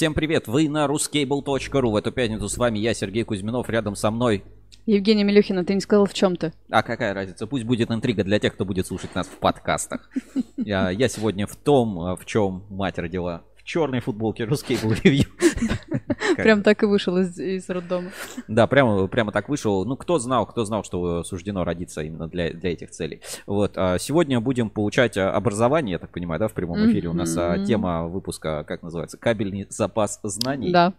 [0.00, 1.90] Всем привет, вы на ruscable.ru.
[1.90, 4.44] В эту пятницу с вами я, Сергей Кузьминов, рядом со мной.
[4.86, 7.46] Евгений Милюхина, ты не сказал в чем то А какая разница?
[7.46, 10.08] Пусть будет интрига для тех, кто будет слушать нас в подкастах.
[10.56, 15.26] Я, я сегодня в том, в чем мать родила черной футболке был ревью.
[16.36, 18.10] Прям так и вышел из, из роддома.
[18.48, 19.84] Да, прямо, прямо так вышел.
[19.84, 23.20] Ну, кто знал, кто знал, что суждено родиться именно для, для этих целей.
[23.46, 23.72] Вот.
[23.76, 27.08] А сегодня будем получать а, образование, я так понимаю, да, в прямом эфире.
[27.08, 30.72] У нас а, тема выпуска, как называется, кабельный запас знаний.
[30.72, 30.92] Да.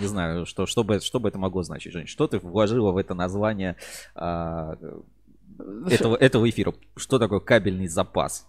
[0.00, 2.06] Не знаю, что, что, бы, что бы это могло значить, Жень.
[2.06, 3.76] Что ты вложила в это название
[4.14, 4.76] а,
[5.90, 6.74] этого, этого эфира?
[6.96, 8.48] Что такое кабельный запас?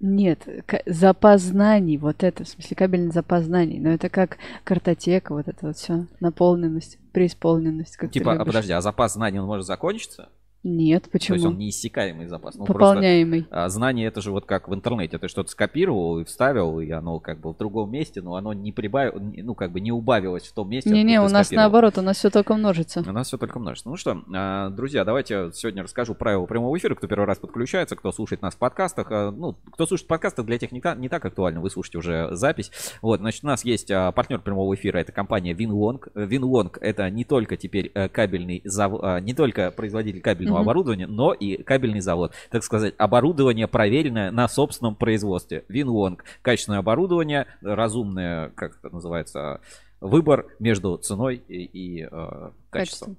[0.00, 0.46] Нет,
[0.86, 5.66] запас знаний, вот это, в смысле кабельный запас знаний, но это как картотека, вот это
[5.66, 7.96] вот все, наполненность, преисполненность.
[7.96, 10.28] Как типа, а подожди, а запас знаний он может закончиться?
[10.64, 11.28] Нет, почему?
[11.28, 12.56] То есть он неиссякаемый запас.
[12.56, 13.42] Ну, Пополняемый.
[13.42, 15.16] Просто, а, знание это же вот как в интернете.
[15.18, 18.72] Ты что-то скопировал и вставил, и оно как бы в другом месте, но оно не
[18.72, 20.90] прибавилось, ну как бы не убавилось в том месте.
[20.90, 23.04] Не-не, у нас наоборот, у нас все только множится.
[23.06, 23.88] У нас все только множится.
[23.88, 28.10] Ну что, а, друзья, давайте сегодня расскажу правила прямого эфира, кто первый раз подключается, кто
[28.10, 29.12] слушает нас в подкастах.
[29.12, 32.72] А, ну, кто слушает подкасты, для тех не, не так актуально, вы слушаете уже запись.
[33.00, 36.00] Вот, значит, у нас есть партнер прямого эфира, это компания Winlong.
[36.14, 39.22] Winlong это не только теперь э, кабельный, зав...
[39.22, 40.62] не только производитель кабельного mm-hmm.
[40.62, 42.32] оборудования, но и кабельный завод.
[42.50, 45.64] Так сказать, оборудование проверенное на собственном производстве.
[45.68, 46.24] Винлонг.
[46.42, 49.60] Качественное оборудование, разумное, как это называется,
[50.00, 53.14] выбор между ценой и, и э, качеством.
[53.14, 53.16] Качество.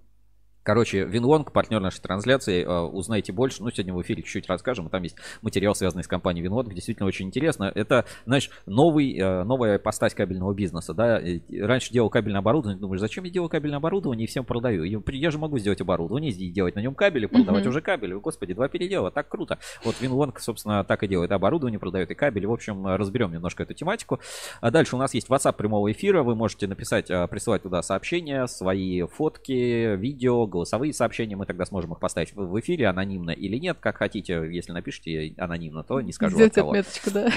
[0.70, 3.64] Короче, Винлонг, партнер нашей трансляции, э, узнаете больше.
[3.64, 4.88] Ну, сегодня в эфире чуть-чуть расскажем.
[4.90, 6.72] Там есть материал, связанный с компанией Винлонг.
[6.72, 7.72] Действительно очень интересно.
[7.74, 10.94] Это, знаешь, новый, э, новая ипостась кабельного бизнеса.
[10.94, 11.20] Да?
[11.60, 12.80] Раньше делал кабельное оборудование.
[12.80, 14.84] Думаешь, зачем я делаю кабельное оборудование и всем продаю?
[14.84, 17.70] Я же могу сделать оборудование, делать на нем кабели, продавать uh-huh.
[17.70, 18.14] уже кабели.
[18.14, 19.58] Господи, два передела, так круто.
[19.84, 21.32] Вот Винлонг, собственно, так и делает.
[21.32, 22.46] Оборудование продает и кабели.
[22.46, 24.20] В общем, разберем немножко эту тематику.
[24.62, 26.22] А дальше у нас есть WhatsApp прямого эфира.
[26.22, 31.94] Вы можете написать, э, присылать туда сообщения, свои фотки, видео, голосовые сообщения, мы тогда сможем
[31.94, 34.34] их поставить в эфире анонимно или нет, как хотите.
[34.52, 37.32] Если напишите анонимно, то не скажу Сделать отметочку, да.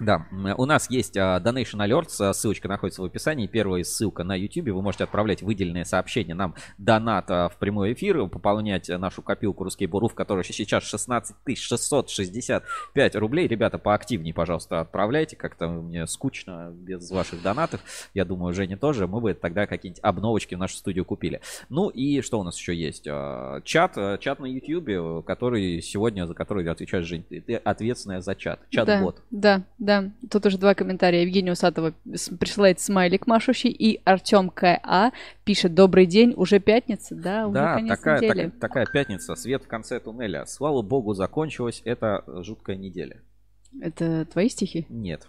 [0.00, 3.46] Да, у нас есть uh, Donation Alerts, ссылочка находится в описании.
[3.46, 4.68] Первая ссылка на YouTube.
[4.68, 9.86] Вы можете отправлять выделенные сообщения нам донат uh, в прямой эфир, пополнять нашу копилку Русский
[9.86, 13.46] Буру, в которой сейчас 16 665 рублей.
[13.46, 15.36] Ребята, поактивнее, пожалуйста, отправляйте.
[15.36, 17.82] Как-то мне скучно без ваших донатов.
[18.14, 19.06] Я думаю, Женя тоже.
[19.06, 21.42] Мы бы тогда какие-нибудь обновочки в нашу студию купили.
[21.68, 23.06] Ну и что у нас еще есть?
[23.06, 27.24] Uh, чат, чат на YouTube, который сегодня, за который отвечает Жень.
[27.24, 28.60] Ты ответственная за чат.
[28.70, 29.22] Чат-бот.
[29.30, 31.22] Да, да, да, тут уже два комментария.
[31.22, 31.94] Евгения Усатова
[32.38, 35.12] присылает смайлик машущий, и Артем К.А.
[35.44, 38.48] пишет «Добрый день, уже пятница?» Да, уже да конец такая, недели.
[38.48, 40.44] Так, такая пятница, свет в конце туннеля.
[40.46, 43.20] Слава богу, закончилась эта жуткая неделя.
[43.80, 44.86] Это твои стихи?
[44.88, 45.28] Нет.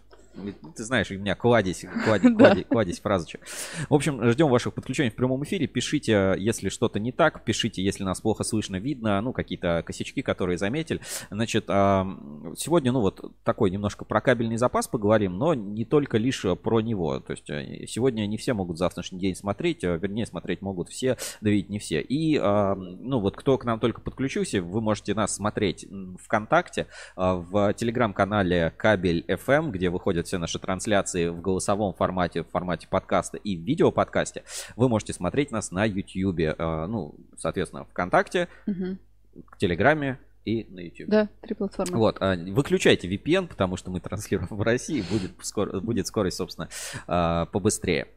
[0.76, 3.42] Ты знаешь, у меня кладезь, кладезь, кладезь, кладезь фразочек.
[3.90, 5.68] В общем, ждем ваших подключений в прямом эфире.
[5.68, 7.44] Пишите, если что-то не так.
[7.44, 9.22] Пишите, если нас плохо слышно, видно.
[9.22, 11.02] Ну, какие-то косячки, которые заметили.
[11.30, 16.82] Значит, сегодня, ну, вот такой немножко про кабельный запас поговорим, но не только лишь про
[16.82, 17.20] него.
[17.20, 21.18] То есть э, сегодня не все могут завтрашний день смотреть, э, вернее, смотреть могут все,
[21.42, 22.02] да ведь не все.
[22.02, 25.88] И, ну, вот кто к нам только подключился, вы можете нас смотреть
[26.24, 32.44] ВКонтакте, а, в телеграм-канале Кабель FM, где выходит выходят все наши трансляции в голосовом формате,
[32.44, 34.44] в формате подкаста и в видеоподкасте,
[34.76, 38.98] вы можете смотреть нас на YouTube, э, ну, соответственно, ВКонтакте, угу.
[39.34, 41.08] в Телеграме, и на YouTube.
[41.08, 41.98] Да, три платформы.
[41.98, 46.68] Вот, а, выключайте VPN, потому что мы транслируем в России, будет, скоро, будет скорость, собственно,
[47.06, 48.08] а, побыстрее.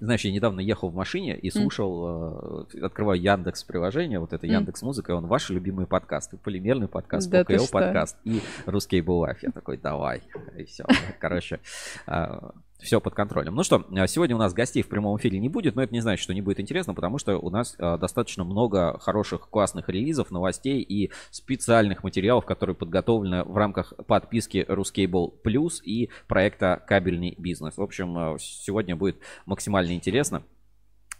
[0.00, 2.84] Знаешь, я недавно ехал в машине и слушал, mm.
[2.84, 7.44] открываю Яндекс приложение, вот это Яндекс Музыка, и он ваши любимые подкасты, полимерный подкаст, да
[7.44, 9.42] ПКЛ подкаст и русский Булаф.
[9.42, 10.22] Я такой, давай,
[10.56, 10.84] и все.
[11.20, 11.60] Короче,
[12.06, 13.54] а, все под контролем.
[13.54, 16.00] Ну что, а, сегодня у нас гостей в прямом эфире не будет, но это не
[16.00, 20.30] значит, что не будет интересно, потому что у нас а, достаточно много хороших, классных релизов,
[20.30, 27.76] новостей и специальных материалов, которые подготовлены в рамках подписки Ruscable Plus и проекта Кабельный бизнес.
[27.76, 30.42] В общем, а, сегодня будет максимально интересно.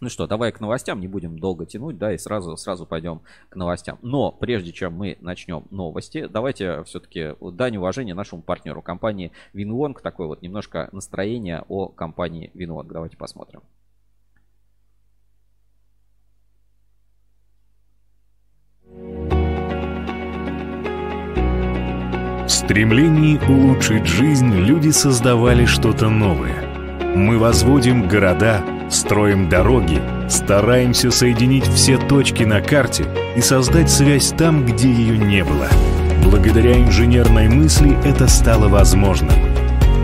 [0.01, 3.57] Ну что, давай к новостям, не будем долго тянуть, да, и сразу, сразу пойдем к
[3.57, 3.99] новостям.
[4.03, 10.29] Но прежде чем мы начнем новости, давайте все-таки дань уважения нашему партнеру, компании Winlong, такое
[10.29, 12.87] вот немножко настроение о компании Winlong.
[12.93, 13.63] Давайте посмотрим.
[22.47, 26.67] В стремлении улучшить жизнь люди создавали что-то новое.
[27.15, 30.01] Мы возводим города, Строим дороги,
[30.31, 33.05] стараемся соединить все точки на карте
[33.37, 35.69] и создать связь там, где ее не было.
[36.25, 39.37] Благодаря инженерной мысли это стало возможным.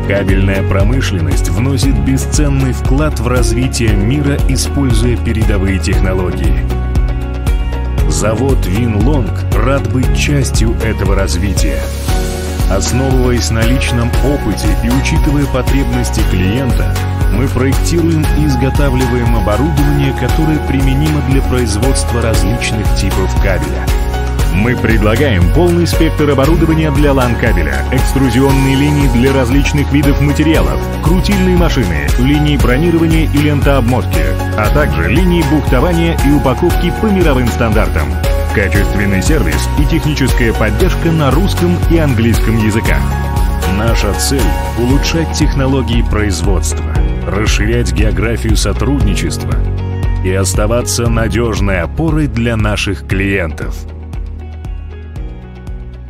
[0.06, 6.58] Кабельная промышленность вносит бесценный вклад в развитие мира, используя передовые технологии.
[8.10, 11.80] Завод Винлонг рад быть частью этого развития.
[12.70, 16.94] Основываясь на личном опыте и учитывая потребности клиента,
[17.36, 23.86] мы проектируем и изготавливаем оборудование, которое применимо для производства различных типов кабеля–
[24.54, 32.06] мы предлагаем полный спектр оборудования для лан-кабеля, экструзионные линии для различных видов материалов, крутильные машины,
[32.18, 34.22] линии бронирования и лентообмотки,
[34.56, 38.08] а также линии бухтования и упаковки по мировым стандартам.
[38.54, 43.02] Качественный сервис и техническая поддержка на русском и английском языках.
[43.76, 44.40] Наша цель–
[44.78, 46.93] улучшать технологии производства,
[47.26, 49.54] расширять географию сотрудничества
[50.24, 53.86] и оставаться надежной опорой для наших клиентов–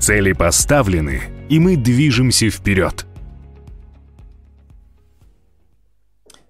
[0.05, 3.06] Цели поставлены, и мы движемся вперед.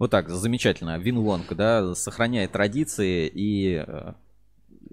[0.01, 0.99] Вот так, замечательно.
[0.99, 4.15] Винлонг, да, сохраняет традиции и э,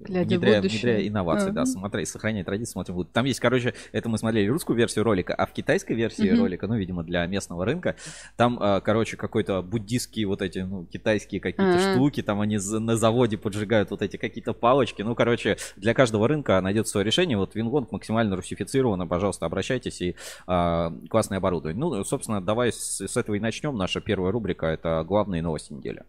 [0.08, 1.54] внедряя, внедряя инновации, uh-huh.
[1.54, 3.12] да, смотреть, сохранять традиции, смотрим будет.
[3.12, 6.40] Там есть, короче, это мы смотрели русскую версию ролика, а в китайской версии uh-huh.
[6.40, 7.96] ролика, ну, видимо, для местного рынка,
[8.38, 11.94] там, а, короче, какой-то буддистские вот эти, ну, китайские какие-то uh-huh.
[11.94, 16.60] штуки, там они на заводе поджигают вот эти какие-то палочки, ну, короче, для каждого рынка
[16.62, 17.38] найдет свое решение.
[17.38, 20.16] Вот Винлонг максимально русифицировано, пожалуйста, обращайтесь и
[20.48, 21.80] а, классное оборудование.
[21.80, 23.76] Ну, собственно, давай с, с этого и начнем.
[23.76, 26.04] Наша первая рубрика это главные новости недели.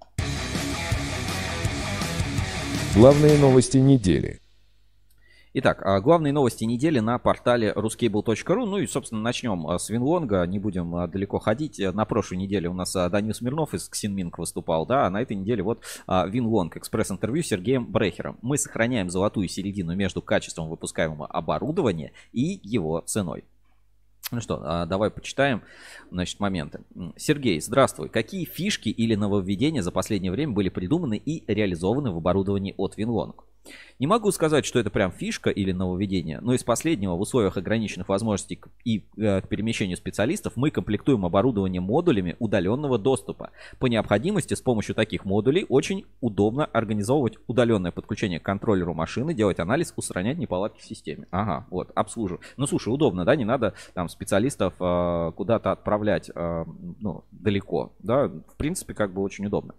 [2.95, 4.39] Главные новости недели.
[5.55, 8.67] Итак, а, главные новости недели на портале ruscable.ru.
[8.67, 10.47] Ну и, собственно, начнем а, с Винлонга.
[10.47, 11.79] Не будем а, далеко ходить.
[11.79, 15.63] На прошлой неделе у нас Данил Смирнов из Ксинминг выступал, да, а на этой неделе
[15.63, 18.39] вот Винлонг, экспресс-интервью с Сергеем Брехером.
[18.43, 23.45] Мы сохраняем золотую середину между качеством выпускаемого оборудования и его ценой.
[24.33, 25.63] Ну что, давай почитаем,
[26.11, 26.81] значит, моменты.
[27.17, 28.09] Сергей, здравствуй.
[28.09, 33.35] Какие фишки или нововведения за последнее время были придуманы и реализованы в оборудовании от Winlong?
[33.99, 38.09] Не могу сказать, что это прям фишка или нововведение, но из последнего в условиях ограниченных
[38.09, 43.51] возможностей и э, к перемещению специалистов мы комплектуем оборудование модулями удаленного доступа.
[43.79, 49.61] По необходимости с помощью таких модулей очень удобно организовывать удаленное подключение к контроллеру машины, делать
[49.61, 51.29] анализ, устранять неполадки в системе.
[51.31, 52.41] Ага, вот, обслуживаю.
[52.57, 56.65] Ну, слушай, удобно, да, не надо там специалистов э, куда-то отправлять, э,
[57.01, 59.75] ну, далеко, да, в принципе, как бы очень удобно.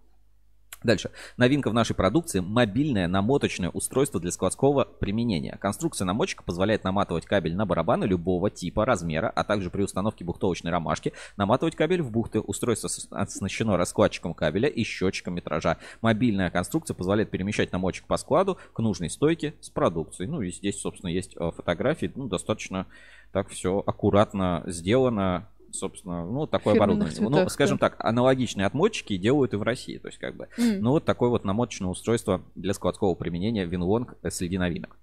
[0.83, 1.11] Дальше.
[1.37, 5.57] Новинка в нашей продукции– мобильное намоточное устройство для складского применения.
[5.57, 10.71] Конструкция намотчика позволяет наматывать кабель на барабаны любого типа, размера, а также при установке бухтовочной
[10.71, 12.41] ромашки наматывать кабель в бухты.
[12.41, 15.77] Устройство оснащено раскладчиком кабеля и счетчиком метража.
[16.01, 20.29] Мобильная конструкция позволяет перемещать намотчик по складу к нужной стойке с продукцией.
[20.29, 22.11] Ну и здесь, собственно, есть э, фотографии.
[22.13, 22.87] Ну, достаточно
[23.31, 27.13] так все аккуратно сделано собственно, ну, такое оборудование.
[27.13, 27.89] Цветах, ну, скажем да.
[27.89, 29.97] так, аналогичные отмотчики делают и в России.
[29.97, 30.79] То есть, как бы, mm.
[30.79, 34.97] ну, вот такое вот намоточное устройство для складского применения Винлонг среди новинок.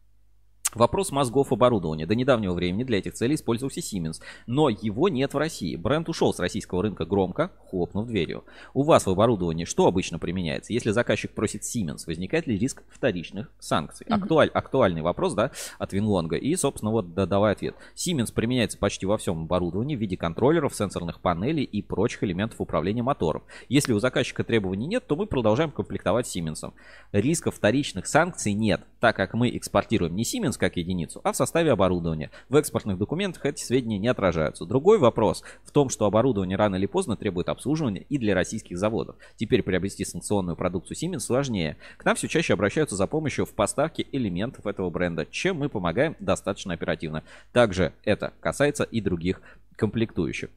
[0.75, 2.06] Вопрос мозгов оборудования.
[2.06, 5.75] До недавнего времени для этих целей использовался Siemens, но его нет в России.
[5.76, 8.44] Бренд ушел с российского рынка громко, хлопнув дверью.
[8.72, 10.72] У вас в оборудовании что обычно применяется?
[10.72, 14.06] Если заказчик просит Siemens, возникает ли риск вторичных санкций?
[14.06, 14.14] Mm-hmm.
[14.14, 16.37] Актуаль, актуальный вопрос, да, от Винлонга.
[16.37, 17.75] И, собственно, вот да, давай ответ.
[17.97, 23.02] Siemens применяется почти во всем оборудовании в виде контроллеров, сенсорных панелей и прочих элементов управления
[23.02, 23.42] мотором.
[23.68, 26.73] Если у заказчика требований нет, то мы продолжаем комплектовать Siemens.
[27.12, 31.73] Риска вторичных санкций нет, так как мы экспортируем не Siemens как единицу, а в составе
[31.73, 32.30] оборудования.
[32.49, 34.66] В экспортных документах эти сведения не отражаются.
[34.66, 39.16] Другой вопрос в том, что оборудование рано или поздно требует обслуживания и для российских заводов.
[39.37, 41.76] Теперь приобрести санкционную продукцию Siemens сложнее.
[41.97, 46.16] К нам все чаще обращаются за помощью в поставке элементов этого бренда, чем мы помогаем
[46.21, 47.25] достаточно оперативно.
[47.52, 49.40] Также это касается и других
[49.76, 50.50] комплектующих.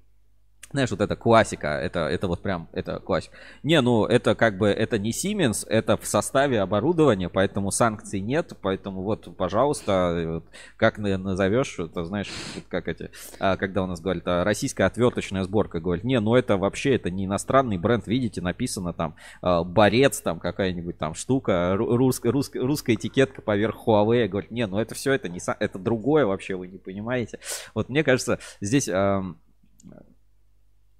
[0.73, 3.37] Знаешь, вот это классика, это, это вот прям, это классика.
[3.61, 8.53] Не, ну это как бы, это не Siemens, это в составе оборудования, поэтому санкций нет,
[8.59, 10.45] поэтому вот, пожалуйста, вот,
[10.77, 12.31] как назовешь, это знаешь,
[12.69, 16.57] как эти, а, когда у нас говорят, а, российская отверточная сборка, говорит, не, ну это
[16.57, 22.31] вообще, это не иностранный бренд, видите, написано там, а, борец, там какая-нибудь там штука, русская,
[22.31, 26.55] русская, русская этикетка поверх Huawei, говорит, не, ну это все, это не, это другое вообще,
[26.55, 27.37] вы не понимаете.
[27.75, 28.89] Вот мне кажется, здесь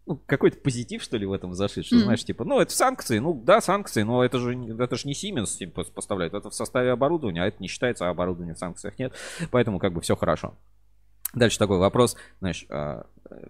[0.06, 2.00] ну, какой-то позитив, что ли, в этом зашит, что, mm.
[2.00, 5.58] знаешь, типа, ну, это санкции, ну, да, санкции, но это же, это же не Siemens
[5.58, 9.14] типа, поставляет, это в составе оборудования, а это не считается, а оборудования в санкциях нет,
[9.52, 10.56] поэтому как бы все хорошо.
[11.34, 13.06] Дальше такой вопрос, знаешь, а,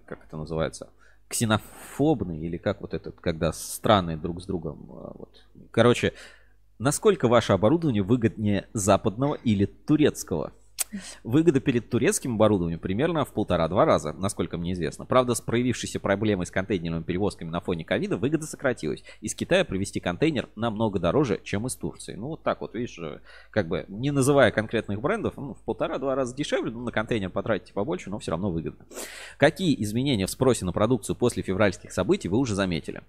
[0.06, 0.90] как это называется,
[1.28, 5.44] ксенофобный или как вот этот, когда страны друг с другом, а, вот.
[5.72, 6.14] Короче,
[6.78, 10.54] насколько ваше оборудование выгоднее западного или турецкого?
[11.24, 15.06] Выгода перед турецким оборудованием примерно в полтора-два раза, насколько мне известно.
[15.06, 19.04] Правда, с проявившейся проблемой с контейнерными перевозками на фоне ковида выгода сократилась.
[19.22, 22.16] Из Китая привезти контейнер намного дороже, чем из Турции.
[22.16, 23.20] Ну, вот так вот, видишь, э,
[23.50, 27.74] как бы не называя конкретных брендов, ну, в полтора-два раза дешевле, ну, на контейнер потратите
[27.74, 28.86] побольше, но все равно выгодно.
[29.38, 33.02] Какие изменения в спросе на продукцию после февральских событий вы уже заметили?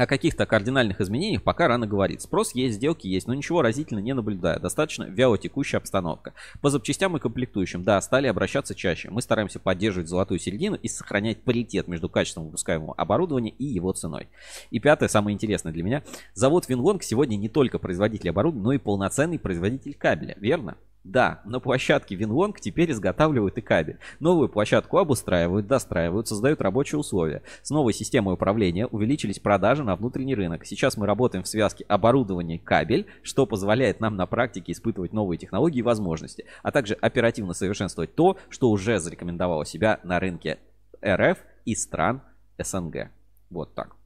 [0.00, 2.22] О каких-то кардинальных изменениях пока рано говорить.
[2.22, 4.58] Спрос есть, сделки есть, но ничего разительно не наблюдаю.
[4.58, 6.32] Достаточно вяло текущая обстановка.
[6.62, 9.10] По запчастям и комплектующим, да, стали обращаться чаще.
[9.10, 14.28] Мы стараемся поддерживать золотую середину и сохранять паритет между качеством выпускаемого оборудования и его ценой.
[14.70, 16.02] И пятое, самое интересное для меня.
[16.32, 20.78] Завод Винлонг сегодня не только производитель оборудования, но и полноценный производитель кабеля, верно?
[21.02, 23.98] Да, на площадке Винлонг теперь изготавливают и кабель.
[24.18, 27.42] Новую площадку обустраивают, достраивают, создают рабочие условия.
[27.62, 30.66] С новой системой управления увеличились продажи на внутренний рынок.
[30.66, 35.82] Сейчас мы работаем в связке оборудование-кабель, что позволяет нам на практике испытывать новые технологии и
[35.82, 40.58] возможности, а также оперативно совершенствовать то, что уже зарекомендовало себя на рынке
[41.02, 42.20] РФ и стран
[42.58, 43.10] СНГ.
[43.48, 43.99] Вот так.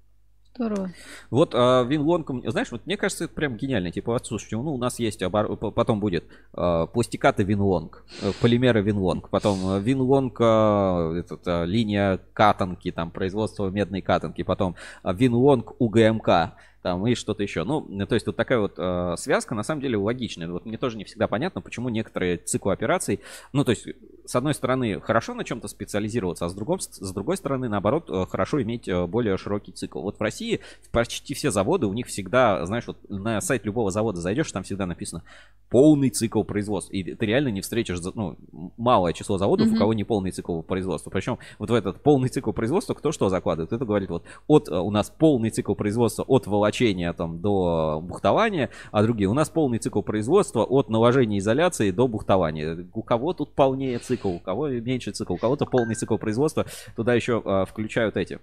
[0.56, 0.90] Здорово.
[1.30, 3.90] Вот а, Винлонгом, знаешь, вот мне кажется, это прям гениально.
[3.90, 5.56] Типа, слушайте, ну у нас есть, обор...
[5.56, 12.20] потом будет а, пластикаты Винлонг, э, полимеры Винлонг, потом э, Винлонг, а, этот, а, линия
[12.34, 17.64] катанки, там, производство медной катанки, потом а, Винлонг УГМК там и что-то еще.
[17.64, 20.48] Ну, то есть вот такая вот э, связка на самом деле логичная.
[20.48, 23.20] Вот мне тоже не всегда понятно, почему некоторые циклы операций,
[23.54, 23.88] ну, то есть
[24.24, 28.26] с одной стороны хорошо на чем-то специализироваться, а с другой, с другой стороны, наоборот, э,
[28.28, 30.00] хорошо иметь э, более широкий цикл.
[30.00, 30.60] Вот в России
[30.92, 34.86] почти все заводы, у них всегда, знаешь, вот на сайт любого завода зайдешь, там всегда
[34.86, 35.22] написано
[35.68, 36.92] полный цикл производства.
[36.92, 38.36] И ты реально не встретишь, ну,
[38.76, 39.74] малое число заводов, mm-hmm.
[39.74, 41.10] у кого не полный цикл производства.
[41.10, 43.72] Причем вот в этот полный цикл производства кто что закладывает?
[43.72, 49.02] Это говорит вот от у нас полный цикл производства от волочения там, до бухтования, а
[49.02, 49.28] другие.
[49.28, 52.86] У нас полный цикл производства от наложения изоляции до бухтования.
[52.92, 56.66] У кого тут полнее цикл, у кого меньше цикл, у кого-то полный цикл производства.
[56.96, 58.38] Туда еще а, включают эти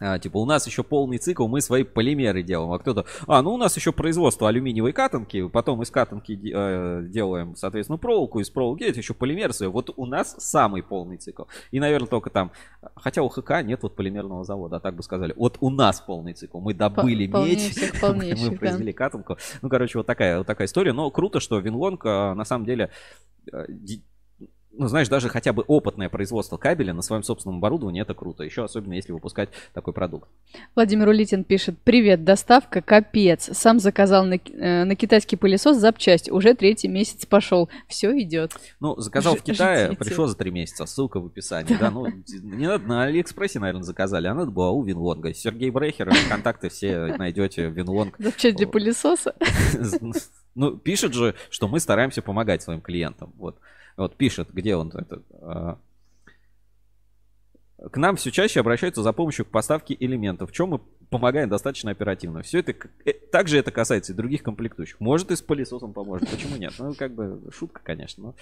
[0.00, 2.72] а, типа, у нас еще полный цикл, мы свои полимеры делаем.
[2.72, 7.54] А кто-то, а, ну у нас еще производство алюминиевой катанки, потом из катанки э, делаем,
[7.54, 9.68] соответственно, проволоку, из проволоки это еще полимеры свои.
[9.68, 11.44] Вот у нас самый полный цикл.
[11.70, 12.50] И, наверное, только там,
[12.96, 15.32] хотя у ХК нет вот полимерного завода, а так бы сказали.
[15.36, 16.58] Вот у нас полный цикл.
[16.60, 19.38] Мы добыли медь, мы произвели катанку.
[19.62, 20.92] Ну, короче, вот такая, вот такая история.
[20.92, 22.90] Но круто, что Винлонг э, на самом деле
[23.52, 23.66] э,
[24.76, 28.42] ну, знаешь, даже хотя бы опытное производство кабеля на своем собственном оборудовании, это круто.
[28.44, 30.28] Еще особенно, если выпускать такой продукт.
[30.74, 33.50] Владимир Улитин пишет, привет, доставка капец.
[33.52, 37.68] Сам заказал на, э, на китайский пылесос запчасть, уже третий месяц пошел.
[37.88, 38.52] Все идет.
[38.80, 39.98] Ну, заказал Ж- в Китае, ждите.
[40.04, 41.76] пришло за три месяца, ссылка в описании.
[41.78, 45.32] Да, ну, не надо, на Алиэкспрессе, наверное, заказали, а надо было у Винлонга.
[45.34, 48.16] Сергей Брехер, контакты все найдете, Винлонг.
[48.18, 49.34] Запчасть для пылесоса?
[50.56, 53.32] Ну, пишет же, что мы стараемся помогать своим клиентам.
[53.38, 53.58] Вот.
[53.96, 55.24] Вот пишет, где он этот.
[55.40, 55.78] А,
[57.90, 61.90] к нам все чаще обращаются за помощью к поставке элементов, в чем мы помогаем достаточно
[61.90, 62.42] оперативно.
[62.42, 62.74] Все это,
[63.04, 64.98] э, также это касается и других комплектующих.
[65.00, 66.72] Может и с пылесосом поможет, почему нет?
[66.78, 68.22] Ну, как бы шутка, конечно.
[68.22, 68.34] Но...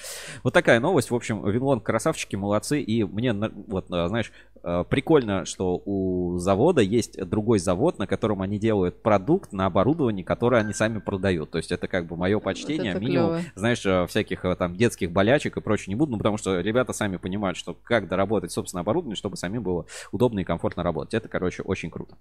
[0.43, 1.11] Вот такая новость.
[1.11, 2.81] В общем, Винлон красавчики, молодцы.
[2.81, 4.33] И мне, вот, а, знаешь,
[4.63, 10.61] прикольно, что у завода есть другой завод, на котором они делают продукт на оборудовании, которое
[10.61, 11.51] они сами продают.
[11.51, 12.95] То есть это как бы мое почтение.
[12.95, 13.43] Вот Минимум, клево.
[13.55, 17.57] знаешь, всяких там детских болячек и прочее не буду, ну, потому что ребята сами понимают,
[17.57, 21.15] что как доработать собственное оборудование, чтобы самим было удобно и комфортно работать.
[21.15, 22.17] Это, короче, очень круто.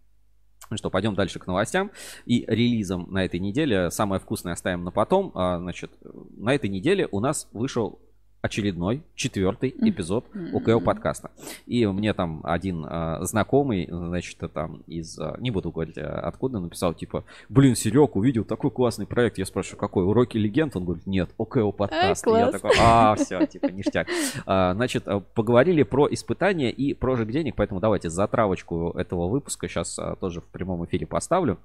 [0.69, 1.91] Ну что, пойдем дальше к новостям
[2.25, 3.91] и релизам на этой неделе.
[3.91, 5.31] Самое вкусное оставим на потом.
[5.35, 5.91] А, значит,
[6.37, 7.99] на этой неделе у нас вышел
[8.41, 11.31] очередной, четвертый эпизод УКЛ подкаста.
[11.67, 16.59] И мне там один а, знакомый, значит, там из, а, не буду говорить а, откуда,
[16.59, 19.37] написал, типа, блин, Серег, увидел такой классный проект.
[19.37, 20.75] Я спрашиваю, какой, уроки легенд?
[20.75, 22.25] Он говорит, нет, УКЛ подкаст.
[22.27, 24.07] Я такой, а, все, типа, ништяк.
[24.45, 25.05] А, значит,
[25.35, 30.83] поговорили про испытания и прожиг денег, поэтому давайте затравочку этого выпуска сейчас тоже в прямом
[30.85, 31.59] эфире поставлю.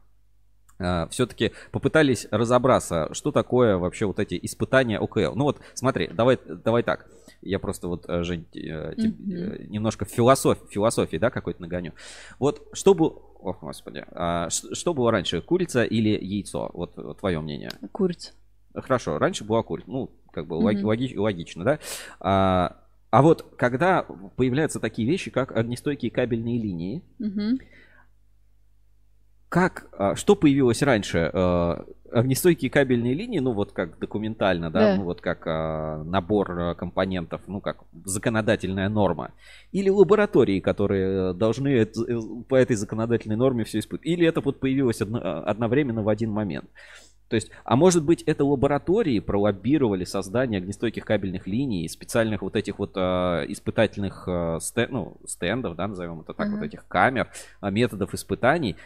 [0.78, 5.34] А, все-таки попытались разобраться, что такое вообще вот эти испытания ОКЛ.
[5.34, 7.06] Ну вот, смотри, давай, давай так.
[7.42, 9.68] Я просто вот, э, Жень, mm-hmm.
[9.68, 11.92] немножко философ, философии, да, какой-то нагоню.
[12.38, 16.70] Вот, чтобы, ох, господи, а, что было раньше, курица или яйцо?
[16.74, 17.70] Вот твое мнение.
[17.92, 18.32] Курица.
[18.74, 19.90] Хорошо, раньше была курица.
[19.90, 20.82] Ну, как бы mm-hmm.
[20.82, 21.78] логи, логично, да?
[22.20, 22.76] А,
[23.10, 24.02] а вот когда
[24.36, 27.60] появляются такие вещи, как огнестойкие кабельные линии, mm-hmm
[29.56, 31.30] как, а, что появилось раньше?
[31.32, 34.96] А, огнестойкие кабельные линии, ну вот как документально, да, да.
[34.96, 39.30] ну вот как а, набор компонентов, ну как законодательная норма.
[39.72, 41.86] Или лаборатории, которые должны э,
[42.50, 44.06] по этой законодательной норме все испытывать.
[44.06, 46.68] Или это вот появилось одно, одновременно в один момент.
[47.28, 52.78] То есть, а может быть, это лаборатории пролоббировали создание огнестойких кабельных линий, специальных вот этих
[52.78, 56.58] вот э, испытательных э, стен, ну, стендов, да, назовем это так, Мгм.
[56.58, 57.28] вот этих камер,
[57.62, 58.76] э, методов испытаний.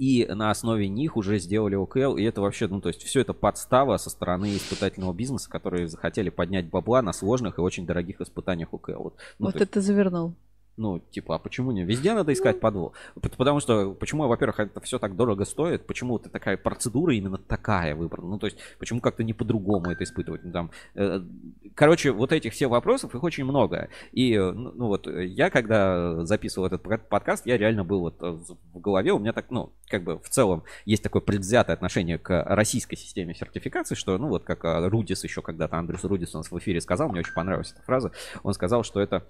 [0.00, 3.34] И на основе них уже сделали ОКЛ, и это вообще, ну, то есть, все это
[3.34, 8.72] подстава со стороны испытательного бизнеса, которые захотели поднять бабла на сложных и очень дорогих испытаниях
[8.72, 8.92] ОКЛ.
[8.94, 10.32] Вот, ну, вот есть, это завернул.
[10.80, 11.84] Ну, типа, а почему не?
[11.84, 12.94] Везде надо искать подвох.
[13.20, 17.36] Пот- Потому что, почему, во-первых, это все так дорого стоит, почему вот такая процедура именно
[17.36, 21.20] такая выбрана, ну, то есть, почему как-то не по-другому это испытывать, ну, там, э,
[21.74, 25.50] короче, вот этих всех вопросов, их очень много, и, э, ну, ну, вот, э, я,
[25.50, 28.30] когда записывал этот под- подкаст, я реально был вот э,
[28.72, 32.42] в голове, у меня так, ну, как бы, в целом, есть такое предвзятое отношение к
[32.46, 34.60] российской системе сертификации, что, ну, вот, как
[34.90, 38.12] Рудис еще когда-то, Андрюс Рудис у нас в эфире сказал, мне очень понравилась эта фраза,
[38.42, 39.26] он сказал, что это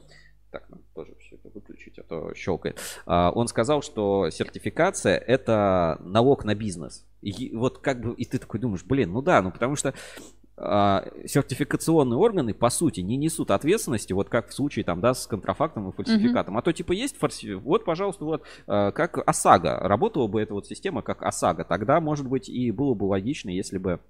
[0.51, 2.79] так, надо тоже это выключить, а то щелкает.
[3.07, 7.07] А, Он сказал, что сертификация это налог на бизнес.
[7.23, 9.95] И вот как бы, и ты такой думаешь, блин, ну да, ну потому что
[10.63, 15.27] а, сертификационные органы, по сути, не несут ответственности, вот как в случае там, да, с
[15.27, 16.59] контрафактом и фальсификатом.
[16.59, 17.55] А то типа есть фальси...
[17.55, 19.81] Вот, пожалуйста, вот а, как ОСАГО.
[19.81, 21.65] Работала бы эта вот система как ОСАГО.
[21.65, 24.01] Тогда, может быть, и было бы логично, если бы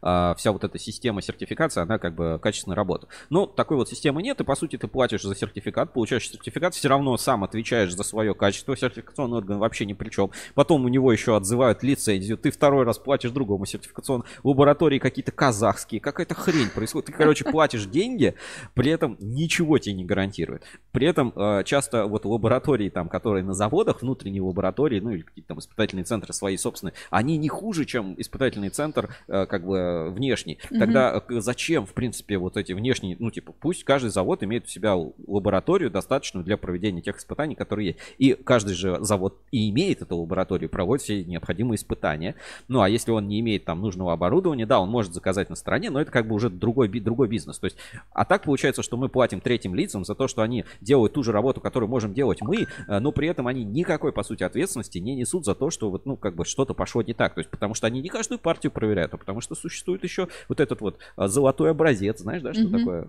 [0.00, 3.12] вся вот эта система сертификации, она как бы качественно работает.
[3.30, 6.88] Но такой вот системы нет, и по сути ты платишь за сертификат, получаешь сертификат, все
[6.88, 10.30] равно сам отвечаешь за свое качество, сертификационный орган вообще ни при чем.
[10.54, 16.00] Потом у него еще отзывают лицензию, ты второй раз платишь другому сертификационному, лаборатории какие-то казахские,
[16.00, 17.06] какая-то хрень происходит.
[17.06, 18.34] Ты, короче, платишь деньги,
[18.74, 20.64] при этом ничего тебе не гарантирует.
[20.92, 25.48] При этом э, часто вот лаборатории, там, которые на заводах, внутренние лаборатории, ну или какие-то
[25.48, 30.08] там испытательные центры свои собственные, они не хуже, чем испытательный центр, э, как бы э,
[30.08, 30.58] внешний.
[30.70, 34.68] Тогда э, зачем, в принципе, вот эти внешние, ну типа, пусть каждый завод имеет у
[34.68, 37.98] себя лабораторию достаточную для проведения тех испытаний, которые есть.
[38.16, 42.34] И каждый же завод и имеет эту лабораторию, проводит все необходимые испытания.
[42.68, 45.90] Ну а если он не имеет там нужного оборудования, да, он может заказать на стороне,
[45.90, 47.58] но это как бы уже другой, другой бизнес.
[47.58, 47.76] То есть,
[48.14, 51.30] а так получается, что мы платим третьим лицам за то, что они делают ту же
[51.30, 55.14] работу, которую можем делать мы, э, но при этом они никакой, по сути, ответственности не
[55.14, 57.34] несут за то, что вот, ну, как бы что-то пошло не так.
[57.34, 60.60] То есть, потому что они не каждую партию проверяют, а потому что существует еще вот
[60.60, 62.20] этот вот а, золотой образец.
[62.20, 62.78] Знаешь, да, что Мгм.
[62.78, 63.08] такое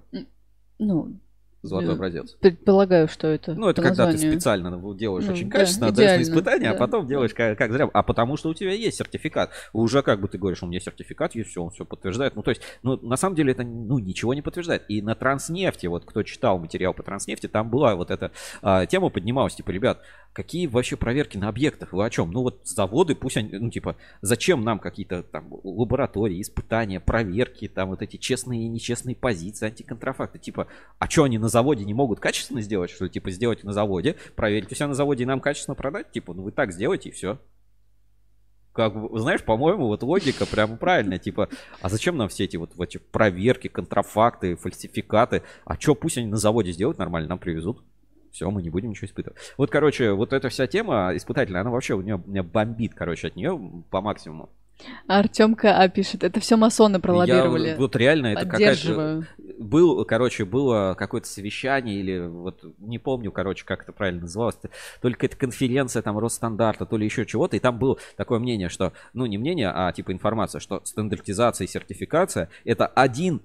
[0.80, 1.14] Ну,
[1.62, 2.34] золотой Э, образец?
[2.42, 3.54] предполагаю, что это.
[3.54, 4.34] Ну, это когда ты названию.
[4.34, 6.80] специально делаешь Ну, очень да, качественно, отдаешь на испытания, а да.
[6.80, 7.90] потом делаешь как, как зря.
[7.94, 9.52] А потому что у тебя есть сертификат.
[9.72, 12.36] Уже как бы ты говоришь, у меня сертификат есть, все, он все подтверждает.
[12.36, 14.84] Ну, то есть, ну, на самом деле это, ну, ничего не подтверждает.
[14.90, 19.10] И на Транснефти, вот кто читал материал по Транснефти, там была вот эта а, тема
[19.10, 20.02] поднималась, типа, ребят,
[20.34, 21.94] какие вообще проверки на объектах?
[21.94, 22.32] Вы о чем?
[22.32, 27.90] Ну, вот заводы, пусть они, ну, типа, зачем нам какие-то там лаборатории, испытания, проверки, там
[27.90, 30.68] вот эти честные и нечестные позиции, антиконтрафакты, типа,
[31.00, 34.72] а что они на заводе не могут качественно сделать, что типа сделать на заводе, проверить
[34.72, 37.40] у себя на заводе и нам качественно продать, типа, ну вы так сделайте и все.
[38.74, 41.48] Как знаешь, по-моему, вот логика прямо правильная, типа,
[41.80, 46.26] а зачем нам все эти вот, вот эти проверки, контрафакты, фальсификаты, а что, пусть они
[46.26, 47.84] на заводе сделают нормально, нам привезут.
[48.34, 49.38] Все, мы не будем ничего испытывать.
[49.58, 53.36] Вот, короче, вот эта вся тема испытательная, она вообще у меня, меня бомбит, короче, от
[53.36, 54.50] нее по максимуму.
[55.08, 57.70] Артемка А пишет, это все масоны пролоббировали.
[57.70, 59.26] Я, вот реально это какая-то...
[59.60, 64.58] Был, короче, было какое-то совещание или вот не помню, короче, как это правильно называлось.
[65.02, 67.56] Только это конференция там Росстандарта, то ли еще чего-то.
[67.56, 71.70] И там было такое мнение, что, ну не мнение, а типа информация, что стандартизация и
[71.70, 73.40] сертификация это 1%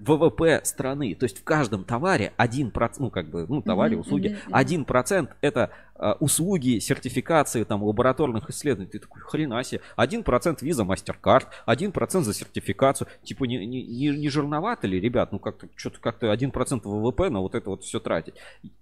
[0.00, 1.14] ВВП страны.
[1.14, 4.84] То есть в каждом товаре 1%, ну как бы, ну товаре, услуги, мгм, мгм.
[4.86, 5.70] 1% это
[6.20, 8.90] услуги сертификации там лабораторных исследований.
[8.90, 9.80] Ты такой, хрена себе.
[9.96, 13.08] 1% виза MasterCard, 1% за сертификацию.
[13.22, 15.32] Типа не, не, не, жирновато ли, ребят?
[15.32, 18.34] Ну как-то что-то как-то 1% ВВП на вот это вот все тратить.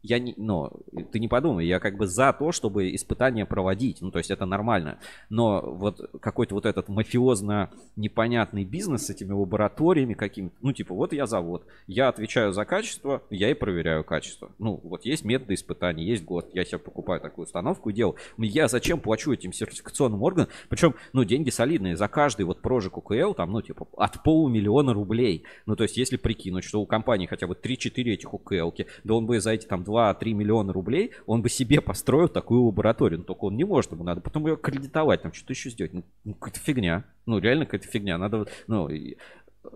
[0.02, 0.72] Я не, но
[1.12, 4.00] ты не подумай, я как бы за то, чтобы испытания проводить.
[4.00, 4.98] Ну то есть это нормально.
[5.30, 10.54] Но вот какой-то вот этот мафиозно непонятный бизнес с этими лабораториями какими-то.
[10.62, 14.50] Ну типа вот я завод, я отвечаю за качество, я и проверяю качество.
[14.58, 18.16] Ну вот есть методы испытаний, есть год, я себе покупаю такую установку и делаю.
[18.38, 20.48] Я зачем плачу этим сертификационным органам?
[20.68, 25.44] Причем, ну деньги солидные за каждый вот прожиг УКЛ, там, ну типа от полумиллиона рублей.
[25.66, 29.26] Ну то есть если прикинуть, что у компании хотя бы 3-4 этих УКЛки, да он
[29.26, 33.20] бы за эти там 2-3 миллиона рублей, он бы себе построил такую лабораторию.
[33.20, 35.92] Но только он не может, ему надо потом ее кредитовать, там что-то еще сделать.
[35.92, 37.04] Ну, ну, какая-то фигня.
[37.26, 38.18] Ну реально какая-то фигня.
[38.18, 39.16] Надо, ну, и,
[39.64, 39.68] э,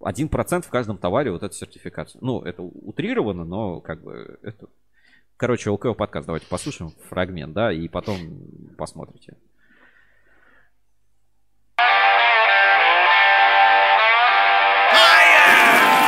[0.00, 2.20] один процент в каждом товаре вот эта сертификация.
[2.22, 4.68] Ну, это утрировано, но как бы это...
[5.40, 8.18] Короче, ЛКО подкаст, давайте послушаем фрагмент, да, и потом
[8.76, 9.38] посмотрите.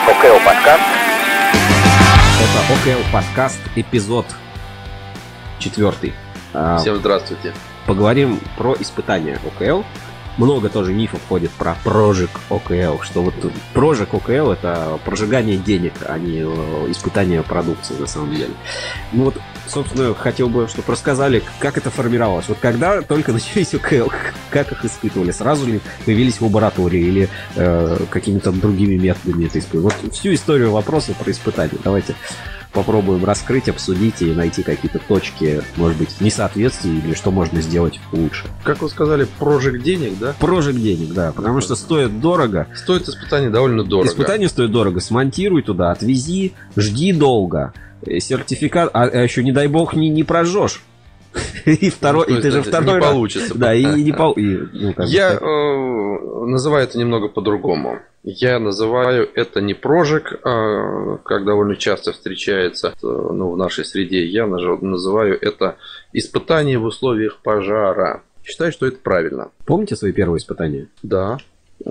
[0.06, 0.82] ОКО подкаст.
[2.42, 4.26] Это ОКЛ подкаст, эпизод
[5.58, 6.12] четвертый.
[6.52, 7.54] А, Всем здравствуйте.
[7.86, 9.82] Поговорим про испытания ОКЛ.
[10.38, 13.34] Много тоже мифов ходит про прожиг ОКЛ, что вот
[13.72, 18.54] прожиг ОКЛ это прожигание денег, а не э, испытание продукции на самом деле.
[19.12, 22.48] Ну вот, собственно, хотел бы, чтобы рассказали, как это формировалось.
[22.48, 24.10] Вот когда только начались ОКЛ,
[24.50, 25.30] как их испытывали?
[25.30, 29.94] Сразу ли появились в лаборатории или э, какими-то другими методами это испытывали?
[30.02, 31.78] Вот всю историю вопроса про испытания.
[31.82, 32.14] Давайте
[32.72, 38.46] попробуем раскрыть, обсудить и найти какие-то точки, может быть, несоответствий или что можно сделать лучше.
[38.64, 40.34] Как вы сказали, прожиг денег, да?
[40.38, 42.66] Прожиг денег, да, потому что стоит дорого.
[42.74, 44.08] Стоит испытание довольно дорого.
[44.08, 45.00] Испытание стоит дорого.
[45.00, 47.72] Смонтируй туда, отвези, жди долго.
[48.04, 50.82] Сертификат, а, а еще, не дай бог, не, не прожжешь.
[51.64, 53.54] И второй, Ну, и ты же второй не раз- получится.
[53.58, 54.32] Да, и не пол...
[54.32, 58.00] и, ну, Я э, называю это немного по-другому.
[58.24, 64.24] Я называю это не прожиг, а, как довольно часто встречается э, ну, в нашей среде.
[64.24, 65.76] Я называю это
[66.12, 68.22] испытание в условиях пожара.
[68.44, 69.50] Считаю, что это правильно.
[69.66, 70.88] Помните свои первые испытания?
[71.02, 71.38] Да.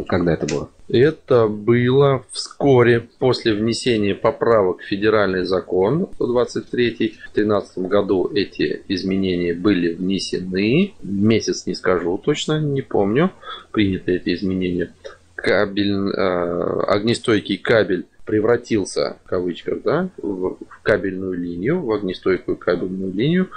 [0.07, 0.69] Когда это было?
[0.87, 6.91] Это было вскоре после внесения поправок в федеральный закон 123.
[6.91, 10.93] В 2013 году эти изменения были внесены.
[11.01, 13.31] Месяц не скажу точно, не помню.
[13.71, 14.93] Приняты эти изменения.
[15.35, 23.49] Кабель, э, огнестойкий кабель превратился, в кавычках, да, в кабельную линию, в огнестойкую кабельную линию.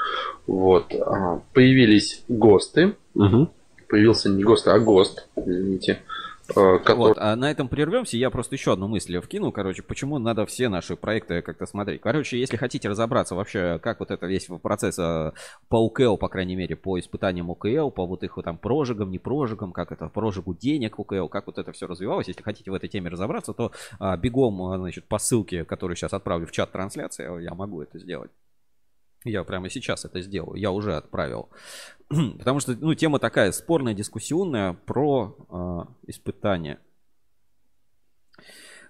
[0.46, 0.92] Вот.
[0.94, 2.94] А, Появились ГОСТы.
[3.14, 3.50] Угу.
[3.88, 6.00] Появился не ГОСТ, а ГОСТ, извините.
[6.48, 8.16] Э, который Вот, а на этом прервемся.
[8.16, 9.52] Я просто еще одну мысль вкину.
[9.52, 12.00] Короче, почему надо все наши проекты как-то смотреть.
[12.00, 15.32] Короче, если хотите разобраться вообще, как вот это весь процесс э,
[15.68, 19.18] по УКЛ, по крайней мере, по испытаниям УКЛ, по вот их вот там прожигам, не
[19.18, 22.28] прожигам, как это, прожигу денег УКЛ, как вот это все развивалось.
[22.28, 26.12] Если хотите в этой теме разобраться, то а, бегом, а, значит, по ссылке, которую сейчас
[26.12, 28.30] отправлю в чат трансляции, я могу это сделать.
[29.24, 30.56] Я прямо сейчас это сделаю.
[30.56, 31.48] Я уже отправил.
[32.08, 36.78] Потому что, ну, тема такая спорная, дискуссионная про а, испытания.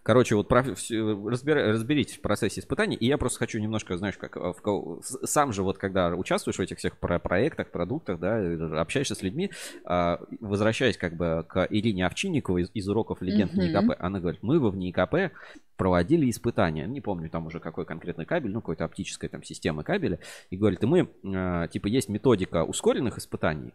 [0.05, 2.95] Короче, вот про, разбира- разберитесь в процессе испытаний.
[2.95, 6.61] И я просто хочу немножко, знаешь, как а, в сам же вот когда участвуешь в
[6.61, 9.51] этих всех про- проектах, продуктах, да, общаешься с людьми,
[9.87, 13.63] а, возвращаясь как бы к Ирине Овчинниковой из, из уроков легенд Мгм.
[13.63, 15.33] НИКП, она говорит, мы во ВНИКП
[15.77, 16.87] проводили испытания.
[16.87, 20.19] Не помню там уже какой конкретный кабель, ну какой-то оптической там системы кабеля.
[20.51, 23.73] И говорит, и мы, э, типа, есть методика ускоренных испытаний,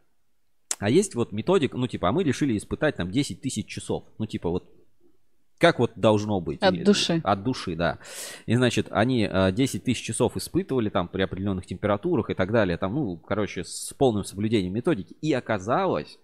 [0.77, 4.05] а есть вот методика, ну типа, а мы решили испытать там 10 тысяч часов.
[4.19, 4.78] Ну типа вот
[5.59, 6.61] как вот должно быть.
[6.61, 7.21] От души.
[7.23, 7.99] От души, да.
[8.45, 12.77] И, значит, они э, 10 тысяч часов испытывали там при определенных температурах и так далее.
[12.77, 15.13] Там, ну, короче, с полным соблюдением методики.
[15.21, 16.17] И оказалось,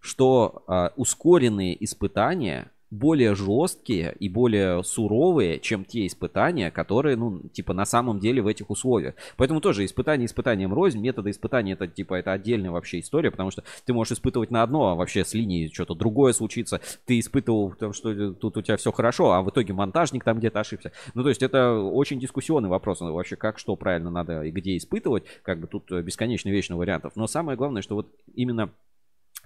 [0.00, 7.72] что э, ускоренные испытания более жесткие и более суровые, чем те испытания, которые, ну, типа,
[7.74, 9.14] на самом деле в этих условиях.
[9.36, 13.64] Поэтому тоже испытание испытанием рознь, методы испытания это, типа, это отдельная вообще история, потому что
[13.84, 16.80] ты можешь испытывать на одно, а вообще с линии что-то другое случится.
[17.06, 20.60] Ты испытывал, потому что тут у тебя все хорошо, а в итоге монтажник там где-то
[20.60, 20.92] ошибся.
[21.14, 24.76] Ну, то есть это очень дискуссионный вопрос, ну, вообще, как, что правильно надо и где
[24.76, 27.12] испытывать, как бы тут бесконечно вечно вариантов.
[27.16, 28.70] Но самое главное, что вот именно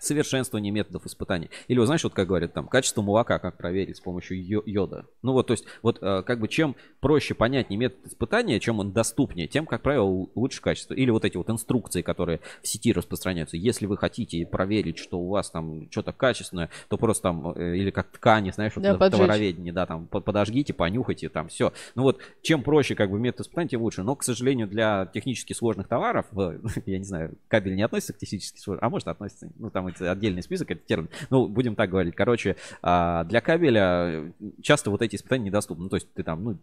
[0.01, 1.51] совершенствование методов испытаний.
[1.69, 5.07] Или, вот знаешь, вот как говорят там, качество молока как проверить с помощью йо- йода.
[5.23, 8.93] Ну вот, то есть, вот э, как бы чем проще понятнее метод испытания, чем он
[8.93, 10.95] доступнее, тем, как правило, лучше качество.
[10.95, 13.57] Или вот эти вот инструкции, которые в сети распространяются.
[13.57, 17.91] Если вы хотите проверить, что у вас там что-то качественное, то просто там, э, или
[17.91, 19.19] как ткани, знаешь, вот Да, на поджечь.
[19.21, 21.73] товароведении, да, там по- подожгите, понюхайте, там все.
[21.95, 24.03] Ну вот, чем проще как бы метод испытания, тем лучше.
[24.03, 28.19] Но, к сожалению, для технически сложных товаров, в- я не знаю, кабель не относится к
[28.19, 31.09] технически сложным, а может относится, ну там это отдельный список, это термин.
[31.31, 32.15] Ну, будем так говорить.
[32.15, 35.85] Короче, а, для кабеля часто вот эти испытания недоступны.
[35.85, 36.59] Ну, то есть ты там, ну,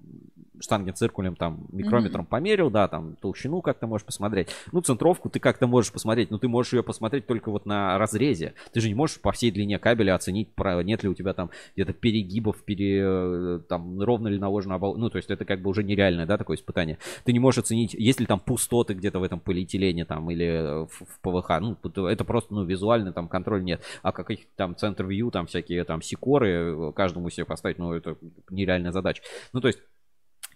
[0.59, 4.49] штангенциркулем, там, микрометром померил, да, там, толщину как-то можешь посмотреть.
[4.71, 8.53] Ну, центровку ты как-то можешь посмотреть, но ты можешь ее посмотреть только вот на разрезе.
[8.71, 10.49] Ты же не можешь по всей длине кабеля оценить,
[10.83, 14.97] нет ли у тебя там где-то перегибов, пере, э, там, ровно ли наложено обол...
[14.97, 16.97] Ну, то есть это как бы уже нереальное, да, такое испытание.
[17.23, 20.85] Ты не можешь оценить, есть ли там пустоты где-то в этом полиэтилене там или э,
[20.85, 21.59] в, в ПВХ.
[21.61, 23.81] Ну, это просто, ну, визуальный там контроль нет.
[24.03, 28.15] А каких там центр вью, там всякие там секоры, э, каждому себе поставить, ну, это
[28.51, 29.23] нереальная задача.
[29.53, 29.79] Ну, то есть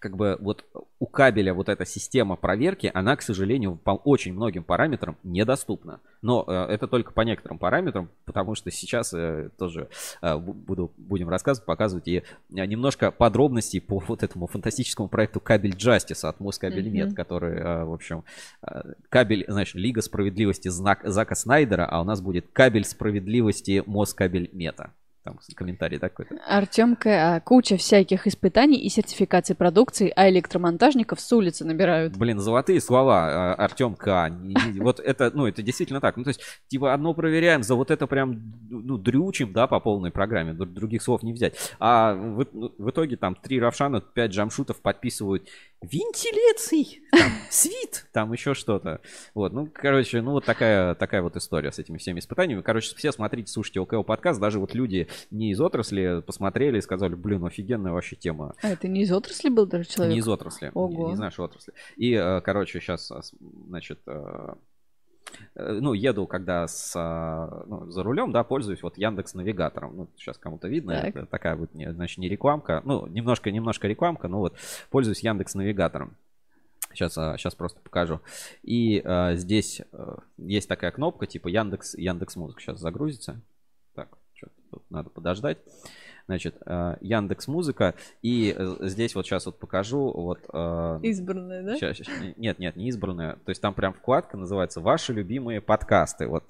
[0.02, 0.66] как бы вот
[1.00, 6.00] у кабеля вот эта система проверки, она, к сожалению, по очень многим параметрам недоступна.
[6.22, 9.88] Но э, это только по некоторым параметрам, потому что сейчас э, тоже
[10.22, 15.40] э, бу- буду, будем рассказывать, показывать и э, немножко подробностей по вот этому фантастическому проекту
[15.40, 17.16] кабель Justice от Москабельмет, Мгм.
[17.16, 18.24] который, э, в общем,
[18.64, 24.92] э, кабель, знаешь, Лига справедливости знак Зака Снайдера, а у нас будет кабель справедливости Москабельмета.
[25.24, 26.26] Там комментарий такой.
[26.48, 27.06] Артем К.
[27.08, 32.18] А, Куча всяких испытаний и сертификаций продукции, а электромонтажников с улицы набирают.
[32.18, 34.32] Блин, золотые слова, а, Артем К.
[34.80, 36.18] Вот это, ну, это действительно так.
[36.18, 40.10] Ну, то есть, типа, одно проверяем, за вот это прям, ну, дрючим, да, по полной
[40.10, 40.54] программе.
[40.54, 41.56] Дру- Других слов не взять.
[41.80, 45.48] А в, в итоге там три Равшана, пять джамшутов подписывают
[45.82, 49.02] вентиляций, там, свит, там еще что-то.
[49.34, 52.62] Вот, ну, короче, ну, вот такая, такая вот история с этими всеми испытаниями.
[52.62, 54.40] Короче, все смотрите, слушайте ОКО подкаст.
[54.40, 58.56] Даже вот люди не из отрасли посмотрели и сказали, блин, офигенная вообще тема.
[58.62, 60.14] А это не из отрасли был даже человек?
[60.14, 60.66] Не из отрасли.
[60.66, 61.08] Не, Ого.
[61.08, 61.74] не из нашей отрасли.
[61.98, 63.12] И, э, короче, сейчас,
[63.68, 64.54] значит, э, э,
[65.56, 69.96] ну, еду, когда с, э, ну, за рулем, да, пользуюсь вот Яндекс Навигатором.
[69.96, 71.16] Ну, сейчас кому-то видно, Так.
[71.16, 74.56] это такая вот, не- значит, не рекламка, ну, немножко, немножко рекламка, но вот
[74.90, 76.16] пользуюсь Яндекс Навигатором.
[76.94, 78.20] Сейчас, сейчас просто покажу.
[78.64, 82.60] И э, здесь э, есть такая кнопка, типа Яндекс, Яндекс Музыка.
[82.62, 83.40] Сейчас загрузится.
[83.96, 85.58] Так, что-то тут надо подождать.
[86.28, 87.96] Значит, э, Яндекс Музыка.
[88.22, 90.12] И э, здесь вот сейчас вот покажу.
[90.12, 91.78] Вот, э, Избранная, да?
[91.78, 93.34] Щас, не- нет, нет, не избранная.
[93.34, 96.28] То есть там прям вкладка называется «Ваши любимые подкасты».
[96.28, 96.50] Вот,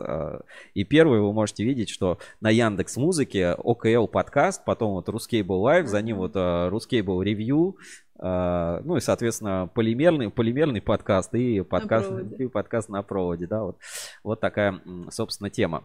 [0.73, 5.87] и первый вы можете видеть, что на Яндекс Музыке ОКЛ подкаст, потом вот Рускейбл Лайв,
[5.87, 7.77] за ним вот Рускейбл Ревью,
[8.19, 13.77] ну и, соответственно, полимерный, полимерный подкаст и подкаст, и подкаст на проводе, да, вот,
[14.23, 14.79] вот такая,
[15.09, 15.83] собственно, тема.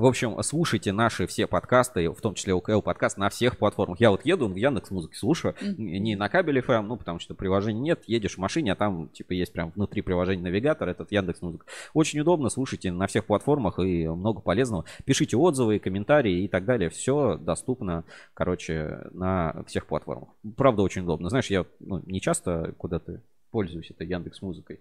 [0.00, 4.00] В общем, слушайте наши все подкасты, в том числе ОКЛ подкаст на всех платформах.
[4.00, 7.80] Я вот еду в Яндекс Музыке слушаю, не на кабеле FM, ну, потому что приложения
[7.80, 11.66] нет, едешь в машине, а там, типа, есть прям внутри приложения навигатор, этот Яндекс Музыка.
[11.92, 14.86] Очень удобно, слушайте на всех платформах и много полезного.
[15.04, 16.88] Пишите отзывы, комментарии и так далее.
[16.88, 20.30] Все доступно, короче, на всех платформах.
[20.56, 21.28] Правда, очень удобно.
[21.28, 24.80] Знаешь, я ну, не часто куда-то пользуюсь этой Яндекс Музыкой.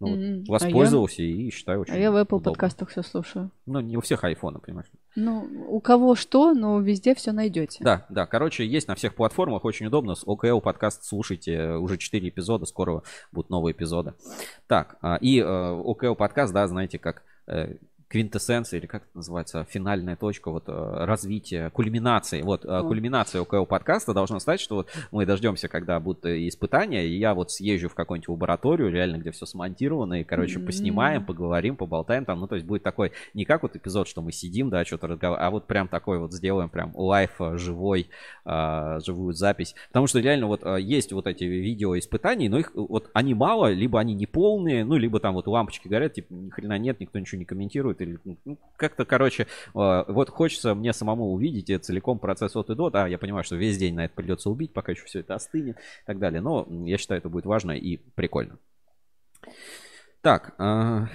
[0.00, 0.44] Ну, вот Мгм.
[0.48, 2.52] А воспользовался и считаю очень А я в Apple удобно.
[2.52, 3.50] подкастах все слушаю.
[3.66, 4.88] Ну, не у всех айфона, понимаешь.
[5.14, 7.84] Ну, у кого что, но везде все найдете.
[7.84, 10.14] Да, да, короче, есть на всех платформах, очень удобно.
[10.14, 14.14] С ОКЛ подкаст слушайте, уже 4 эпизода, скоро будут новые эпизоды.
[14.66, 17.74] Так, а, и э, ОКЛ подкаст, да, знаете, как э,
[18.10, 22.42] квинтэссенция, или как это называется, финальная точка вот э, развития, кульминации.
[22.42, 22.82] Вот, О.
[22.82, 27.34] кульминация ОКЛ подкаста должна стать, что вот мы дождемся, когда будут э, испытания, и я
[27.34, 30.66] вот съезжу в какую-нибудь лабораторию, реально, где все смонтировано, и, короче, М.
[30.66, 32.40] поснимаем, поговорим, поболтаем там.
[32.40, 35.46] Ну, то есть будет такой, не как вот эпизод, что мы сидим, да, что-то разговариваем,
[35.46, 38.08] а вот прям такой вот сделаем прям лайф, живой,
[38.44, 39.76] живую запись.
[39.88, 44.00] Потому что реально вот есть вот эти видео испытаний, но их вот они мало, либо
[44.00, 47.38] они не полные, ну, либо там вот лампочки горят, типа, ни хрена нет, никто ничего
[47.38, 52.56] не комментирует, или ну, как-то, короче, а, вот хочется мне самому увидеть э, целиком процесс
[52.56, 55.04] от и до, да, я понимаю, что весь день на это придется убить, пока еще
[55.04, 58.58] все это остынет и так далее, но я считаю, это будет важно и прикольно.
[60.22, 61.08] Так, а,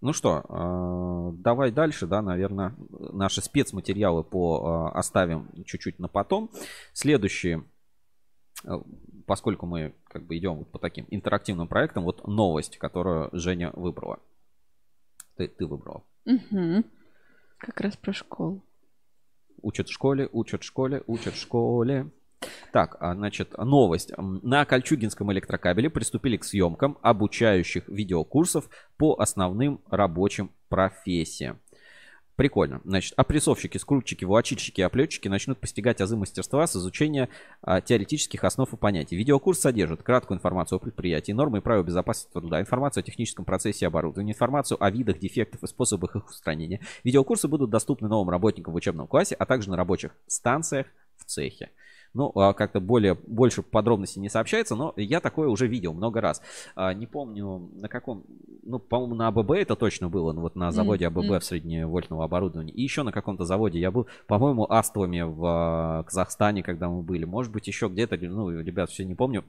[0.00, 6.50] ну что, а, давай дальше, да, наверное, наши спецматериалы по оставим чуть-чуть на потом.
[6.92, 7.64] Следующие,
[9.26, 14.18] поскольку мы как бы идем вот по таким интерактивным проектам, вот новость, которую Женя выбрала.
[15.36, 16.02] Ты, ты выбрала.
[16.24, 16.84] Мгм.
[17.58, 18.64] Как раз про школу.
[19.60, 22.10] Учат в школе, учат в школе, учат в школе.
[22.72, 24.12] Так, а, значит, новость.
[24.18, 31.60] На Кольчугинском электрокабеле приступили к съемкам обучающих видеокурсов по основным рабочим профессиям.
[32.36, 32.80] Прикольно.
[32.84, 37.28] Значит, опрессовщики, скрутчики, волочильщики оплетчики начнут постигать азы мастерства с изучения
[37.60, 39.16] а, теоретических основ и понятий.
[39.16, 43.84] Видеокурс содержит краткую информацию о предприятии, нормы и правила безопасности труда, информацию о техническом процессе
[43.84, 46.80] и оборудовании, информацию о видах дефектов и способах их устранения.
[47.04, 50.86] Видеокурсы будут доступны новым работникам в учебном классе, а также на рабочих станциях
[51.18, 51.70] в цехе.
[52.14, 56.42] Ну, а, как-то более, больше подробностей не сообщается, но я такое уже видел много раз.
[56.76, 58.24] А, Не помню, на каком,
[58.62, 62.72] ну, по-моему, на АББ это точно было, ну, вот на заводе АББ в средневольтного оборудования.
[62.72, 67.24] И еще на каком-то заводе я был, по-моему, Аствами в а, Казахстане, когда мы были.
[67.24, 69.44] Может быть, еще где-то, ну, ребят, все не помню.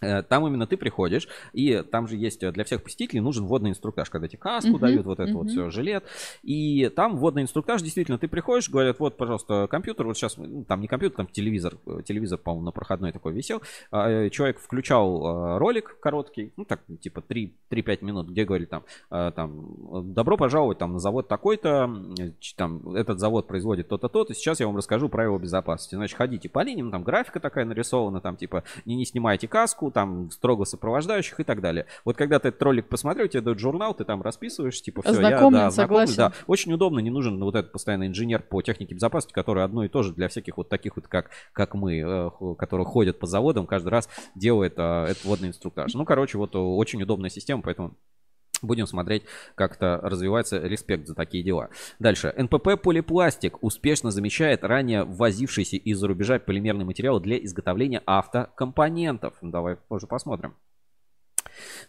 [0.00, 3.70] Э, Там именно ты приходишь, и там же есть э, для всех посетителей нужен вводный
[3.70, 5.48] инструктаж, когда тебе каску Мгм, дают, вот это вот мгм.
[5.48, 6.04] все, жилет.
[6.42, 10.80] И там вводный инструктаж, действительно, ты приходишь, говорят, вот, пожалуйста, компьютер, вот сейчас, ну, там
[10.80, 13.62] не компьютер, там телевизор, э, телевизор, по-моему, на проходной такой висел.
[13.90, 20.12] А, Человек включал ролик короткий, ну, так, типа 3 3-5 минут, где говорит там, там,
[20.14, 21.90] добро пожаловать там на завод такой-то,
[22.56, 25.94] там, этот завод производит то-то, то-то, сейчас я вам расскажу правила безопасности.
[25.94, 30.30] Значит, ходите по линиям, там графика такая нарисована, там, типа, не, не снимайте каску, там,
[30.30, 31.86] строго сопровождающих и так далее.
[32.04, 35.50] Вот когда ты этот ролик посмотрел, тебе дают журнал, ты там расписываешь, типа, все, я,
[35.50, 36.16] да, согласен.
[36.16, 36.32] да.
[36.46, 40.02] Очень удобно, не нужен вот этот постоянный инженер по технике безопасности, который одно и то
[40.02, 43.88] же для всяких вот таких вот, как, как мы, э, которые ходят по заводам, каждый
[43.88, 45.92] раз делает э, этот водный инструктаж.
[45.94, 47.94] Ну, короче, вот э, очень удобная система, поэтому
[48.62, 50.58] Будем смотреть, как это развивается.
[50.58, 51.68] Респект за такие дела.
[51.98, 52.32] Дальше.
[52.36, 59.34] НПП полипластик успешно замещает ранее ввозившийся из-за рубежа полимерный материал для изготовления автокомпонентов.
[59.42, 60.54] Давай позже посмотрим.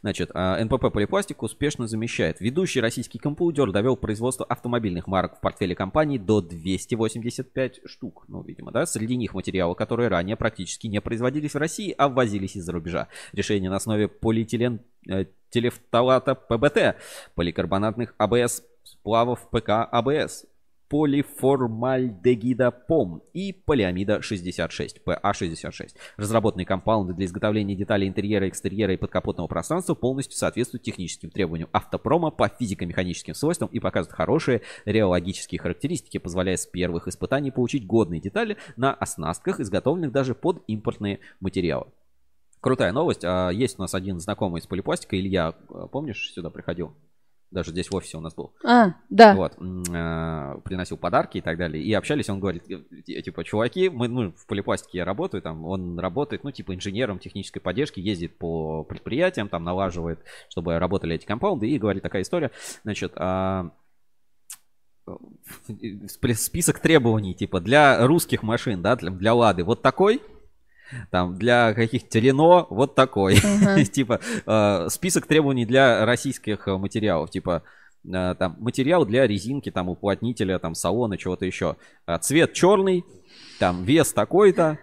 [0.01, 2.39] Значит, а, НПП Полипластик успешно замещает.
[2.39, 8.25] Ведущий российский компьютер довел производство автомобильных марок в портфеле компании до 285 штук.
[8.27, 8.85] Ну, видимо, да.
[8.85, 13.07] Среди них материалы, которые ранее практически не производились в России, а ввозились из-за рубежа.
[13.33, 16.97] Решение на основе полиэтилен э, телефталата ПБТ,
[17.35, 20.45] поликарбонатных АБС, сплавов ПК АБС,
[20.89, 25.95] полиформальдегида ПОМ и полиамида 66, ПА66.
[26.17, 32.31] Разработанные компаунды для изготовления деталей интерьера, экстерьера и подкапотного пространства полностью соответствуют техническим требованиям автопрома
[32.31, 38.57] по физико-механическим свойствам и показывают хорошие реологические характеристики, позволяя с первых испытаний получить годные детали
[38.75, 41.87] на оснастках, изготовленных даже под импортные материалы.
[42.59, 43.23] Крутая новость.
[43.23, 46.93] А, есть у нас один знакомый из полипластика, Илья, а, помнишь, сюда приходил?
[47.49, 48.53] Даже здесь в офисе у нас был.
[48.65, 49.33] А, да.
[49.33, 49.53] Вот.
[49.53, 51.81] Э, приносил подарки и так далее.
[51.81, 55.97] И общались, он говорит, э, типа, чуваки, мы, ну, в полипластике я работаю, там, он
[55.97, 61.69] работает, ну, типа, инженером технической поддержки, ездит по предприятиям, там, налаживает, чтобы работали эти компаунды.
[61.69, 62.51] И говорит такая история,
[62.83, 63.71] значит, а,
[66.07, 70.21] список требований, типа, для русских машин, да, для, для Лады, вот такой,
[71.11, 73.35] там для каких-то Рено вот такой.
[73.35, 73.83] Uh-huh.
[73.85, 77.29] типа э, список требований для российских э, материалов.
[77.29, 77.63] Типа
[78.05, 81.75] э, там материал для резинки, там уплотнителя, там салона, чего-то еще.
[82.05, 83.03] А, цвет черный,
[83.59, 84.77] там вес такой-то,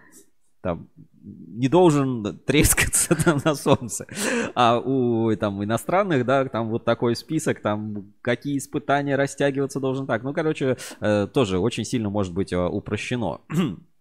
[0.60, 0.88] там
[1.24, 4.06] не должен трескаться там на солнце.
[4.54, 10.22] А у там иностранных, да, там вот такой список, там какие испытания растягиваться должен так.
[10.22, 13.40] Ну, короче, э, тоже очень сильно может быть э, упрощено.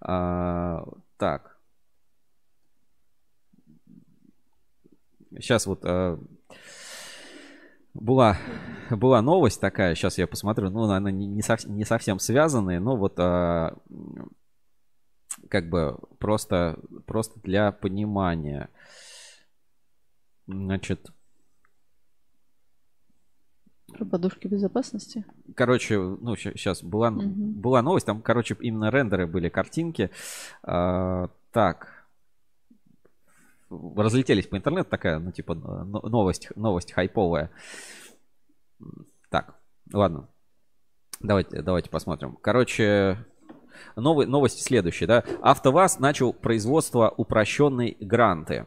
[0.00, 0.84] А,
[1.16, 1.58] так.
[5.32, 6.18] Сейчас вот а,
[7.94, 8.36] была,
[8.90, 12.96] была новость такая, сейчас я посмотрю, ну, она не, не, совсем, не совсем связанная, но
[12.96, 13.76] вот а,
[15.48, 18.70] как бы просто, просто для понимания.
[20.46, 21.10] Значит,
[23.90, 25.24] про подушки безопасности?
[25.54, 27.22] Короче, ну, сейчас была, угу.
[27.22, 30.10] была новость, там, короче, именно рендеры были, картинки.
[30.62, 32.06] А, так.
[33.68, 37.50] Разлетелись по интернету, такая, ну, типа, новость, новость хайповая.
[39.28, 39.54] Так,
[39.92, 40.28] ладно.
[41.20, 42.36] Давайте, давайте посмотрим.
[42.40, 43.18] Короче,
[43.94, 45.24] новый, новость следующая, да.
[45.42, 48.66] АвтоВАЗ начал производство упрощенной гранты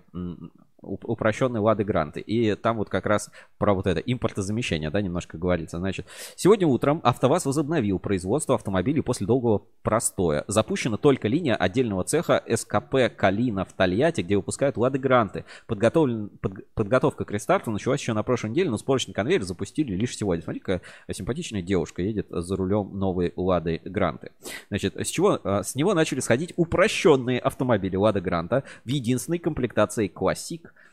[0.84, 2.20] упрощенные лады гранты.
[2.20, 5.78] И там вот как раз про вот это импортозамещение, да, немножко говорится.
[5.78, 10.44] Значит, сегодня утром АвтоВАЗ возобновил производство автомобилей после долгого простоя.
[10.48, 15.46] Запущена только линия отдельного цеха СКП «Калина» в Тольятти, где выпускают лады гранты.
[15.68, 20.16] Подготовлен, под, подготовка к рестарту началась еще на прошлой неделе, но сборочный конвейер запустили лишь
[20.16, 20.44] сегодня.
[20.44, 24.32] Смотри, какая симпатичная девушка едет за рулем новой лады гранты.
[24.70, 25.40] Значит, с чего?
[25.44, 30.08] А, с него начали сходить упрощенные автомобили лада гранта в единственной комплектации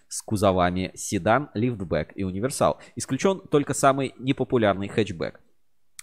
[0.08, 2.78] С кузовами седан, лифтбэк и универсал.
[2.96, 5.40] Исключен только самый непопулярный хэтчбэк.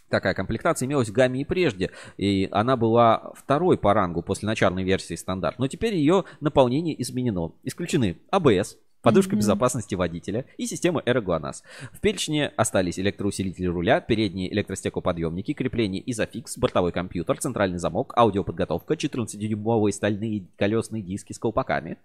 [0.10, 4.84] Такая комплектация имелась в гамме и прежде, и она была второй по рангу после начальной
[4.84, 5.60] версии стандарт.
[5.60, 7.52] Но теперь ее наполнение изменено.
[7.64, 9.40] Исключены АБС, подушка mm-hmm.
[9.40, 11.64] безопасности водителя и система AeroGLONASS.
[11.92, 19.92] В перечне остались электроусилители руля, передние электростеклоподъемники, крепление изофикс, бортовой компьютер, центральный замок, аудиоподготовка, 14-дюймовые
[19.92, 21.98] стальные колесные диски с колпаками,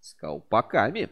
[0.00, 1.10] с колпаками.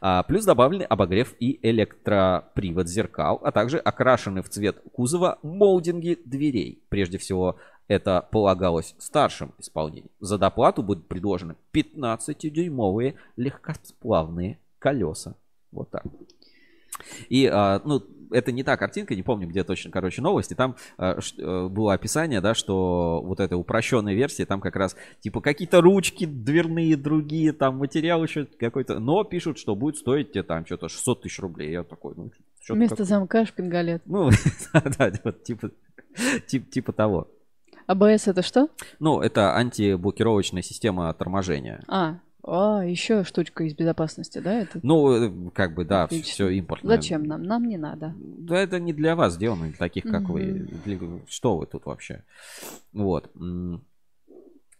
[0.00, 6.82] А, плюс добавлены обогрев и электропривод зеркал, а также окрашены в цвет кузова молдинги дверей.
[6.88, 7.56] Прежде всего,
[7.88, 10.10] это полагалось старшим исполнением.
[10.20, 15.34] За доплату будут предложены 15-дюймовые легкосплавные колеса.
[15.72, 16.04] Вот так.
[17.28, 20.54] И, а, ну, это не та картинка, не помню, где точно, короче, новости.
[20.54, 25.40] Там э, э, было описание, да, что вот эта упрощенная версия, там как раз типа
[25.40, 28.98] какие-то ручки дверные другие, там материал еще какой-то.
[28.98, 31.72] Но пишут, что будет стоить тебе там что-то 600 тысяч рублей.
[31.72, 32.30] Я такой, ну,
[32.68, 33.06] Вместо как...
[33.06, 34.02] замка шпингалет.
[34.10, 34.30] Ну,
[34.72, 35.70] да, вот типа,
[36.46, 37.28] типа, типа того.
[37.86, 38.68] АБС это что?
[39.00, 41.82] Ну, это антиблокировочная система торможения.
[41.88, 42.20] А,
[42.52, 44.60] а, еще штучка из безопасности, да?
[44.60, 44.80] Это...
[44.82, 46.30] Ну, э, как бы, да, Отлично.
[46.30, 46.96] все импортное.
[46.96, 47.44] Зачем нам?
[47.44, 48.14] Нам не надо.
[48.16, 50.32] Да, это не для вас сделано, для таких, как угу.
[50.34, 50.68] вы.
[50.84, 50.98] Для...
[51.28, 52.24] Что вы тут вообще?
[52.92, 53.30] Вот.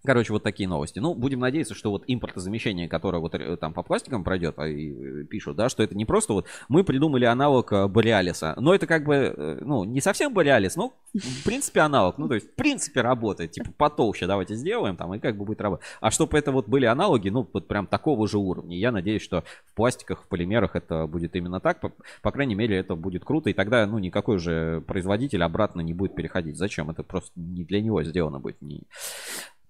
[0.02, 0.98] Короче, вот такие новости.
[0.98, 4.92] Ну, будем надеяться, что вот импортозамещение, которое вот э, там по пластикам пройдет, а, и
[4.92, 8.86] э, пишут, да, что это не просто вот мы придумали аналог э, Бореалиса, но это
[8.86, 13.02] как бы, ну, не совсем Бореалис, но в принципе аналог, ну, то есть в принципе
[13.02, 15.84] работает, типа потолще давайте сделаем там, и как бы будет работать.
[16.00, 18.78] А чтобы это вот были аналоги, ну, вот прям такого же уровня.
[18.78, 21.92] Я надеюсь, что в пластиках, в полимерах это будет именно так, по,
[22.22, 26.14] по крайней мере, это будет круто, и тогда, ну, никакой же производитель обратно не будет
[26.14, 26.56] переходить.
[26.56, 26.88] Зачем?
[26.88, 28.62] Это просто не для него сделано будет.
[28.62, 28.84] Не...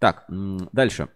[0.00, 0.24] Так,
[0.72, 1.08] дальше.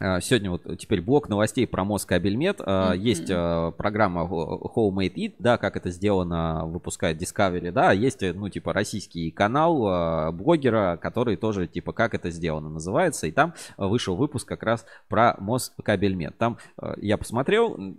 [0.00, 2.60] А, сегодня вот теперь блок новостей про Москабельмет.
[2.60, 2.96] Mm-hmm.
[2.98, 7.92] Есть а, программа Homemade It, да, как это сделано, выпускает Discovery, да.
[7.92, 13.26] Есть, ну, типа, российский канал блогера, который тоже, типа, как это сделано называется.
[13.26, 16.38] И там вышел выпуск как раз про Москабельмет.
[16.38, 16.58] Там
[16.96, 17.96] я посмотрел,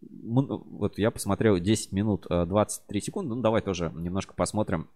[0.00, 3.34] вот я посмотрел 10 минут 23 секунды.
[3.34, 4.88] Ну, давай тоже немножко посмотрим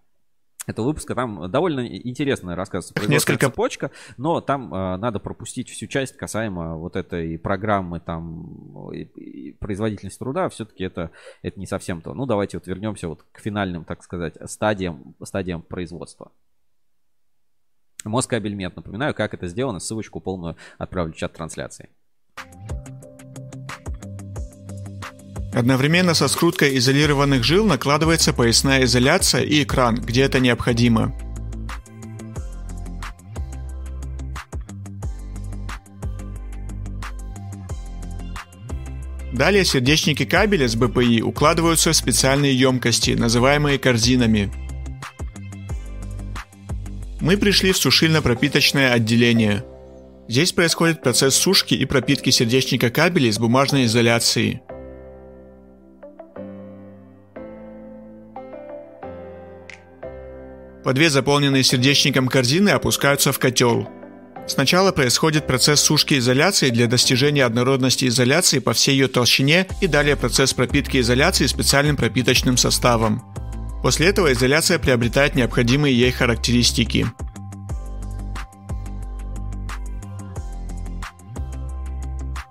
[0.67, 1.15] этого выпуска.
[1.15, 3.47] Там довольно интересно рассказывается про Несколько...
[3.47, 9.53] цепочка, но там э, надо пропустить всю часть касаемо вот этой программы там и, и
[9.53, 10.49] производительность труда.
[10.49, 11.11] Все-таки это,
[11.43, 12.15] это не совсем то.
[12.15, 16.33] Ну, давайте вот вернемся вот к финальным, так сказать, стадиям, стадиям производства.
[18.05, 18.77] Москабельмет.
[18.77, 19.79] Напоминаю, как это сделано.
[19.79, 21.89] Ссылочку полную отправлю в чат трансляции.
[25.53, 31.15] Одновременно со скруткой изолированных жил накладывается поясная изоляция и экран, где это необходимо.
[39.33, 44.53] Далее сердечники кабеля с БПИ укладываются в специальные емкости, называемые корзинами.
[47.21, 49.65] Мы пришли в сушильно-пропиточное отделение.
[50.29, 54.61] Здесь происходит процесс сушки и пропитки сердечника кабелей с бумажной изоляцией.
[60.85, 63.89] По две заполненные сердечником корзины опускаются в котел.
[64.49, 70.17] Сначала происходит процесс сушки изоляции для достижения однородности изоляции по всей ее толщине и далее
[70.17, 73.23] процесс пропитки изоляции специальным пропиточным составом.
[73.83, 77.07] После этого изоляция приобретает необходимые ей характеристики.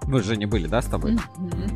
[0.07, 1.13] Мы же не были, да, с тобой?
[1.13, 1.70] Mm-hmm.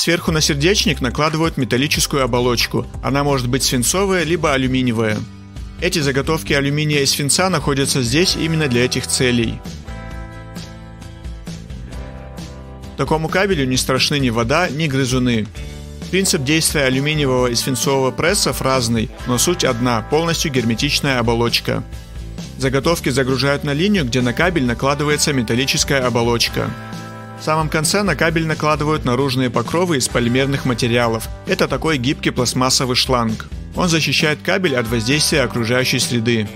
[0.00, 2.86] Сверху на сердечник накладывают металлическую оболочку.
[3.02, 5.18] Она может быть свинцовая либо алюминиевая.
[5.82, 9.60] Эти заготовки алюминия и свинца находятся здесь именно для этих целей.
[12.96, 15.46] Такому кабелю не страшны ни вода, ни грызуны.
[16.10, 21.84] Принцип действия алюминиевого и свинцового прессов разный, но суть одна– полностью герметичная оболочка.
[22.56, 26.70] Заготовки загружают на линию, где на кабель накладывается металлическая оболочка.
[27.40, 31.26] В самом конце на кабель накладывают наружные покровы из полимерных материалов.
[31.46, 33.46] Это такой гибкий пластмассовый шланг.
[33.74, 36.46] Он защищает кабель от воздействия окружающей среды.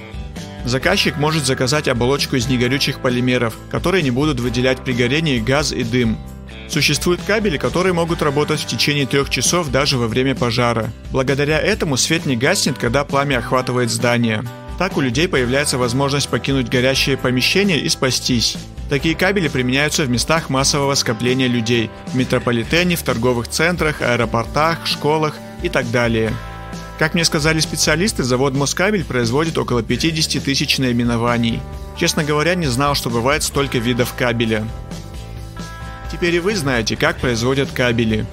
[0.66, 5.84] Заказчик может заказать оболочку из негорючих полимеров, которые не будут выделять при горении газ и
[5.84, 6.18] дым.
[6.68, 10.92] Существуют кабели, которые могут работать в течение трех часов даже во время пожара.
[11.12, 14.44] Благодаря этому свет не гаснет, когда пламя охватывает здание.
[14.78, 18.58] Так у людей появляется возможность покинуть горящее помещение и спастись.
[18.90, 25.34] Такие кабели применяются в местах массового скопления людей, в метрополитене, в торговых центрах, аэропортах, школах
[25.62, 26.32] и так далее.
[26.98, 31.60] Как мне сказали специалисты, завод Москабель производит около 50 тысяч наименований.
[31.98, 34.64] Честно говоря, не знал, что бывает столько видов кабеля.
[36.12, 38.26] Теперь и вы знаете, как производят кабели.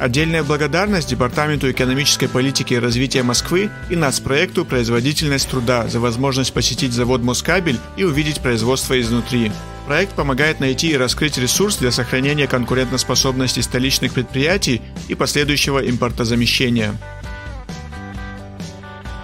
[0.00, 6.94] Отдельная благодарность Департаменту экономической политики и развития Москвы и нацпроекту «Производительность труда» за возможность посетить
[6.94, 9.52] завод Москабель и увидеть производство изнутри.
[9.86, 16.94] Проект помогает найти и раскрыть ресурс для сохранения конкурентоспособности столичных предприятий и последующего импортозамещения.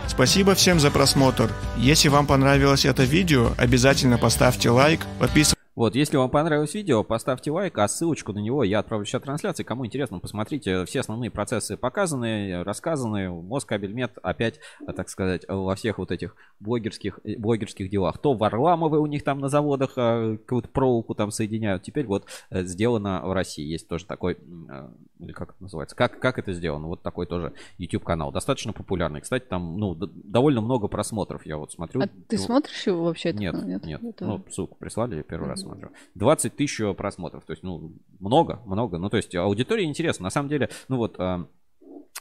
[0.08, 1.50] Спасибо всем за просмотр.
[1.78, 7.50] Если вам понравилось это видео, обязательно поставьте лайк, подписывайтесь вот, если вам понравилось видео, поставьте
[7.50, 9.62] лайк, а ссылочку на него я отправлю в чат трансляции.
[9.62, 13.28] Кому интересно, посмотрите, все основные процессы показаны, рассказаны.
[13.28, 14.58] Москабельмет опять,
[14.96, 18.16] так сказать, во всех вот этих блогерских, блогерских делах.
[18.16, 21.82] То Варламовы у них там на заводах а, какую-то проволоку там соединяют.
[21.82, 23.66] Теперь вот э, сделано в России.
[23.66, 24.38] Есть тоже такой,
[24.70, 26.86] э, или как это называется, как, как это сделано?
[26.86, 28.32] Вот такой тоже YouTube канал.
[28.32, 29.20] Достаточно популярный.
[29.20, 32.00] Кстати, там, ну, довольно много просмотров, я вот смотрю.
[32.00, 33.34] А ты смотришь его вообще?
[33.34, 33.84] Нет, нет.
[33.84, 34.00] нет.
[34.20, 35.90] Ну, ссылку прислали, первый раз смотрю.
[36.14, 37.44] 20 тысяч просмотров.
[37.44, 38.98] То есть, ну, много, много.
[38.98, 40.24] Ну, то есть, аудитория интересна.
[40.24, 41.46] На самом деле, ну вот, а,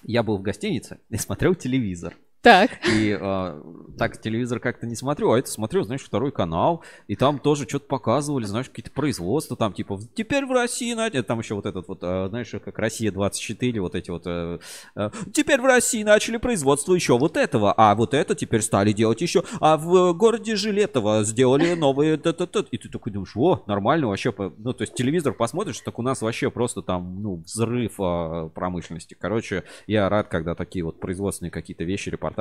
[0.04, 2.16] я был в гостинице и смотрел телевизор.
[2.46, 2.70] Так.
[2.94, 3.62] И э,
[3.98, 7.88] так телевизор как-то не смотрю, а это смотрю, знаешь, второй канал, и там тоже что-то
[7.88, 12.04] показывали, знаешь, какие-то производства, там типа, теперь в России, знаете, там еще вот этот вот,
[12.04, 14.60] э, знаешь, как Россия-24, вот эти вот, э,
[14.96, 19.22] э, теперь в России начали производство еще вот этого, а вот это теперь стали делать
[19.22, 24.08] еще, а в городе Жилетово сделали новые, т -т и ты такой думаешь, о, нормально
[24.08, 28.50] вообще, ну, то есть телевизор посмотришь, так у нас вообще просто там, ну, взрыв э,
[28.54, 29.18] промышленности.
[29.20, 32.35] Короче, я рад, когда такие вот производственные какие-то вещи, репортажи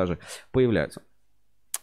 [0.53, 1.03] появляются.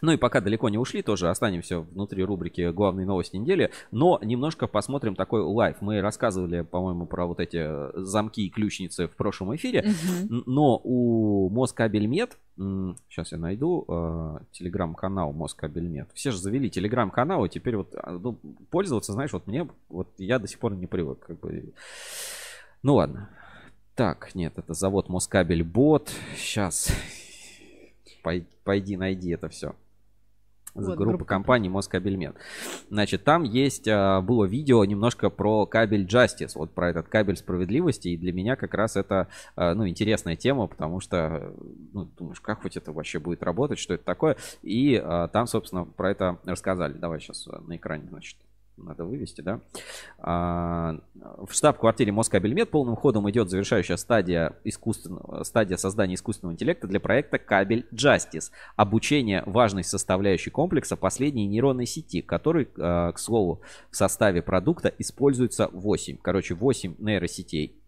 [0.02, 4.66] Ну и пока далеко не ушли, тоже останемся внутри рубрики «Главные новости недели», но немножко
[4.66, 5.76] посмотрим такой лайв.
[5.80, 9.94] Мы рассказывали, по-моему, про вот эти э, замки и ключницы в прошлом эфире,
[10.28, 16.10] но у Москабельмет, сейчас я найду э, телеграм-канал Москабельмет.
[16.14, 18.40] Все же завели телеграм-канал, и теперь вот а, ну,
[18.72, 21.20] пользоваться, знаешь, вот мне, вот я до сих пор не привык.
[21.20, 21.74] Как бы.
[22.82, 23.30] Ну ладно.
[23.94, 26.10] Так, нет, это завод Москабель Бот.
[26.36, 26.90] Сейчас.
[28.22, 29.74] Пойди, найди это все.
[30.74, 32.34] Вот, группа группа компаний Москабельмет.
[32.88, 38.08] Значит, там есть, а, было видео немножко про кабель Justice, вот про этот кабель справедливости,
[38.08, 41.52] и для меня как раз это, а, ну, интересная тема, потому что,
[41.92, 45.84] ну, думаешь, как хоть это вообще будет работать, что это такое, и а, там, собственно,
[45.84, 46.94] про это рассказали.
[46.94, 48.38] Давай сейчас на экране, значит,
[48.76, 49.60] надо вывести, да.
[50.18, 50.98] А,
[51.38, 57.38] В штаб-квартире Москабельмет полным ходом идет завершающая стадия, искусственного, стадия создания искусственного интеллекта для проекта
[57.38, 58.50] Кабель Justice.
[58.76, 63.60] Обучение важной составляющей комплекса последней нейронной сети, который, а, к слову,
[63.90, 66.18] в составе продукта используется 8.
[66.22, 67.81] Короче, 8 нейросетей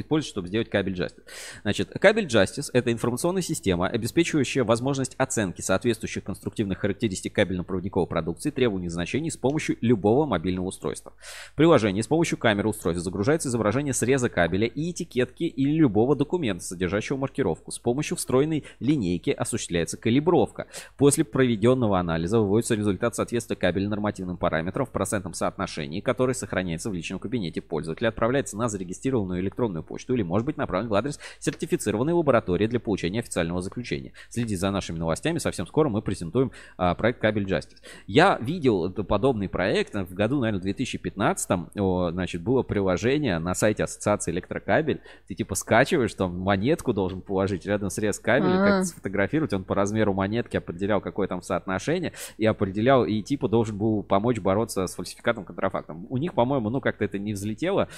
[0.00, 1.22] используют, чтобы сделать кабель Justice.
[1.62, 8.88] Значит, кабель Justice– это информационная система, обеспечивающая возможность оценки соответствующих конструктивных характеристик кабельно-проводниковой продукции требований
[8.88, 11.12] значений с помощью любого мобильного устройства.
[11.52, 16.64] В приложении с помощью камеры устройства загружается изображение среза кабеля и этикетки или любого документа,
[16.64, 17.70] содержащего маркировку.
[17.70, 20.66] С помощью встроенной линейки осуществляется калибровка.
[20.96, 26.94] После проведенного анализа выводится результат соответствия кабеля нормативным параметрам в процентном соотношении, который сохраняется в
[26.94, 32.12] личном кабинете пользователя, отправляется на зарегистрированную электронную почту или может быть направлен в адрес сертифицированной
[32.12, 34.12] лаборатории для получения официального заключения.
[34.28, 37.78] Следите за нашими новостями, совсем скоро мы презентуем а, проект Кабель Justice.
[38.06, 44.30] Я видел подобный проект в году, наверное, 2015, о, значит, было приложение на сайте Ассоциации
[44.30, 48.66] Электрокабель, ты типа скачиваешь, там монетку должен положить рядом срез кабеля, А.
[48.66, 53.76] как сфотографировать, он по размеру монетки определял, какое там соотношение, и определял, и типа должен
[53.76, 56.06] был помочь бороться с фальсификатом, контрафактом.
[56.08, 57.88] У них, по-моему, ну как-то это не взлетело,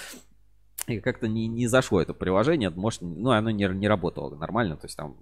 [0.87, 4.87] и как-то не, не зашло это приложение, может, ну, оно не, не работало нормально, то
[4.87, 5.16] есть там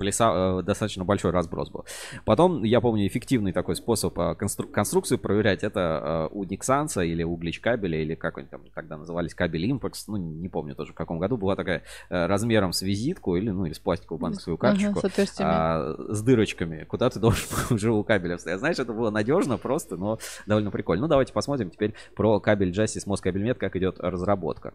[0.00, 1.84] пляса, э, достаточно большой разброс был.
[2.24, 7.22] Потом, я помню, эффективный такой способ э, констру- конструкцию проверять, это э, у Nixansa или
[7.22, 10.92] у Glitch кабеля, или как они там тогда назывались, кабель Impex, ну, не помню тоже
[10.92, 15.00] в каком году, была такая размером с визитку или, ну, или с пластиковую банковскую карточку
[15.00, 15.50] с отверстиями.
[15.52, 18.58] а, с дырочками, куда ты должен был живого кабеля вставить.
[18.58, 21.02] Знаешь, это было надежно просто, но довольно прикольно.
[21.02, 24.72] Ну, давайте посмотрим теперь про кабель Justice Москабельмет, как идет разработка.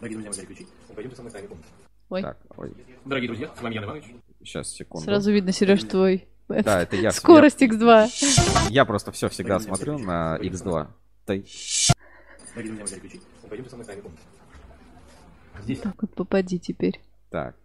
[0.00, 0.66] Дорогие друзья, мы ключи.
[0.94, 1.85] Пойдемте со мной пункт.
[2.08, 2.72] Ой, Так, ой,
[3.04, 4.04] Дорогие друзья, с вами Ян Иванович.
[4.40, 5.04] сейчас, секунду.
[5.04, 6.28] сразу видно, Сереж, твой.
[6.48, 7.10] Да, это я.
[7.12, 8.68] Скорость X2.
[8.68, 10.88] Я, я просто все всегда смотрю на X2.
[11.26, 11.44] Ты-.
[15.62, 15.80] Здесь.
[15.80, 17.00] Так вот попади теперь.
[17.30, 17.56] Так,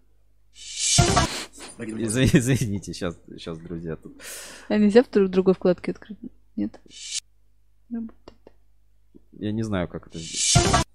[1.78, 4.22] Дорогие друзья, Извини- извините, сейчас, сейчас, друзья, тут.
[4.70, 6.18] А нельзя в друг- другой вкладке открыть?
[6.56, 6.80] Нет?
[7.92, 8.40] Работает.
[9.34, 10.86] Я не знаю, как это сделать.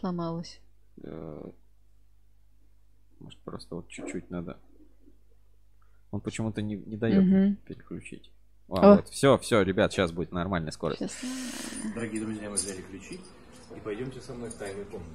[0.00, 0.60] Сломалась.
[3.22, 4.58] Может, просто вот чуть-чуть надо.
[6.10, 7.56] Он почему-то не, не дает Мгм.
[7.64, 8.30] переключить.
[8.68, 8.96] А, О.
[8.96, 10.98] вот, все, все, ребят, сейчас будет нормальная скорость.
[11.00, 11.92] Сейчас.
[11.94, 13.20] дорогие друзья, мы взяли ключи.
[13.76, 15.14] И пойдемте со мной в тайную комнату.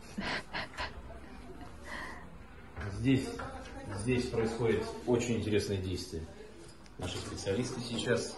[2.94, 3.28] Здесь,
[4.02, 6.24] здесь происходит очень интересное действие.
[6.98, 8.38] Наши специалисты сейчас,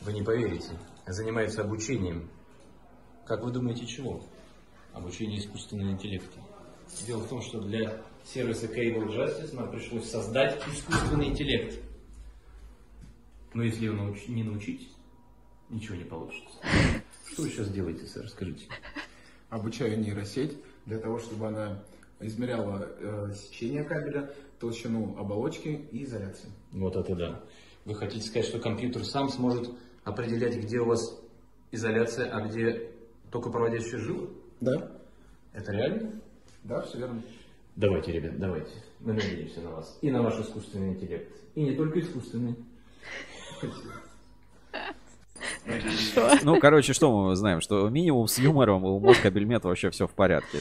[0.00, 0.76] вы не поверите,
[1.06, 2.28] занимаются обучением.
[3.24, 4.22] Как вы думаете, чего?
[4.92, 6.40] Обучение искусственного интеллекта.
[7.06, 11.78] Дело в том, что для сервиса Cable Justice нам пришлось создать искусственный интеллект.
[13.54, 14.90] Но если его науч- не научить,
[15.70, 16.58] ничего не получится.
[17.32, 18.66] Что вы сейчас делаете, сэр, расскажите?
[19.48, 20.56] обучаю нейросеть
[20.86, 21.82] для того, чтобы она
[22.20, 26.50] измеряла э, сечение кабеля, толщину оболочки и изоляцию.
[26.72, 27.40] Вот это да.
[27.84, 29.70] Вы хотите сказать, что компьютер сам сможет
[30.04, 31.18] определять, где у вас
[31.70, 32.90] изоляция, а где
[33.30, 34.30] только проводящие жилы?
[34.60, 34.90] Да?
[35.52, 36.20] Это реально?
[36.64, 37.22] Да, все верно.
[37.76, 38.70] Давайте, ребят, давайте.
[39.00, 39.98] Мы надеемся на вас.
[40.00, 41.30] И на ваш искусственный интеллект.
[41.54, 42.56] И не только искусственный.
[46.42, 47.60] Ну, короче, что мы знаем?
[47.60, 50.60] Что минимум с юмором у Москабельмета вообще все в порядке.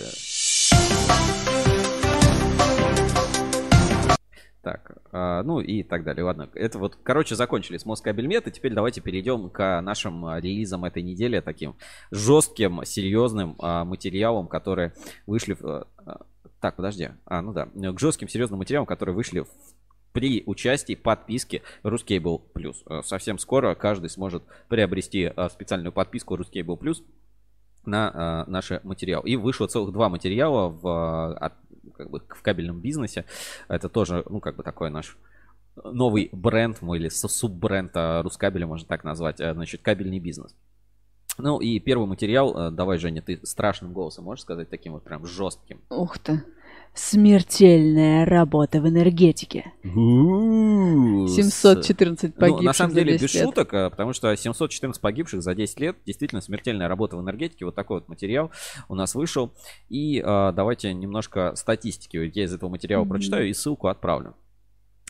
[4.61, 6.26] Так, а, ну и так далее.
[6.26, 10.84] Ладно, это вот, короче, закончили с Москабельмет, и теперь давайте перейдем к нашим а, релизам
[10.84, 11.76] этой недели, таким
[12.11, 14.93] жестким, серьезным а, материалам, которые
[15.28, 15.55] вышли...
[16.60, 17.10] Так, подожди.
[17.26, 17.68] А, ну да.
[17.91, 19.48] К жестким, серьезным материалам, которые вышли в
[20.14, 22.76] при участии подписки Ruscable Plus.
[22.86, 27.04] А, Совсем скоро каждый сможет приобрести а, специальную подписку Ruscable Plus
[27.86, 29.30] на а, наши материалы.
[29.30, 31.54] И вышло целых два материала в, а, от-
[31.98, 33.26] как бы, в кабельном бизнесе.
[33.68, 35.18] Это тоже, ну, как бы такой наш
[35.84, 40.56] новый бренд, мой или су- суббренд Рускабеля, можно так назвать, значит, кабельный бизнес.
[41.38, 45.26] Ну и первый материал, а, давай, Женя, ты страшным голосом можешь сказать, таким вот прям
[45.26, 45.82] жестким.
[45.90, 46.44] Ух ты.
[46.94, 49.74] Смертельная работа в энергетике.
[51.28, 53.44] 714 Ну, погибших на самом деле, 10 без лет.
[53.44, 57.66] шуток, а, потому что 714 погибших за 10 лет, действительно смертельная работа в энергетике.
[57.66, 58.50] Вот такой вот материал
[58.88, 59.52] у нас вышел.
[59.90, 62.16] И а, давайте немножко статистики.
[62.34, 63.10] Я из этого материала Мгм.
[63.12, 64.36] прочитаю и ссылку отправлю.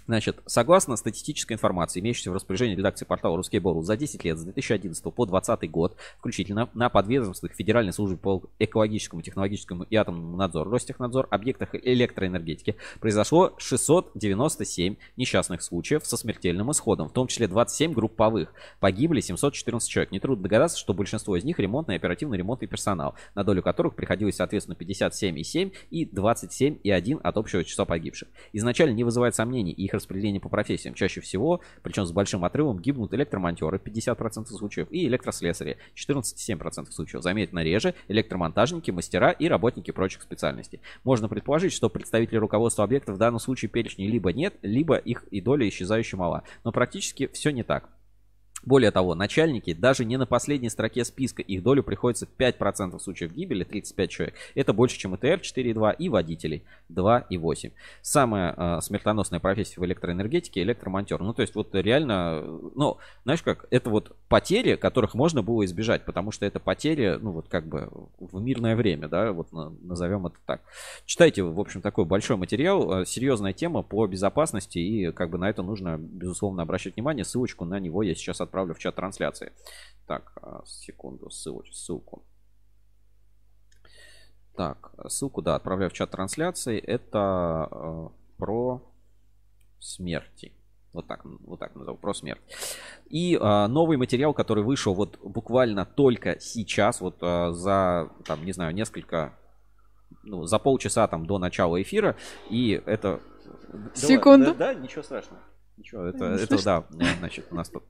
[0.07, 5.03] Значит, согласно статистической информации, имеющейся в распоряжении редакции портала Ruskable, за 10 лет, с 2011
[5.03, 11.27] по 2020 год, включительно, на подведомственных Федеральной службе по экологическому, технологическому и атомному надзору Ростехнадзор
[11.31, 18.53] объектах электроэнергетики произошло 697 несчастных случаев со смертельным исходом, в том числе 27 групповых.
[18.79, 20.11] Погибли 714 человек.
[20.11, 24.35] Нетрудно догадаться, что большинство из них ремонтный и оперативный ремонтный персонал, на долю которых приходилось,
[24.35, 28.29] соответственно, 57,7 и 27,1 от общего числа погибших.
[28.53, 30.95] Изначально не вызывает сомнений их распределение по профессиям.
[30.95, 37.23] Чаще всего, причем с большим отрывом, гибнут электромонтеры 50% случаев и электрослесари 14,7% случаев.
[37.23, 40.81] Заметно реже электромонтажники, мастера и работники прочих специальностей.
[41.03, 45.41] Можно предположить, что представители руководства объекта в данном случае перечней либо нет, либо их и
[45.41, 46.43] доля исчезающе мала.
[46.63, 47.89] Но практически все не так.
[48.65, 53.63] Более того, начальники даже не на последней строке списка, их долю приходится 5% случаев гибели,
[53.63, 54.35] 35 человек.
[54.55, 57.71] Это больше, чем ИТР 4,2 и водителей 2,8.
[58.01, 61.21] Самая э, смертоносная профессия в электроэнергетике электромонтер.
[61.21, 65.63] Ну, то есть, вот реально, э, ну, знаешь как, это вот потери, которых можно было
[65.65, 69.73] избежать, потому что это потери, ну, вот как бы в мирное время, да, вот на-
[69.83, 70.61] назовем это так.
[71.05, 75.51] Читайте, в общем, такой большой материал, э, серьезная тема по безопасности, и как бы на
[75.51, 77.23] это нужно, безусловно, обращать внимание.
[77.23, 79.51] Ссылочку на него я сейчас отправлю в чат трансляции.
[80.07, 82.23] Так, а, секунду, ссылоч- ссылку.
[84.55, 86.79] Так, ссылку, да, отправляю в чат трансляции.
[86.79, 88.81] Это э, про
[89.79, 90.53] смерти.
[90.93, 92.39] Вот так, вот так назову, про смерть.
[93.09, 98.53] И а, новый материал, который вышел вот буквально только сейчас, вот а, за, там, не
[98.53, 99.33] знаю, несколько,
[100.23, 102.15] ну, за полчаса там до начала эфира.
[102.49, 103.19] И это...
[103.73, 104.45] Давай, Секунду.
[104.55, 105.41] Да, да, ничего страшного.
[105.75, 106.63] Ничего, это, Ну, это слушай.
[106.63, 107.83] да, э, значит, у нас тут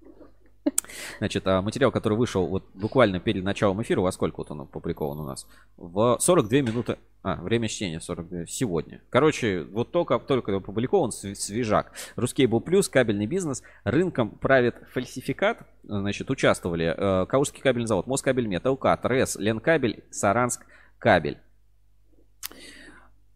[1.20, 5.20] Значит, а, материал, который вышел вот буквально перед началом эфира, во сколько вот он опубликован
[5.20, 5.48] у нас?
[5.78, 6.98] В 42 минуты.
[7.24, 8.46] А, время чтения 42.
[8.48, 9.02] Сегодня.
[9.10, 11.92] Короче, вот только, только опубликован св- свежак.
[12.16, 13.64] Ruskable Plus, кабельный бизнес.
[13.84, 15.60] Рынком правит фальсификат.
[15.84, 20.66] Значит, участвовали э, Калужский кабельный завод, Москабельмет, ЛК, ТРС, Ленкабель, Саранск,
[21.00, 21.40] Кабель.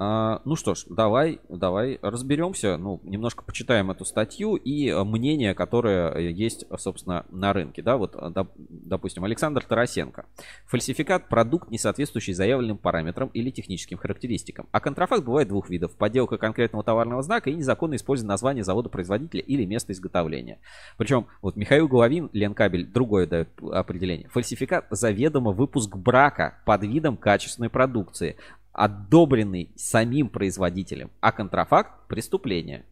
[0.02, 5.54] А, ну что ж, давай, давай разберемся, ну, немножко почитаем эту статью и э, мнение,
[5.54, 10.26] которое э, есть, э, собственно, на рынке, да, вот, доп- допустим, Александр Тарасенко.
[10.68, 14.68] Фальсификат– продукт, не соответствующий заявленным параметрам или техническим характеристикам.
[14.72, 19.66] А контрафакт бывает двух видов– подделка конкретного товарного знака и незаконное использование названия завода-производителя или
[19.66, 20.60] места изготовления.
[20.96, 24.30] Причем, вот Михаил Головин, Ленкабель, другое дает определение.
[24.30, 28.38] Фальсификат– заведомо выпуск брака под видом качественной продукции,
[28.80, 32.86] одобренный самим производителем, а контрафакт– преступление.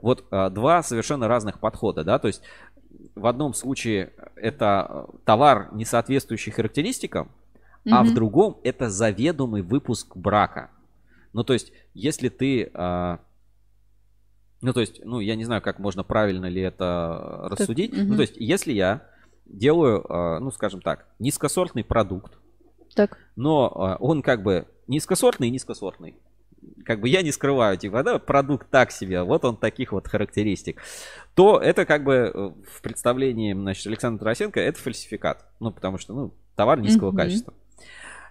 [0.00, 2.42] Вот э, два совершенно разных подхода, да, то есть
[3.14, 7.30] в одном случае это э, товар, не соответствующий характеристикам,
[7.90, 10.70] а в другом это заведомый выпуск брака.
[11.34, 12.70] Ну, то есть, если ты...
[12.72, 13.18] э,
[14.62, 17.92] ну, то есть, ну, я не знаю, как можно правильно ли это рассудить.
[17.92, 18.16] Ну, мгм.
[18.16, 19.06] то есть, если я
[19.44, 22.38] делаю, э, ну, скажем так, низкосортный продукт,
[22.94, 23.18] Так.
[23.36, 26.16] но э, он как бы низкосортный и низкосортный.
[26.84, 30.82] Как бы я не скрываю, типа, да, продукт так себе, вот он таких вот характеристик.
[31.34, 35.44] То это как бы э, в представлении, значит, Александра Тарасенко, это фальсификат.
[35.60, 37.16] Ну, потому что, ну, товар низкого Мгм.
[37.16, 37.54] качества.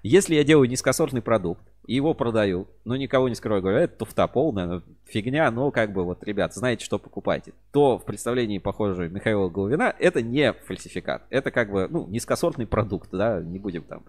[0.03, 4.27] Если я делаю низкосортный продукт и его продаю, но никого не скрываю, говорю, это туфта
[4.27, 9.09] полная, ну, фигня, но как бы вот, ребят, знаете, что покупаете, то в представлении, похоже,
[9.09, 11.23] Михаила Головина, это не фальсификат.
[11.29, 14.03] Это как бы, ну, низкосортный продукт, да, не будем там.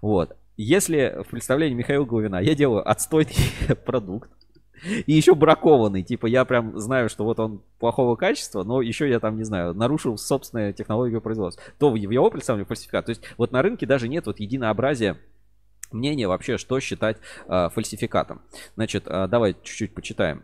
[0.00, 0.36] Вот.
[0.56, 3.34] Если в представлении Михаила Головина я делаю отстойный
[3.86, 4.30] продукт,
[5.06, 9.20] и еще бракованный, типа я прям знаю, что вот он плохого качества, но еще я
[9.20, 13.06] там, не знаю, нарушил собственную технологию производства, то в его представлении фальсификат.
[13.06, 15.18] То есть вот на рынке даже нет вот единообразия
[15.92, 18.42] мнения вообще, что считать э, фальсификатом.
[18.74, 20.42] Значит, э, давай чуть-чуть почитаем.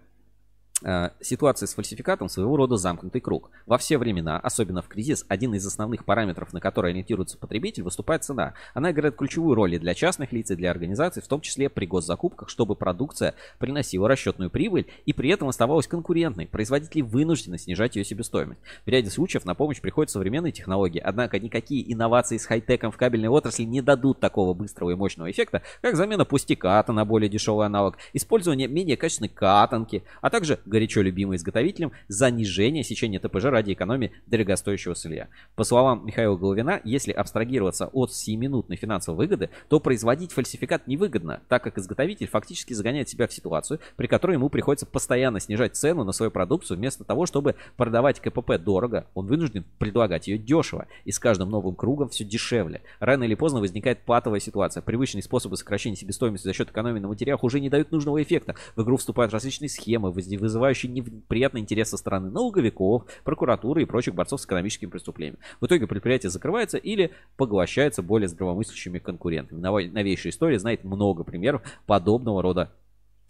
[0.84, 3.50] Э, Ситуация с фальсификатом своего рода замкнутый круг.
[3.66, 8.24] Во все времена, особенно в кризис, один из основных параметров, на который ориентируется потребитель, выступает
[8.24, 8.54] цена.
[8.74, 11.86] Она играет ключевую роль и для частных лиц, и для организаций, в том числе при
[11.86, 16.46] госзакупках, чтобы продукция приносила расчетную прибыль и при этом оставалась конкурентной.
[16.46, 18.60] Производители вынуждены снижать ее себестоимость.
[18.86, 23.28] В ряде случаев на помощь приходят современные технологии, однако никакие инновации с хай-теком в кабельной
[23.28, 27.96] отрасли не дадут такого быстрого и мощного эффекта, как замена пустиката на более дешевый аналог,
[28.12, 34.94] использование менее качественной катанки, а также горячо любимый изготовителем, занижение сечения ТПЖ ради экономии дорогостоящего
[34.94, 35.28] сырья.
[35.56, 41.64] По словам Михаила Головина, если абстрагироваться от 7-минутной финансовой выгоды, то производить фальсификат невыгодно, так
[41.64, 46.12] как изготовитель фактически загоняет себя в ситуацию, при которой ему приходится постоянно снижать цену на
[46.12, 51.18] свою продукцию, вместо того, чтобы продавать КПП дорого, он вынужден предлагать ее дешево, и с
[51.18, 52.82] каждым новым кругом все дешевле.
[53.00, 54.82] Рано или поздно возникает патовая ситуация.
[54.82, 58.54] Привычные способы сокращения себестоимости за счет экономии на материалах уже не дают нужного эффекта.
[58.76, 60.10] В игру вступают различные схемы,
[60.58, 65.38] вызывающие неприятный интерес со стороны налоговиков, прокуратуры и прочих борцов с экономическими преступлениями.
[65.60, 69.60] В итоге предприятие закрывается или поглощается более здравомыслящими конкурентами.
[69.60, 72.72] Новейшая история знает много примеров подобного рода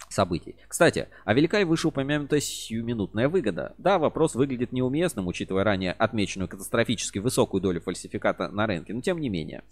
[0.09, 0.57] событий.
[0.69, 3.75] Кстати, а велика и вышеупомянутая сиюминутная выгода.
[3.77, 9.21] Да, вопрос выглядит неуместным, учитывая ранее отмеченную катастрофически высокую долю фальсификата на рынке, но тем
[9.21, 9.65] не менее.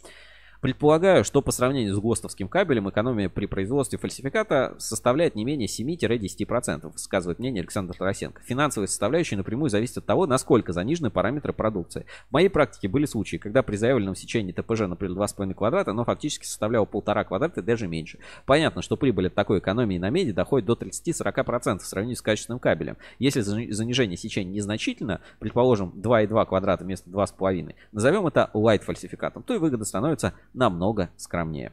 [0.61, 6.93] Предполагаю, что по сравнению с ГОСТовским кабелем экономия при производстве фальсификата составляет не менее 7-10%,
[6.93, 8.43] высказывает мнение Александр Тарасенко.
[8.43, 12.07] Финансовые составляющие напрямую зависят от того, насколько занижены параметры продукции.
[12.31, 16.47] В моей практике были случаи, когда при заявленном сечении ТПЖ, например, 2,5 квадрата, оно фактически
[16.47, 18.19] составляло полтора квадрата и даже меньше.
[18.47, 22.59] Понятно, что прибыль от такой экономии на меди доходит до 30-40% в сравнении с качественным
[22.59, 22.97] кабелем.
[23.19, 29.59] Если занижение сечения незначительно, предположим 2,2 квадрата вместо 2,5, назовем это light фальсификатом, то и
[29.59, 31.73] выгода становится намного скромнее.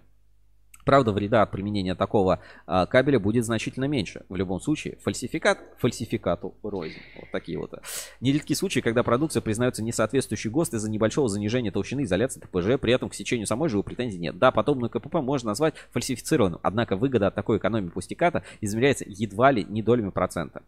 [0.85, 4.25] Правда, вреда от применения такого а, кабеля будет значительно меньше.
[4.29, 6.97] В любом случае, фальсификат фальсификату рознь.
[7.19, 7.73] Вот такие вот.
[8.19, 13.09] Нередки случаи, когда продукция признается несоответствующей ГОСТ из-за небольшого занижения толщины изоляции ТПЖ, при этом
[13.09, 14.37] к сечению самой же у претензий нет.
[14.37, 19.63] Да, подобную КПП можно назвать фальсифицированным, однако выгода от такой экономии пустиката измеряется едва ли
[19.63, 20.63] не долями процента.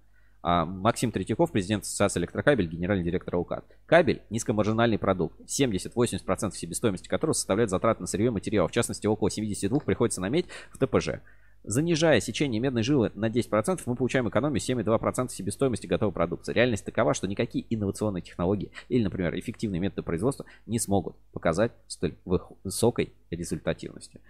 [0.47, 3.65] А, Максим Третьяков, президент Ассоциации Электрокабель, генеральный директор УКАД.
[3.87, 8.67] Кабель– низкомаржинальный продукт, 70-80% себестоимости которого составляет затраты на сырье и.
[8.67, 11.21] В частности, около 72 приходится на медь в ТПЖ.
[11.63, 16.53] Занижая сечение медной жилы на 10%, мы получаем экономию 7,2% себестоимости готовой продукции.
[16.53, 22.17] Реальность такова, что никакие инновационные технологии или, например, эффективные методы производства не смогут показать столь
[22.63, 24.21] высокой результативности.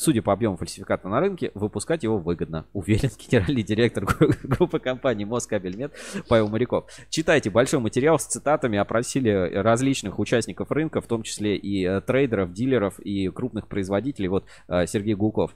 [0.00, 4.06] Судя по объему фальсификата на рынке, выпускать его выгодно, уверен генеральный директор
[4.42, 5.92] группы компании Москабельмет
[6.26, 6.86] Павел Моряков.
[7.10, 12.54] Читайте большой материал с цитатами, опросили различных участников рынка, в том числе и э, трейдеров,
[12.54, 14.28] дилеров и крупных производителей.
[14.28, 15.54] Вот э, Сергей Гулков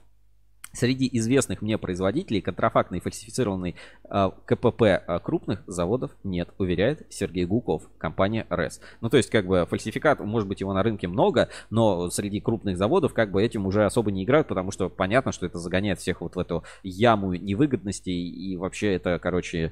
[0.75, 3.75] Среди известных мне производителей контрафактной и фальсифицированной
[4.09, 8.81] э, КПП э, крупных заводов нет, уверяет Сергей Гуков, компания РЭС.
[8.99, 12.77] Ну, то есть, как бы, фальсификат, может быть, его на рынке много, но среди крупных
[12.77, 16.19] заводов, как бы, этим уже особо не играют, потому что понятно, что это загоняет всех
[16.19, 19.71] вот в эту яму невыгодности, и вообще это, короче,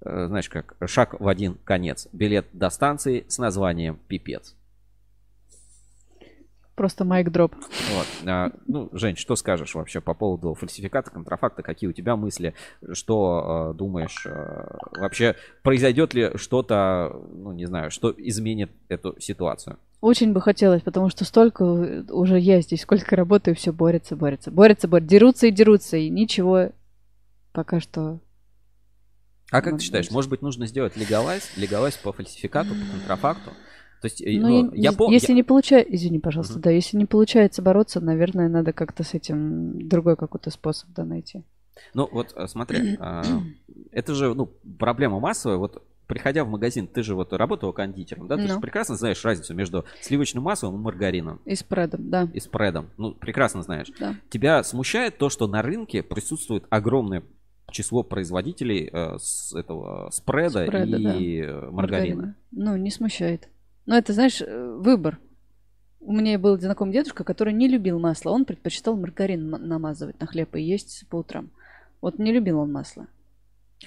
[0.00, 2.06] э, знаешь, как шаг в один конец.
[2.12, 4.54] Билет до станции с названием «Пипец».
[6.74, 7.54] Просто майк дроп.
[7.94, 8.06] Вот.
[8.26, 11.62] А, ну, Жень, что скажешь вообще по поводу фальсификата, контрафакта?
[11.62, 12.54] Какие у тебя мысли?
[12.92, 14.26] Что э, думаешь?
[14.26, 19.78] Э, вообще произойдет ли что-то, ну, не знаю, что изменит эту ситуацию?
[20.00, 21.62] Очень бы хотелось, потому что столько
[22.10, 26.70] уже я здесь, сколько работаю, все борется, борется, борется, борется, дерутся и дерутся, и ничего
[27.52, 28.18] пока что
[29.50, 33.52] а как ты считаешь, может быть, нужно сделать легалайз, легалайз по фальсификату, по контрафакту?
[34.04, 35.14] То есть, ну, ну, я помню.
[35.14, 35.34] Если я...
[35.34, 36.64] не получается, извини, пожалуйста, угу.
[36.64, 41.42] да, если не получается бороться, наверное, надо как-то с этим другой какой-то способ да, найти.
[41.94, 43.22] Ну вот э, смотри, а,
[43.92, 45.56] это же ну, проблема массовая.
[45.56, 48.36] Вот приходя в магазин, ты же вот работала кондитером, да?
[48.36, 48.48] Ты no.
[48.48, 48.60] же ну.
[48.60, 51.40] прекрасно знаешь разницу между сливочным маслом и маргарином.
[51.46, 52.28] И спредом, да.
[52.34, 52.90] И спредом.
[52.98, 53.90] Ну, прекрасно знаешь.
[53.98, 54.16] Да.
[54.28, 57.22] Тебя смущает то, что на рынке присутствует огромное
[57.70, 61.70] число производителей э, с этого спреда, спреда и да.
[61.70, 61.72] маргарина.
[61.72, 62.36] маргарина.
[62.52, 63.48] Ну, не смущает.
[63.86, 65.18] Но это, знаешь, э, выбор.
[66.00, 68.30] У меня был знакомый дедушка, который не любил масло.
[68.30, 71.50] Он предпочитал маргарин намазывать на хлеб и есть по утрам.
[72.00, 73.06] Вот не любил он масло.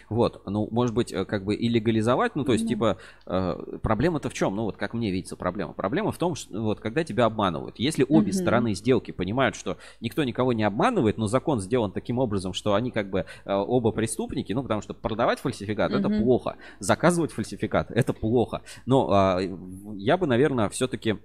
[0.10, 3.78] Вот, ну, может быть, э, как бы и легализовать, ну, то есть, mm типа, э,
[3.82, 4.56] проблема-то в чем?
[4.56, 5.74] Ну, вот как мне видится проблема.
[5.74, 7.80] Проблема в том, что, ну, вот, когда тебя обманывают.
[7.80, 8.34] Если обе mm-hmm.
[8.34, 12.92] стороны сделки понимают, что никто никого не обманывает, но закон сделан таким образом, что они
[12.92, 16.00] как бы э, оба преступники, ну, потому что продавать фальсификат mm-hmm.
[16.00, 18.62] это плохо, заказывать фальсификат это плохо.
[18.86, 19.58] Но э,
[19.96, 21.18] я бы, наверное, все-таки,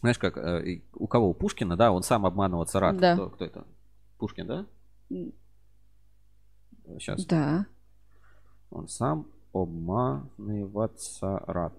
[0.00, 1.30] знаешь, как э, у кого?
[1.30, 2.96] У Пушкина, да, он сам обманываться рад.
[2.98, 3.14] Да.
[3.14, 3.64] Кто, кто это?
[4.18, 4.66] Пушкин, да?
[6.98, 7.24] Сейчас.
[7.26, 7.66] Да.
[8.76, 11.72] Он сам обманываться рад.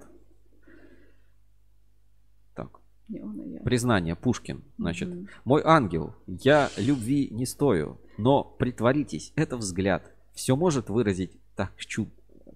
[2.55, 2.79] Так.
[3.07, 3.59] Не он, а я.
[3.59, 4.63] Признание, Пушкин.
[4.79, 5.27] Значит, Мгм.
[5.45, 10.11] мой ангел, я любви не стою, но притворитесь, это взгляд.
[10.33, 12.09] Все может выразить так, чуд,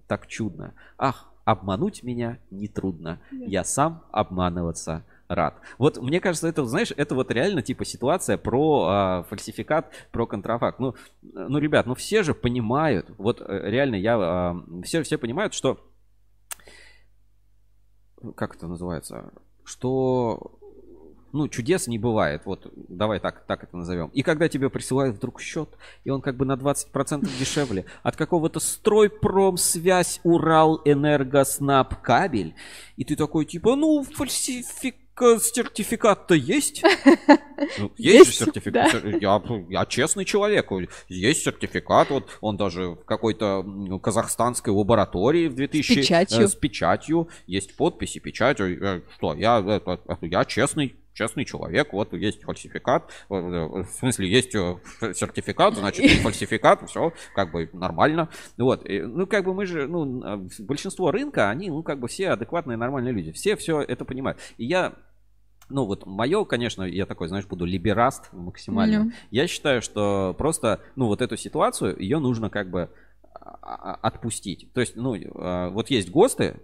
[0.08, 0.74] так чудно.
[0.98, 3.20] Ах, обмануть меня нетрудно.
[3.30, 5.60] Я сам обманываться рад.
[5.78, 10.78] Вот мне кажется, это, знаешь, это вот реально типа ситуация про а, фальсификат, про контрафакт.
[10.78, 15.18] Ну, э, ну, ребят, ну все же понимают, вот э, реально я, а, все, все
[15.18, 15.80] понимают, что
[18.36, 19.32] как это называется,
[19.64, 20.58] что
[21.32, 22.42] ну, чудес не бывает.
[22.44, 24.08] Вот, давай так, так это назовем.
[24.08, 25.70] И когда тебе присылают вдруг счет,
[26.04, 32.54] и он как бы на 20% дешевле, от какого-то стройпромсвязь Урал Энергоснаб кабель,
[32.96, 36.82] и ты такой типа, ну, фальсифик сертификат-то есть.
[37.78, 39.02] Ну, есть, Есть, же сертификат.
[39.04, 39.08] да.
[39.20, 39.40] Я,
[39.70, 40.68] я честный человек.
[41.08, 42.10] Есть сертификат.
[42.10, 43.64] Вот он даже в какой-то
[44.02, 45.94] казахстанской лаборатории в 2000...
[45.94, 46.40] печатью.
[46.40, 47.28] э, с печатью.
[47.46, 48.58] Есть подписи, печать.
[48.58, 53.88] Э, Что, я, это, это, я честный честный человек, вот есть фальсификат, э, э, в
[53.90, 54.78] смысле есть э,
[55.14, 59.86] сертификат, значит есть фальсификат, все как бы нормально, вот, И, ну как бы мы же,
[59.86, 64.04] ну э, большинство рынка, они, ну как бы все адекватные нормальные люди, все все это
[64.04, 64.94] понимают, и я
[65.68, 69.04] ну вот мое, конечно, я такой, знаешь, буду либераст максимально.
[69.04, 69.12] Ну.
[69.30, 72.90] Я считаю, что просто, ну вот эту ситуацию, ее нужно как бы
[73.32, 74.70] а, а, отпустить.
[74.74, 75.16] То есть, ну,
[75.70, 76.60] вот есть ГОСТы,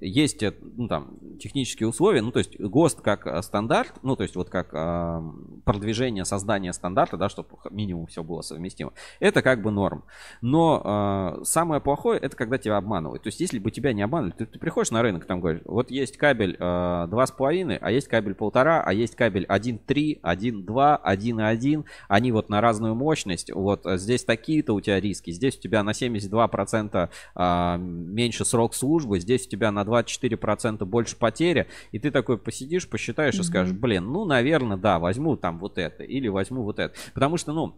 [0.00, 4.22] есть э, ну, там, технические условия, ну, то есть ГОСТ как э, стандарт, ну, то
[4.22, 5.22] есть вот как э,
[5.64, 10.04] продвижение, создание стандарта, да, чтобы минимум все было совместимо, это как бы норм.
[10.40, 13.22] Но э, самое плохое, это когда тебя обманывают.
[13.22, 15.90] То есть если бы тебя не обманывали, ты, ты приходишь на рынок, там говоришь, вот
[15.90, 22.32] есть кабель э, 2,5, а есть кабель 1,5, а есть кабель 1,3, 1,2, 1,1, они
[22.32, 25.90] вот на разную мощность, вот э, здесь такие-то у тебя риски, здесь у тебя на
[25.90, 32.38] 72% э, меньше срок службы, здесь у тебя на 24% больше потери, и ты такой
[32.38, 36.78] посидишь, посчитаешь и скажешь, блин, ну, наверное, да, возьму там вот это, или возьму вот
[36.78, 36.94] это.
[37.14, 37.76] Потому что, ну,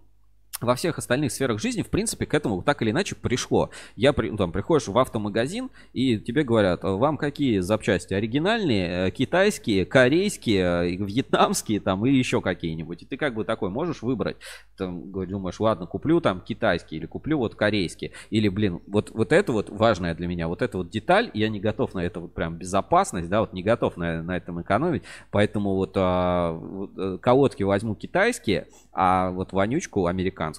[0.60, 3.70] во всех остальных сферах жизни, в принципе, к этому так или иначе пришло.
[3.96, 8.14] Я ну, там приходишь в автомагазин, и тебе говорят, вам какие запчасти?
[8.14, 13.02] Оригинальные, э, китайские, корейские, э, вьетнамские там и еще какие-нибудь.
[13.02, 14.36] И ты как бы такой можешь выбрать.
[14.76, 18.12] Там думаешь, ладно, куплю там китайский или куплю вот корейский.
[18.30, 21.60] Или, блин, вот, вот это вот важная для меня, вот эта вот деталь, я не
[21.60, 25.02] готов на это вот прям безопасность, да, вот не готов на, на этом экономить.
[25.30, 26.58] Поэтому вот, а,
[26.96, 30.49] э, колодки возьму китайские, а вот вонючку американскую.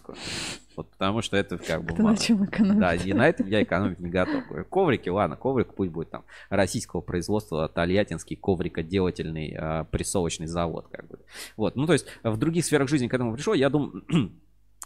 [0.75, 1.93] Вот потому что это как бы...
[1.93, 2.79] Это на чем экономить?
[2.79, 4.47] Да, и на этом я экономить не готов.
[4.47, 10.87] Говорю, Коврики, ладно, коврик пусть будет там российского производства, Тольяттинский коврикоделательный а, прессовочный завод.
[10.91, 11.19] Как бы.
[11.57, 14.03] Вот, ну то есть в других сферах жизни к этому пришло, я думаю...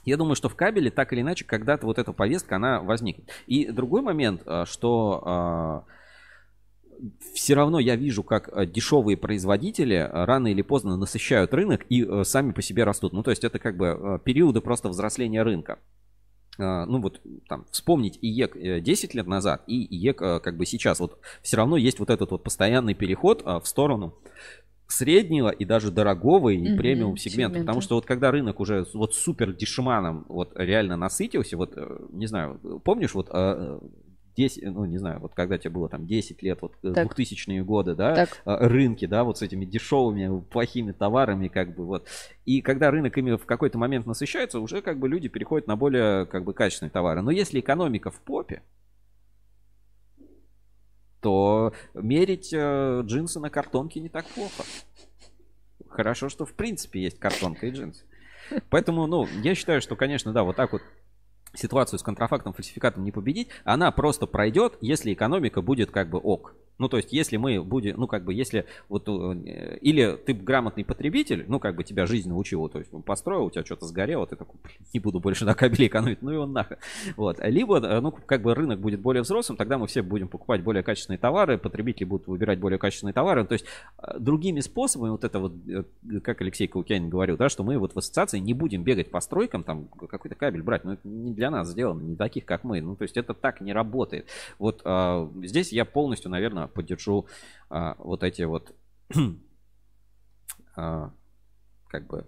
[0.04, 3.28] Я думаю, что в кабеле так или иначе когда-то вот эта повестка, она возникнет.
[3.48, 5.84] И другой момент, а, что а,
[7.34, 12.04] все равно я вижу, как э, дешевые производители э, рано или поздно насыщают рынок и
[12.04, 13.14] э, сами по себе растут.
[13.14, 15.80] Ну, то есть это как бы периоды просто взросления рынка.
[16.58, 21.00] Э, Ну вот там вспомнить ИЕК э, 10 лет назад и ИЕК как бы сейчас.
[21.00, 24.16] Вот все равно есть вот этот вот постоянный переход в сторону
[24.88, 27.60] среднего и даже дорогого и Мгм, премиум сегмента.
[27.60, 31.76] Потому что вот когда рынок уже вот супер дешманом вот реально насытился, вот
[32.12, 33.30] не знаю, помнишь вот
[34.36, 37.18] 10, ну не знаю, вот когда тебе было там 10 лет, вот э, Так.
[37.18, 38.42] 2000-е годы, да, Так.
[38.46, 42.08] э, рынки, да, вот с этими дешевыми, плохими товарами, как бы вот.
[42.46, 46.26] И когда рынок ими в какой-то момент насыщается, уже как бы люди переходят на более
[46.26, 47.22] как бы качественные товары.
[47.22, 48.62] Но если экономика в попе,
[51.22, 54.64] то мерить э, джинсы на картонке не так плохо.
[55.88, 58.04] Хорошо, что в принципе есть картонка и джинсы.
[58.70, 60.82] Поэтому, ну, я считаю, что, конечно, да, вот так вот
[61.56, 66.56] ситуацию с контрафактом, фальсификатом не победить, она просто пройдет, если экономика будет как бы ок.
[66.78, 70.84] Ну, то есть, если мы будем, ну, как бы, если вот, э, или ты грамотный
[70.84, 74.28] потребитель, ну, как бы тебя жизнь научила, то есть, он построил, у тебя что-то сгорело,
[74.28, 76.78] ты такой, «Блин, не буду больше на кабеле экономить, ну, и он нахер.
[77.16, 77.40] Вот.
[77.40, 80.84] Либо, э, ну, как бы рынок будет более взрослым, тогда мы все будем покупать более
[80.84, 83.46] качественные товары, потребители будут выбирать более качественные товары.
[83.46, 83.66] То есть,
[84.00, 85.84] э, другими способами, вот это вот, э,
[86.22, 89.64] как Алексей Каукянин говорил, да, что мы вот в ассоциации не будем бегать по стройкам,
[89.64, 92.82] там, какой-то кабель брать, но это не для нас сделано, не таких, как мы.
[92.82, 94.28] Ну, то есть, это так не работает.
[94.60, 97.28] Вот э, здесь я полностью, наверное, поддержу
[97.70, 98.74] э, вот эти вот
[99.16, 99.20] э,
[101.88, 102.28] как бы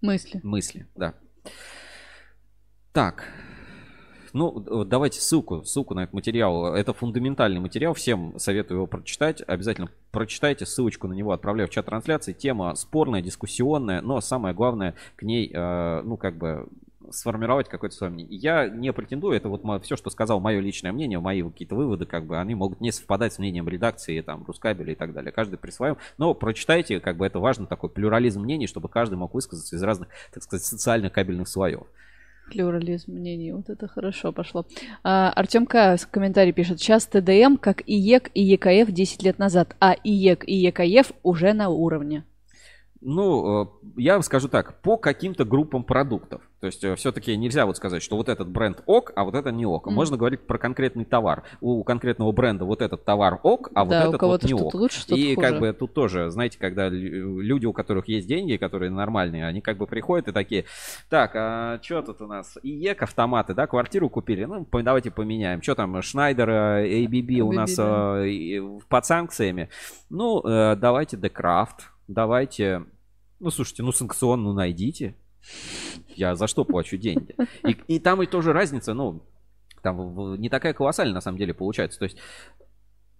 [0.00, 0.40] Мысли.
[0.42, 1.14] мысли, да.
[2.92, 3.24] Так,
[4.32, 6.74] ну, давайте ссылку, ссылку на этот материал.
[6.74, 9.42] Это фундаментальный материал, всем советую его прочитать.
[9.46, 12.32] Обязательно прочитайте, ссылочку на него отправляю в чат трансляции.
[12.32, 16.68] Тема спорная, дискуссионная, но самое главное, к ней, э, ну, как бы,
[17.10, 18.38] сформировать какое-то свое мнение.
[18.38, 22.24] Я не претендую, это вот все, что сказал мое личное мнение, мои какие-то выводы, как
[22.24, 25.32] бы они могут не совпадать с мнением редакции, там, Рускабеля и так далее.
[25.32, 25.96] Каждый при своем.
[26.18, 30.08] Но прочитайте, как бы это важно, такой плюрализм мнений, чтобы каждый мог высказаться из разных,
[30.32, 31.86] так сказать, социальных кабельных слоев.
[32.50, 34.66] Плюрализм мнений, вот это хорошо пошло.
[35.04, 35.96] А, Артем К.
[35.96, 40.54] в комментарии пишет, сейчас ТДМ как ИЕК и ЕКФ 10 лет назад, а ИЕК и
[40.56, 42.24] ЕКФ уже на уровне.
[43.02, 46.42] Ну, э, я вам скажу так, по каким-то группам продуктов.
[46.60, 49.50] То есть э, все-таки нельзя вот сказать, что вот этот бренд ок, а вот это
[49.50, 49.86] не ок.
[49.86, 49.92] Мм.
[49.92, 51.44] Можно говорить про конкретный товар.
[51.62, 54.74] У конкретного бренда вот этот товар ок, а да, вот этот вот не ок.
[54.74, 55.48] Лучше, и хуже.
[55.48, 59.78] как бы тут тоже, знаете, когда люди, у которых есть деньги, которые нормальные, они как
[59.78, 60.66] бы приходят и такие,
[61.08, 62.58] так, а что тут у нас?
[62.62, 65.62] ИЕК автоматы, да, квартиру купили, ну давайте поменяем.
[65.62, 68.22] Что там, Schneider, ABB у нас да.
[68.88, 69.70] под санкциями.
[70.10, 72.84] Ну, э, давайте Декрафт давайте,
[73.38, 75.14] ну, слушайте, ну, санкцион, ну, найдите.
[76.08, 77.34] Я за что плачу деньги?
[77.66, 79.22] И, и там и тоже разница, ну,
[79.82, 81.98] там не такая колоссальная на самом деле получается.
[81.98, 82.18] То есть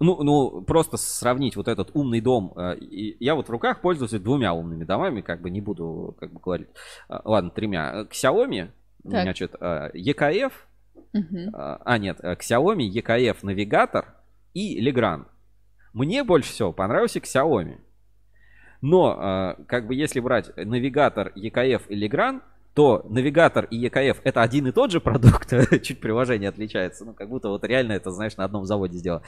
[0.00, 2.54] ну, ну, просто сравнить вот этот умный дом.
[2.56, 6.40] Э, я вот в руках пользуюсь двумя умными домами, как бы не буду как бы
[6.40, 6.68] говорить.
[7.08, 8.06] Э, ладно, тремя.
[8.10, 8.70] Xiaomi,
[9.02, 9.22] так.
[9.22, 10.52] значит, EKF,
[11.12, 11.50] угу.
[11.52, 14.14] а нет, Xiaomi, EKF навигатор
[14.54, 15.26] и Legrand.
[15.92, 17.78] Мне больше всего понравился Xiaomi.
[18.82, 22.42] Но, а, как бы, если брать навигатор, EKF и Legrand,
[22.74, 25.52] то навигатор и EKF это один и тот же продукт,
[25.82, 29.22] чуть приложение отличается, ну, как будто вот реально это, знаешь, на одном заводе сделано.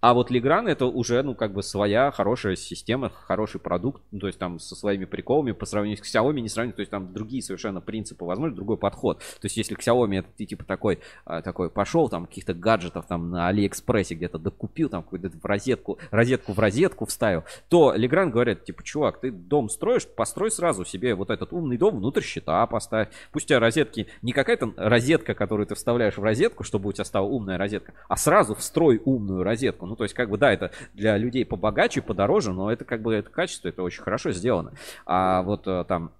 [0.00, 4.26] А вот Legrand это уже, ну, как бы своя хорошая система, хороший продукт, ну, то
[4.26, 7.42] есть там со своими приколами по сравнению с Xiaomi не сравнить, то есть там другие
[7.42, 9.18] совершенно принципы, возможно, другой подход.
[9.18, 13.30] То есть если Xiaomi это ты типа такой, а, такой пошел там каких-то гаджетов там
[13.30, 18.64] на Алиэкспрессе где-то докупил, там какую-то в розетку, розетку в розетку вставил, то Legrand говорит,
[18.64, 22.22] типа, чувак, ты дом строишь, построй сразу себе вот этот умный дом внутрь
[22.70, 22.83] поставь.
[23.32, 27.04] Пусть у тебя розетки не какая-то розетка, которую ты вставляешь в розетку, чтобы у тебя
[27.04, 29.86] стала умная розетка, а сразу встрой умную розетку.
[29.86, 33.14] Ну, то есть, как бы, да, это для людей побогаче, подороже, но это как бы
[33.14, 34.72] это качество, это очень хорошо сделано.
[35.06, 36.12] А вот э, там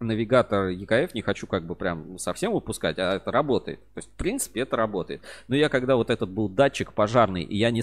[0.00, 3.80] навигатор EKF не хочу как бы прям совсем выпускать, а это работает.
[3.94, 5.22] То есть, в принципе, это работает.
[5.48, 7.82] Но я когда вот этот был датчик пожарный, и я не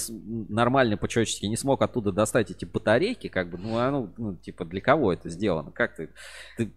[0.49, 4.81] нормально по-человечески не смог оттуда достать эти батарейки, как бы, ну, оно, ну, типа, для
[4.81, 5.71] кого это сделано?
[5.71, 6.09] Как ты,
[6.57, 6.71] ты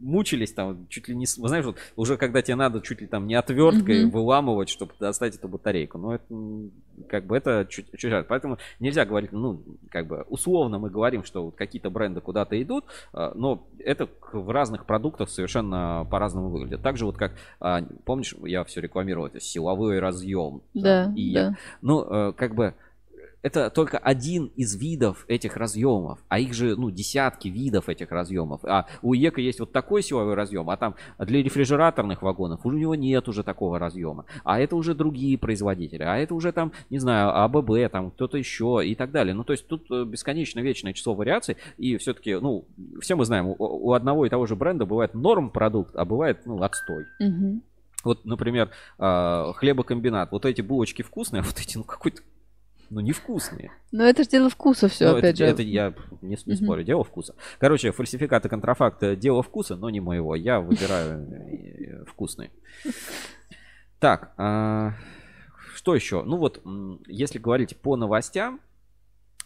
[0.00, 3.34] мучились там, чуть ли не, знаешь, вот уже когда тебе надо чуть ли там не
[3.34, 4.10] отверткой mm-hmm.
[4.10, 5.98] выламывать, чтобы достать эту батарейку.
[5.98, 6.24] Но это
[7.08, 11.44] как бы это чуть, чуть Поэтому нельзя говорить, ну, как бы условно мы говорим, что
[11.44, 16.82] вот какие-то бренды куда-то идут, а, но это в разных продуктах совершенно по-разному выглядит.
[16.82, 20.62] Так же вот как, а, помнишь, я все рекламировал, это силовой разъем.
[20.74, 21.56] Да, и да.
[21.82, 22.74] Ну, э, как бы
[23.42, 28.64] это только один из видов этих разъемов, а их же, ну, десятки видов этих разъемов.
[28.64, 32.94] А у ЕКа есть вот такой силовой разъем, а там для рефрижераторных вагонов у него
[32.94, 34.26] нет уже такого разъема.
[34.44, 38.82] А это уже другие производители, а это уже там, не знаю, АББ, там кто-то еще
[38.84, 39.34] и так далее.
[39.34, 42.66] Ну, то есть тут э, бесконечно вечное число вариаций, и все-таки, ну,
[43.00, 46.62] все мы знаем, у, одного и того же бренда бывает норм продукт, а бывает, ну,
[46.62, 47.06] отстой.
[47.18, 47.60] Угу.
[48.04, 50.32] Вот, например, э, хлебокомбинат.
[50.32, 52.22] Вот эти булочки вкусные, а вот эти, ну, какой-то
[52.90, 53.72] ну, невкусные.
[53.92, 55.44] Но это же дело вкуса все, ну, опять это, же.
[55.44, 57.36] Это я не, не спорю, дело вкуса.
[57.58, 60.34] Короче, фальсификат и контрафакт– дело вкуса, но не моего.
[60.34, 62.50] Я выбираю э, вкусные.
[64.00, 64.94] Так, а,
[65.74, 66.24] что еще?
[66.24, 66.62] Ну вот,
[67.06, 68.60] если говорить по новостям,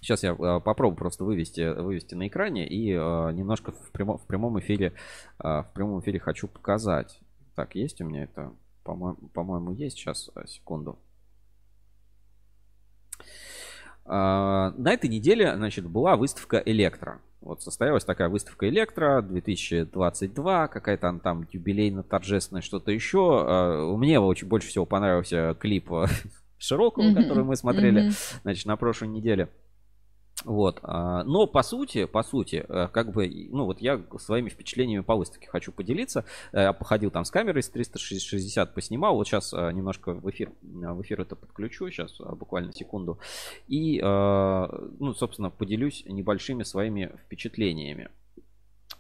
[0.01, 4.27] Сейчас я э, попробую просто вывести, вывести на экране и э, немножко в прямом, в
[4.27, 4.93] прямом эфире
[5.39, 7.19] в прямом эфире хочу показать.
[7.55, 8.53] Так, есть у меня это?
[8.83, 9.97] По-моему, по-моему есть.
[9.97, 10.99] Сейчас, секунду.
[13.19, 17.21] А, на этой неделе, значит, была выставка Электро.
[17.45, 23.45] Вот состоялась такая выставка Электро 2022, какая-то там юбилейно-торжественная что-то еще.
[23.47, 25.91] А, мне очень больше всего понравился клип
[26.59, 29.51] Широкого, который мы смотрели, значит, на прошлой неделе.
[30.45, 30.81] Вот.
[30.83, 35.17] А, но по сути, по сути, э, как бы, ну вот я своими впечатлениями по
[35.17, 36.25] выставке хочу поделиться.
[36.53, 39.17] Э, я походил там с камерой с 360, поснимал.
[39.17, 43.19] Вот сейчас э, немножко в эфир, в эфир это подключу, сейчас буквально секунду.
[43.69, 48.11] И, ну, собственно, поделюсь небольшими своими впечатлениями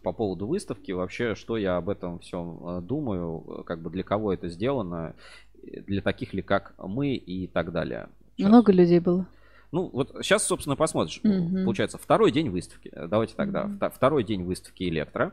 [0.02, 4.48] по поводу выставки, вообще, что я об этом всем думаю, как бы для кого это
[4.48, 5.14] сделано,
[5.62, 8.08] для таких ли, как мы и так далее.
[8.36, 8.48] Сейчас.
[8.48, 9.26] Много людей было.
[9.74, 11.20] Ну, вот сейчас, собственно, посмотришь.
[11.24, 11.64] Mm-hmm.
[11.64, 12.92] Получается, второй день выставки.
[12.94, 13.64] Давайте тогда.
[13.64, 13.90] Mm-hmm.
[13.92, 15.32] Второй день выставки Электро.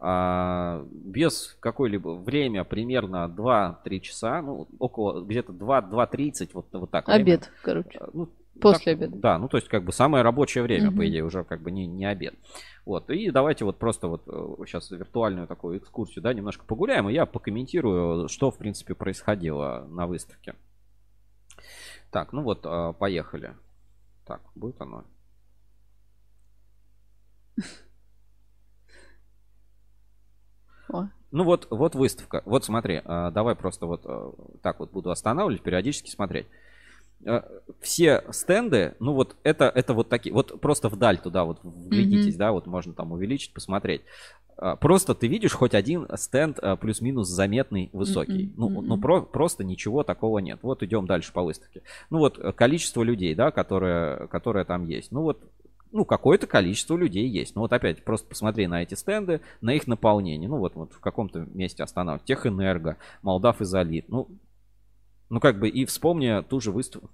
[0.00, 7.10] А, без какой-либо время, примерно 2-3 часа, ну, около где-то 2-2.30, вот, вот так.
[7.10, 7.52] Обед, время.
[7.62, 8.00] короче.
[8.14, 9.16] Ну, После Так, обеда.
[9.18, 10.96] Да, ну то есть как бы самое рабочее время, Мгм.
[10.96, 12.34] по идее, уже как бы не, не обед.
[12.86, 14.22] Вот, и давайте вот просто вот
[14.68, 20.06] сейчас виртуальную такую экскурсию, да, немножко погуляем, и я покомментирую, что, в принципе, происходило на
[20.06, 20.54] выставке.
[22.12, 23.54] Так, ну вот, а, поехали.
[24.24, 25.04] Так, будет оно.
[30.88, 31.08] О.
[31.30, 32.42] Ну вот, вот выставка.
[32.44, 36.46] Вот смотри, а, давай просто вот а, так вот буду останавливать, периодически смотреть.
[37.26, 37.44] А,
[37.80, 42.38] Все стенды, ну вот это, это вот такие, вот просто вдаль туда вот вглядитесь, Мгм.
[42.38, 44.02] да, вот можно там увеличить, посмотреть.
[44.56, 48.46] А, Просто ты видишь хоть один стенд а, плюс-минус заметный, высокий.
[48.46, 50.60] Мгм, Ну, ну про- просто ничего такого нет.
[50.62, 51.82] Вот идем дальше по выставке.
[52.10, 55.10] Ну вот э, количество людей, да, которое, которое там есть.
[55.12, 55.38] Ну вот
[55.92, 57.54] ну, какое-то количество людей есть.
[57.54, 60.48] Ну, вот опять, просто посмотри на эти стенды, на их наполнение.
[60.48, 62.24] Ну, вот, вот в каком-то месте останавливать.
[62.26, 64.06] Техэнерго, Молдав Изолит.
[64.08, 64.26] Ну,
[65.30, 67.10] ну, как бы, и вспомни ту же выставку,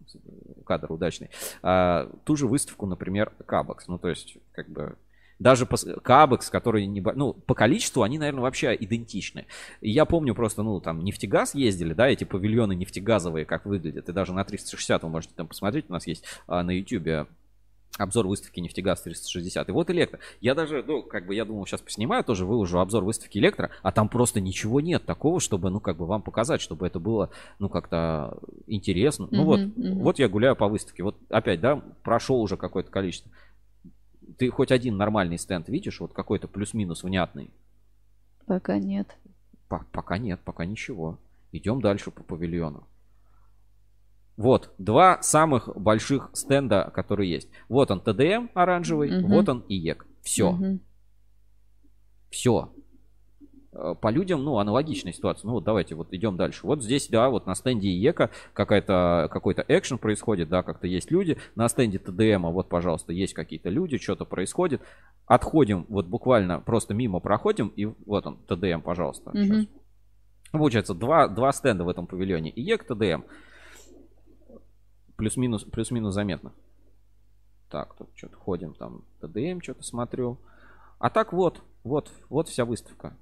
[0.67, 1.31] кадр удачный,
[1.63, 3.89] а, ту же выставку, например, Кабекс.
[3.89, 4.97] Ну, то есть, как бы,
[5.39, 7.01] даже Кабекс, который не...
[7.01, 9.47] Ну, по количеству они, наверное, вообще идентичны.
[9.81, 14.09] И я помню просто, ну, там, нефтегаз ездили, да, эти павильоны нефтегазовые, как выглядят.
[14.09, 17.27] И даже на 360 вы можете там посмотреть, у нас есть а, на YouTube
[17.99, 19.69] обзор выставки нефтегаз 360.
[19.69, 20.21] И вот электро.
[20.41, 23.93] Я даже, ну, как бы, я думал, сейчас поснимаю тоже, выложу обзор выставки электро, а
[23.93, 27.69] там просто ничего нет такого, чтобы, ну, как бы вам показать, чтобы это было, ну,
[27.69, 29.29] как-то интересно.
[29.31, 29.99] Ну, Мгм, вот, мгм.
[30.01, 31.03] вот я гуляю по выставке.
[31.03, 33.31] Вот опять, да, прошел уже какое-то количество.
[34.39, 37.51] Ты хоть один нормальный стенд видишь, вот какой-то плюс-минус внятный?
[38.47, 39.15] Пока нет.
[39.69, 41.19] По- пока нет, пока ничего.
[41.53, 42.87] Идем дальше по павильону.
[44.41, 47.51] Вот, два самых больших стенда, которые есть.
[47.69, 49.29] Вот он ТДМ оранжевый, Мгм.
[49.29, 50.07] вот он ИЕК.
[50.23, 50.81] Все, Мгм.
[52.31, 52.73] все.
[54.01, 55.47] По людям, ну, аналогичная ситуация.
[55.47, 56.67] Ну, вот давайте вот идем дальше.
[56.67, 61.37] Вот здесь, да, вот на стенде ИЕКа какая-то, какой-то экшен происходит, да, как-то есть люди.
[61.55, 64.81] На стенде ТДМа, вот, пожалуйста, есть какие-то люди, что-то происходит.
[65.27, 69.33] Отходим, вот буквально просто мимо проходим, и вот он, ТДМ, пожалуйста.
[69.35, 69.45] Мгм.
[69.61, 69.67] Щас.
[70.51, 72.51] Получается, два, два стенда в этом павильоне.
[72.51, 73.23] ИЕК, ТДМ.
[75.21, 76.53] Плюс-минус, плюс-минус заметно.
[77.71, 80.39] Так, тут что-то ходим, там ТДМ что-то смотрю.
[80.99, 83.17] А так вот, вот, вот вся выставка.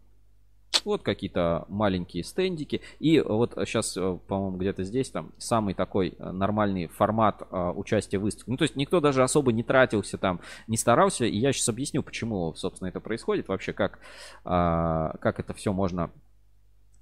[0.84, 2.80] Вот какие-то маленькие стендики.
[2.99, 8.22] И вот сейчас, по-моему, где-то здесь там самый такой э, нормальный формат а, участия в
[8.22, 8.51] выставке.
[8.51, 11.26] Ну, то есть никто даже особо не тратился там, не старался.
[11.26, 13.49] И я сейчас объясню, почему, собственно, это происходит.
[13.49, 13.99] Вообще, как,
[14.44, 16.11] а, как это все можно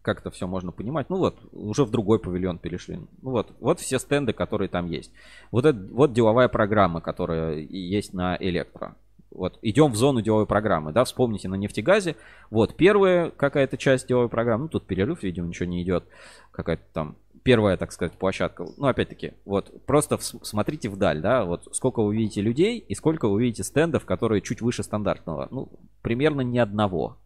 [0.07, 1.11] как это все можно понимать.
[1.11, 3.01] Ну вот, уже в другой павильон перешли.
[3.23, 5.11] Ну вот, вот все стенды, которые там есть.
[5.51, 8.95] Вот это вот деловая программа, которая есть на Электро.
[9.33, 12.15] Вот, идем в зону деловой программы, да, вспомните на нефтегазе.
[12.51, 16.05] Вот, первая какая-то часть деловой программы, ну, тут перерыв, видимо, ничего не идет.
[16.53, 18.65] Какая-то там первая, так сказать, площадка.
[18.77, 23.43] Ну, опять-таки, вот, просто смотрите вдаль, да, вот, сколько вы видите людей и сколько вы
[23.43, 25.49] видите стендов, которые чуть выше стандартного.
[25.51, 25.69] Ну,
[26.03, 27.19] примерно ни одного.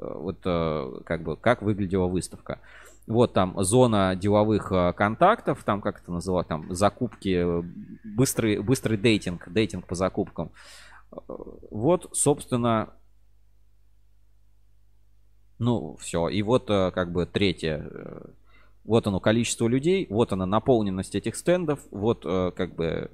[0.00, 2.60] Э, Вот, э, как бы, как выглядела выставка.
[3.06, 7.62] Вот там зона деловых э, контактов, там как это называют, там закупки,
[8.04, 10.50] быстрый, быстрый дейтинг, дейтинг по закупкам.
[11.10, 12.90] Вот, собственно,
[15.58, 16.28] ну, все.
[16.28, 17.90] И вот как бы третье.
[18.84, 23.10] Вот оно количество людей, вот она наполненность этих стендов, вот как бы...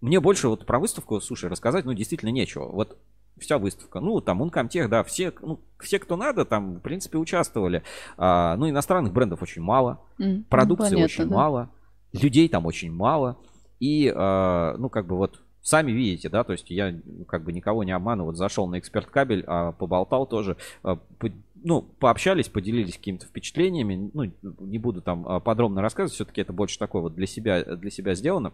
[0.00, 2.66] Мне больше вот про выставку, слушай, рассказать, ну, действительно нечего.
[2.66, 2.96] Вот
[3.38, 4.00] вся выставка.
[4.00, 7.82] Ну, там Ункомтех, да, все, ну, все, кто надо, там, в принципе, участвовали.
[8.16, 11.36] А, ну, иностранных брендов очень мало, ну, продукции понятно, очень да.
[11.36, 11.70] мало,
[12.12, 13.38] людей там очень мало.
[13.80, 16.94] И, а, ну, как бы вот сами видите, да, то есть я
[17.26, 21.32] как бы никого не обманываю, вот зашел на эксперт кабель, а, поболтал тоже, а, по-
[21.54, 24.30] ну, пообщались, поделились какими-то впечатлениями, ну,
[24.60, 28.14] не буду там а, подробно рассказывать, все-таки это больше такое вот для себя, для себя
[28.14, 28.52] сделано.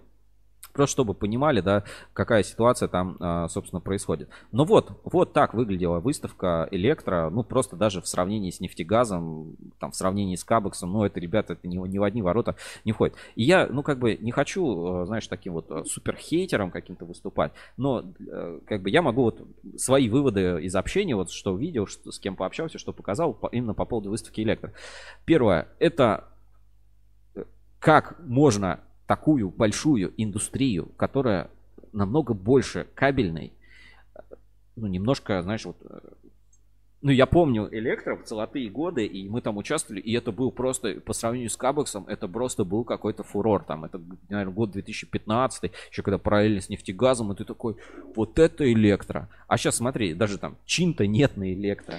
[0.81, 4.31] Просто чтобы понимали, да, какая ситуация там, а, собственно, происходит.
[4.51, 9.91] Но вот, вот так выглядела выставка Электро, ну, просто даже в сравнении с нефтегазом, там,
[9.91, 12.57] в сравнении с Кабексом, ну, это, ребята, это ни, ни в одни ворота
[12.87, 13.15] не входит.
[13.35, 17.05] И я, ну, как бы не хочу, э, знаешь, таким вот э, супер хейтером каким-то
[17.05, 18.03] выступать, но,
[18.67, 22.37] как бы, я могу вот свои выводы из общения, вот, что увидел, что, с кем
[22.37, 24.73] пообщался, что показал, по- именно по поводу выставки Электро.
[25.27, 26.25] Первое, это
[27.35, 27.45] э,
[27.81, 31.51] как можно такую большую индустрию, которая
[31.93, 33.53] намного больше кабельной,
[34.77, 35.77] ну, немножко, знаешь, вот...
[35.83, 35.99] э,
[37.03, 41.01] Ну, я помню Электро в золотые годы, и мы там участвовали, и это был просто,
[41.01, 43.65] по сравнению с Кабексом, это просто был какой-то фурор.
[43.65, 47.75] Там, это, наверное, год 2015, еще когда параллельно с нефтегазом, и ты такой,
[48.15, 49.29] вот это Электро.
[49.49, 51.97] А сейчас смотри, даже там чин-то нет на Электро.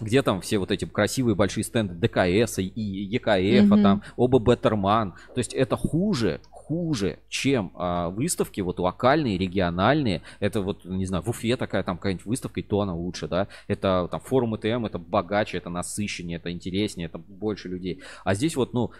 [0.00, 3.26] Где там все вот эти красивые большие стенды ДКС и ЕКФ,
[3.72, 3.82] а Мгм.
[3.82, 5.12] там оба Беттерман.
[5.34, 10.22] То есть это хуже, хуже чем а, выставки вот локальные, региональные.
[10.40, 13.48] Это вот, не знаю, в Уфе такая там какая-нибудь выставка, и то она лучше, да.
[13.68, 18.00] Это там форум ЭТМ, это богаче, это насыщеннее, это интереснее, это больше людей.
[18.24, 18.90] А здесь вот, ну,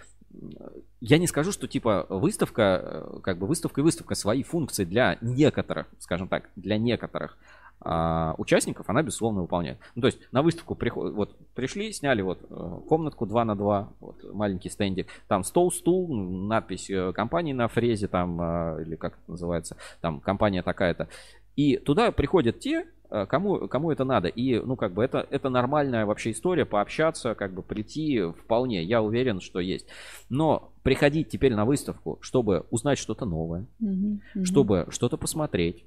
[1.00, 5.18] я не скажу, что типа выставка, э, как бы выставка и выставка свои функции для
[5.20, 7.36] некоторых, скажем так, для некоторых
[7.84, 9.78] а, участников она безусловно выполняет.
[9.94, 13.92] Ну, то есть на выставку приход, вот пришли, сняли вот э, комнатку 2 на 2,
[14.00, 19.14] вот, маленький стендик, там стол, стул, надпись э, компании на фрезе там, а, или как
[19.14, 21.08] это называется, там компания такая-то.
[21.56, 24.28] И туда приходят те, э, кому, кому это надо.
[24.28, 29.02] И, ну, как бы, это, это нормальная вообще история, пообщаться, как бы, прийти вполне, я
[29.02, 29.86] уверен, что есть.
[30.30, 35.84] Но приходить теперь на выставку, чтобы узнать что-то новое, Мгм, чтобы что-то посмотреть,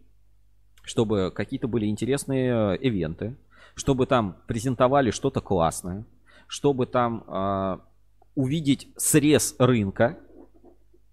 [0.86, 3.36] чтобы какие-то были интересные э, ивенты,
[3.76, 6.06] чтобы там презентовали что-то классное,
[6.48, 7.82] чтобы там а,
[8.36, 10.18] увидеть срез рынка,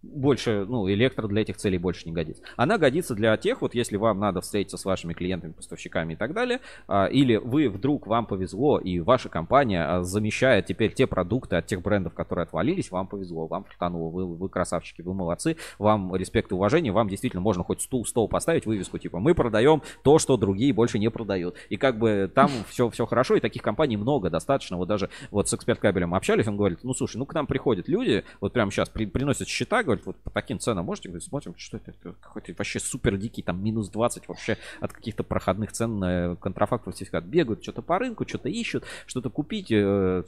[0.02, 2.42] больше, ну, электро для этих целей больше не годится.
[2.56, 6.32] Она годится для тех, вот если вам надо встретиться с вашими клиентами, поставщиками и так
[6.34, 11.56] далее, а, или вы вдруг, вам повезло, и ваша компания а, замещает теперь те продукты
[11.56, 16.14] от тех брендов, которые отвалились, вам повезло, вам фартануло, вы, вы красавчики, вы молодцы, вам
[16.16, 20.18] респект и уважение, вам действительно можно хоть стул, стол поставить, вывеску, типа, мы продаем то,
[20.18, 21.56] что другие больше не продают.
[21.68, 24.76] И как бы там все, все хорошо, и таких компаний много, достаточно.
[24.76, 27.88] Вот даже вот с эксперт кабелем общались, он говорит, ну, слушай, ну, к нам приходят
[27.88, 31.55] люди, вот прямо сейчас при- приносят счета, говорит, вот по таким ценам можете, говорит, смотрим,
[31.56, 36.36] что это, какой-то вообще супер дикий, там, минус 20 вообще от каких-то проходных цен на
[36.36, 37.24] контрафактов сертификат.
[37.24, 39.70] Бегают что-то по рынку, что-то ищут, что-то купить.
[39.70, 40.24] э,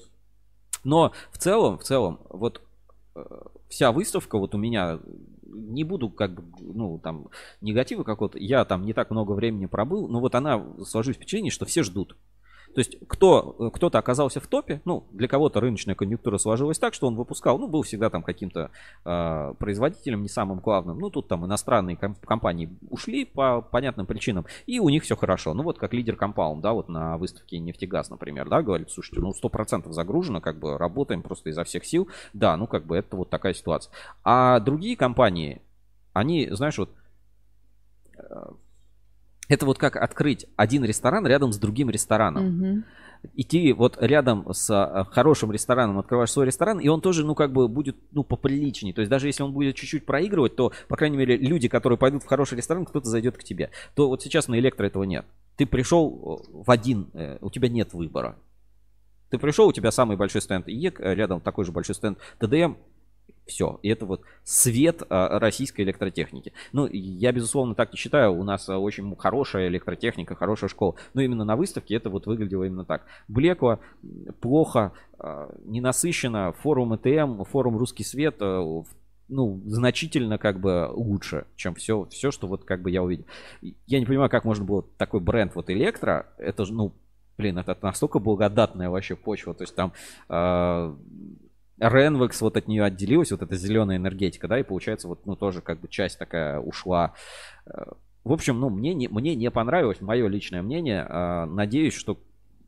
[0.84, 2.62] Но в целом, в целом, вот
[3.14, 3.24] э,
[3.68, 5.00] вся выставка вот у меня
[5.46, 7.28] не буду как бы, ну, там,
[7.60, 11.64] негатива какого-то, я там не так много времени пробыл, но вот она, сложилось впечатление, что
[11.64, 12.16] все ждут.
[12.74, 17.06] То есть кто, кто-то оказался в топе, ну, для кого-то рыночная конъюнктура сложилась так, что
[17.06, 18.70] он выпускал, ну, был всегда там каким-то
[19.04, 20.98] э, производителем, не самым главным.
[20.98, 25.54] Ну, тут там иностранные ком- компании ушли по понятным причинам, и у них все хорошо.
[25.54, 29.32] Ну, вот как лидер Compound, да, вот на выставке нефтегаз, например, да, говорит, слушайте, ну,
[29.32, 32.08] 100% загружено, как бы работаем просто изо всех сил.
[32.32, 33.92] Да, ну, как бы это вот такая ситуация.
[34.24, 35.62] А другие компании,
[36.12, 36.90] они, знаешь, вот
[38.16, 38.46] э,
[39.48, 42.46] это вот как открыть один ресторан рядом с другим рестораном.
[42.46, 42.84] Мгм.
[43.34, 47.52] Идти вот рядом с э, хорошим рестораном, открываешь свой ресторан, и он тоже, ну, как
[47.52, 48.92] бы будет, ну, поприличнее.
[48.92, 52.22] То есть даже если он будет чуть-чуть проигрывать, то, по крайней мере, люди, которые пойдут
[52.22, 53.70] в хороший ресторан, кто-то зайдет к тебе.
[53.94, 55.24] То вот сейчас на электро этого нет.
[55.56, 58.36] Ты пришел э, в один, э, у тебя нет выбора.
[59.30, 62.74] Ты пришел, у тебя самый большой стенд ИЕК, рядом такой же большой стенд ТДМ,
[63.46, 63.78] все.
[63.82, 66.52] И это вот свет а, российской электротехники.
[66.72, 68.32] Ну, я, безусловно, так не считаю.
[68.32, 70.94] У нас а, очень хорошая электротехника, хорошая школа.
[71.12, 73.04] Но именно на выставке это вот выглядело именно так.
[73.28, 73.80] Блекло,
[74.40, 76.52] плохо, а, ненасыщенно.
[76.62, 78.40] Форум ЭТМ, форум Русский Свет,
[79.28, 83.24] ну, значительно как бы лучше, чем все, все, что вот как бы я увидел.
[83.86, 86.92] Я не понимаю, как можно было такой бренд вот Электро, это же, ну,
[87.38, 89.92] блин, это настолько благодатная вообще почва, то есть там
[90.28, 90.96] а,
[91.88, 95.60] Ренвекс вот от нее отделилась, вот эта зеленая энергетика, да, и получается вот, ну, тоже
[95.60, 97.14] как бы часть такая ушла.
[97.66, 97.92] Э,
[98.24, 101.06] В общем, ну, мне не, мне не понравилось, мое личное мнение.
[101.08, 102.18] А, Надеюсь, что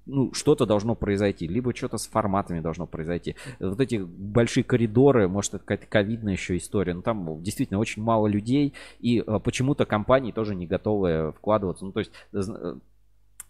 [0.06, 3.34] ну, что-то должно произойти, либо что-то с форматами должно произойти.
[3.58, 8.28] Вот эти большие коридоры, может, это какая-то ковидная еще история, но там действительно очень мало
[8.28, 11.84] людей, и э, почему-то компании тоже не готовы вкладываться.
[11.84, 12.40] Ну, то есть, э,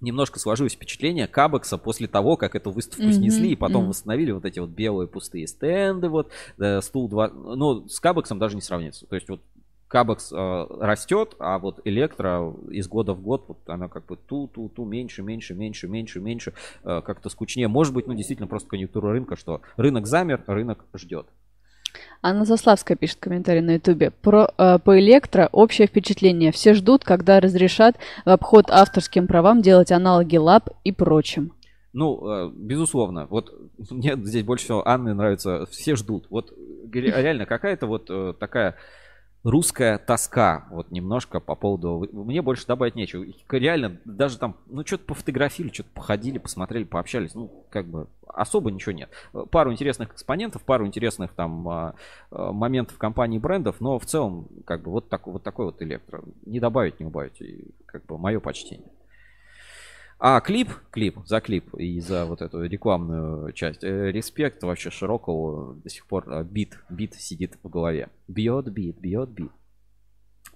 [0.01, 3.91] немножко сложилось впечатление Кабекса после того, как эту выставку Мгм, снесли и потом мгм.
[3.91, 8.57] восстановили вот эти вот белые пустые стенды, вот, э, стул 2, ну, с Кабексом даже
[8.57, 9.07] не сравнится.
[9.07, 9.41] То есть вот
[9.89, 14.85] Кабекс э, растет, а вот Электро из года в год, вот она как бы ту-ту-ту,
[14.85, 17.69] меньше, меньше, меньше, меньше, меньше, э, как-то скучнее.
[17.69, 21.27] Может быть, ну, действительно, просто конъюнктура рынка, что рынок замер, рынок ждет.
[22.23, 24.11] Анна Заславская пишет комментарий на ютубе.
[24.11, 26.53] Про, э, по электро общее впечатление.
[26.53, 31.53] Все ждут, когда разрешат в обход авторским правам делать аналоги лап и прочим.
[31.93, 33.27] Ну, э, безусловно.
[33.31, 33.53] Вот
[33.91, 35.67] мне здесь больше всего Анны нравится.
[35.71, 36.27] Все ждут.
[36.31, 36.53] Вот
[36.93, 38.77] ре- реально какая-то вот э, такая
[39.47, 40.67] русская тоска.
[40.71, 42.09] Вот немножко по поводу...
[42.13, 43.25] Мне больше добавить нечего.
[43.51, 47.35] Реально, даже там, ну, что-то пофотографировали, что-то походили, посмотрели, пообщались.
[47.35, 49.11] Ну, как бы особо ничего нет.
[49.33, 51.95] Э, Пару интересных экспонентов, пару интересных там а,
[52.31, 56.23] а, моментов компании брендов, но в целом, как бы, вот, так, вот такой вот электро.
[56.45, 57.41] Не добавить, не убавить.
[57.41, 58.89] И, как бы, мое почтение.
[60.19, 63.85] А клип, клип, за клип и за вот эту рекламную часть.
[63.85, 68.09] Э, Респект вообще широкого до сих пор э, бит, бит сидит в голове.
[68.27, 69.53] Бьет бит, бьет бит.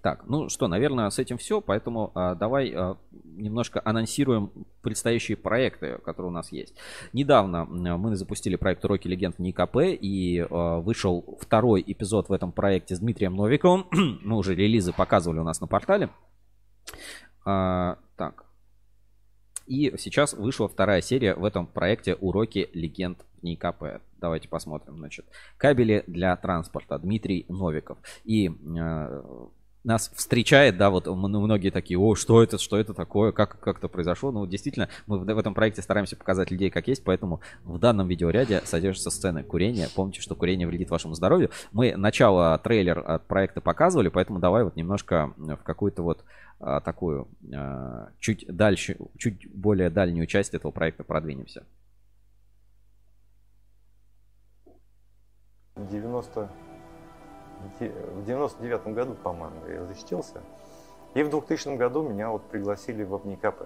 [0.02, 4.50] Так, ну что, наверное, с этим все, поэтому а, давай а, немножко анонсируем
[4.80, 6.74] предстоящие проекты, которые у нас есть.
[7.12, 12.96] Недавно мы запустили проект «Уроки легенд» НИКП, и а, вышел второй эпизод в этом проекте
[12.96, 13.86] с Дмитрием Новиковым.
[14.22, 16.08] мы уже релизы показывали у нас на портале.
[17.44, 18.46] А, так.
[19.66, 24.00] И сейчас вышла вторая серия в этом проекте «Уроки легенд НИКП».
[24.20, 25.26] Давайте посмотрим, значит.
[25.56, 26.98] Кабели для транспорта.
[26.98, 27.98] Дмитрий Новиков.
[28.24, 29.48] И а,
[29.84, 33.88] нас встречает, да, вот многие такие, о, что это, что это такое, как, как это
[33.88, 34.30] произошло.
[34.30, 38.08] Ну, действительно, мы в, в этом проекте стараемся показать людей как есть, поэтому в данном
[38.08, 39.88] видеоряде содержатся сцены курения.
[39.94, 41.50] Помните, что курение вредит вашему здоровью.
[41.72, 46.24] Мы начало трейлер от проекта показывали, поэтому давай вот немножко в какую-то вот
[46.58, 51.64] а, такую а, чуть дальше, чуть более дальнюю часть этого проекта продвинемся.
[55.76, 56.50] 90
[57.80, 60.40] в 99 году, по-моему, я защитился.
[61.14, 63.62] И в 2000 году меня вот пригласили в ОБНИКП.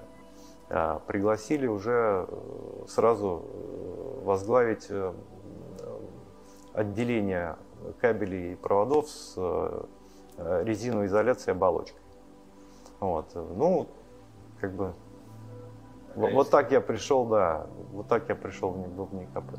[0.71, 5.13] А, пригласили уже э, сразу э, возглавить э,
[6.73, 7.57] отделение
[8.01, 9.37] кабелей и проводов с
[10.37, 12.01] резиновой изоляцией оболочкой.
[12.99, 13.27] Вот.
[13.35, 13.87] Ну,
[14.61, 14.95] как бы,
[16.17, 19.59] вот, вот так я пришел, да, вот так я пришел в ОБНИКП.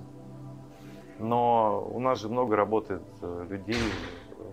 [1.20, 3.80] Но у нас же много работает людей,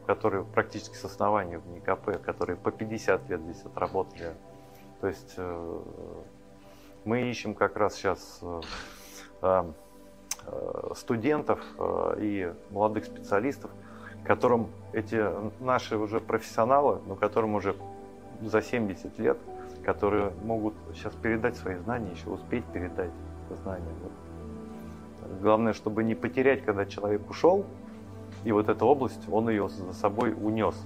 [0.07, 4.35] которые практически с основания в НИКП, которые по 50 лет здесь отработали.
[5.01, 5.81] То есть э,
[7.05, 8.63] мы ищем как раз сейчас э,
[9.43, 11.61] э, студентов
[12.19, 13.71] и молодых специалистов,
[14.25, 15.21] которым эти
[15.63, 17.77] наши уже профессионалы, но которым уже
[18.41, 19.39] за 70 лет,
[19.85, 23.11] которые могут сейчас передать свои знания, еще успеть передать
[23.63, 23.93] знания.
[25.41, 27.65] Главное, чтобы не потерять, когда человек ушел,
[28.45, 30.77] и вот эта область, он ее за собой унес,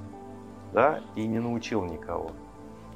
[0.73, 2.33] да, и не научил никого.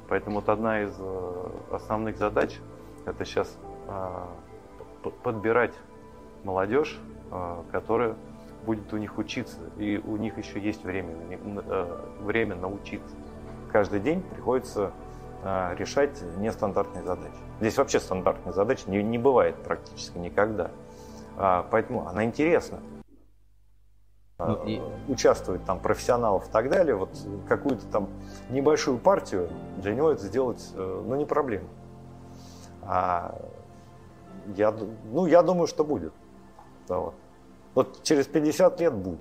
[0.07, 2.59] Поэтому вот одна из э, основных задач–
[3.05, 3.57] это сейчас
[3.87, 4.29] а,
[5.23, 5.73] подбирать
[6.43, 6.99] молодежь,
[7.31, 8.15] а, которая
[8.65, 13.15] будет у них учиться, и у них еще есть время, э, время научиться.
[13.71, 14.91] Каждый день приходится
[15.43, 17.33] а, решать нестандартные задачи.
[17.59, 20.71] Здесь вообще стандартные задачи не, не бывает практически никогда.
[21.37, 22.79] Поэтому она интересна.
[24.47, 24.77] Ну, и...
[24.77, 27.09] Э, участвует там профессионалов и так далее, вот
[27.47, 28.09] какую-то там
[28.49, 31.67] небольшую партию для него это сделать, э, ну, не проблема.
[32.83, 33.35] А
[34.55, 34.73] я,
[35.11, 36.13] ну, я думаю, что будет.
[36.87, 37.13] Да, вот.
[37.75, 39.19] вот через 50 лет будет.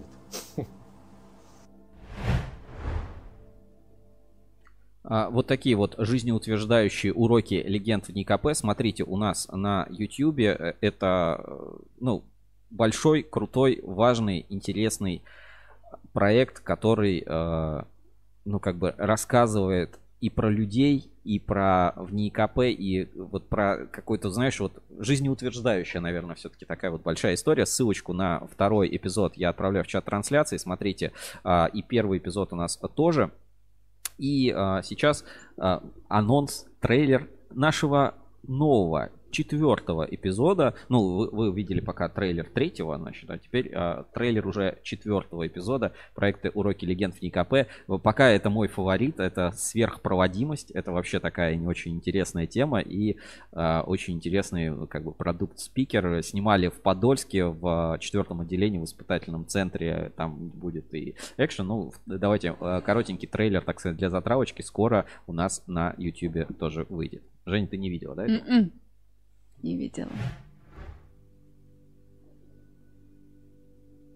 [5.03, 8.51] А, вот такие вот жизнеутверждающие уроки легенд в НИКП.
[8.53, 11.45] Смотрите, у нас на YouTube э, это,
[11.99, 12.23] ну,
[12.71, 15.23] большой, крутой, важный, интересный
[16.13, 17.83] проект, который, э,
[18.45, 24.31] ну, как бы рассказывает и про людей, и про в НИКП, и вот про какой-то,
[24.31, 27.67] знаешь, вот жизнеутверждающая, наверное, все-таки такая вот большая история.
[27.67, 30.59] Ссылочку на второй эпизод я отправляю в чат трансляции.
[30.59, 31.13] Смотрите,
[31.45, 33.31] э, и первый эпизод у нас тоже.
[34.19, 35.25] И э, сейчас
[35.57, 38.15] э, анонс, трейлер нашего
[38.47, 40.75] нового четвертого эпизода.
[40.89, 45.93] Ну, вы, вы видели пока трейлер третьего, значит, а теперь а, трейлер уже четвертого эпизода
[46.15, 47.69] проекта «Уроки легенд в НИКП».
[48.03, 50.71] Пока это мой фаворит, это сверхпроводимость.
[50.73, 53.17] Это вообще такая не очень интересная тема и
[53.53, 56.23] а, очень интересный как бы продукт-спикер.
[56.23, 60.13] Снимали в Подольске в четвертом отделении в испытательном центре.
[60.17, 61.67] Там будет и экшен.
[61.67, 66.87] Ну, давайте а, коротенький трейлер, так сказать, для затравочки скоро у нас на YouTube тоже
[66.89, 67.23] выйдет.
[67.51, 68.25] Жень, ты не видела, да?
[68.25, 68.45] Это?
[68.47, 68.73] М-м
[69.63, 70.09] не видела.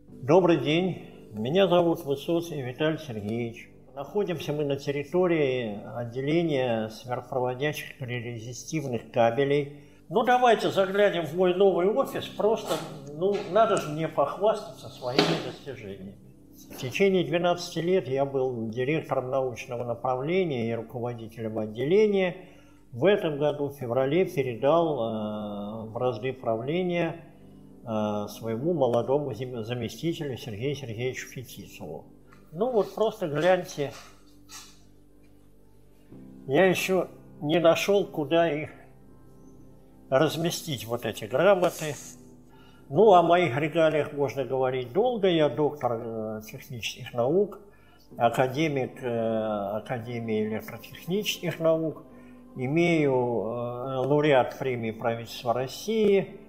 [0.08, 1.10] Добрый день.
[1.32, 3.68] Меня зовут Высоцкий Виталий Сергеевич.
[3.96, 9.80] Находимся мы на территории отделения сверхпроводящих резистивных кабелей.
[10.08, 12.26] Ну, давайте заглянем в мой новый офис.
[12.28, 12.74] Просто,
[13.12, 16.14] ну, надо же мне похвастаться своими достижениями.
[16.70, 22.36] В течение 12 лет я был директором научного направления и руководителем отделения–
[22.94, 27.16] в этом году, в феврале, передал э, в разды правления
[27.82, 32.04] э, своему молодому заместителю Сергею Сергеевичу Фетисову.
[32.52, 33.92] Ну вот просто гляньте.
[36.46, 37.08] Я еще
[37.40, 38.70] не нашел, куда их
[40.08, 41.96] разместить, вот эти грамоты.
[42.90, 45.26] Ну, о моих регалиях можно говорить долго.
[45.26, 47.58] Я доктор э, технических наук,
[48.16, 52.04] академик Академии электротехнических наук–
[52.56, 56.40] имею э, лауреат премии правительства России,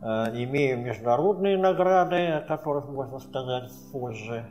[0.00, 4.46] э, имею международные награды, о которых можно сказать позже,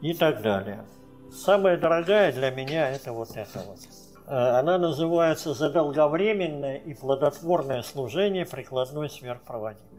[0.00, 0.84] и так далее.
[1.30, 3.78] Самая дорогая для меня это вот это вот.
[4.26, 9.93] Э, Она называется «За долговременное и плодотворное служение прикладной сверхпроводимости».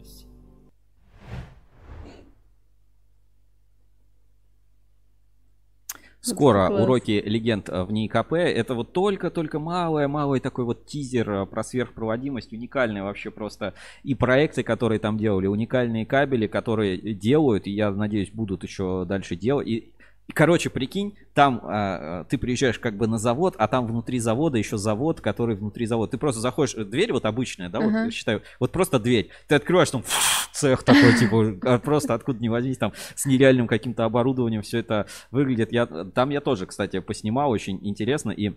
[6.26, 6.82] Скоро Класс.
[6.82, 8.34] уроки легенд э, в НИИКП.
[8.34, 12.52] Это вот только-только малый-малый такой вот тизер э, про сверхпроводимость.
[12.52, 13.74] Уникальные вообще просто
[14.04, 19.36] и проекты, которые там делали, уникальные кабели, которые делают, и я надеюсь, будут еще дальше
[19.36, 19.68] делать.
[19.68, 19.92] И,
[20.34, 24.58] короче, прикинь, там а, а, ты приезжаешь как бы на завод, а там внутри завода
[24.58, 26.12] еще завод, который внутри завода.
[26.12, 28.06] Ты просто заходишь, э, дверь вот обычная, да, Ага.
[28.06, 29.30] вот считаю, вот просто дверь.
[29.48, 30.04] Ты открываешь, там
[30.52, 35.08] цех такой, типа, а просто откуда не возьмись, там с нереальным каким-то оборудованием все это
[35.32, 35.72] выглядит.
[35.72, 38.54] Я, там я тоже, кстати, поснимал, очень интересно, и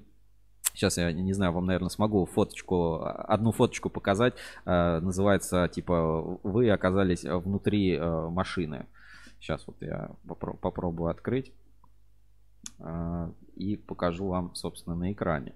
[0.75, 4.35] Сейчас я не знаю, вам, наверное, смогу фоточку, одну фоточку показать.
[4.65, 8.87] Э, Называется, типа, вы оказались внутри э, машины.
[9.41, 11.53] Сейчас вот я попро- попробую открыть.
[12.79, 15.55] Э, И покажу вам, собственно, на экране.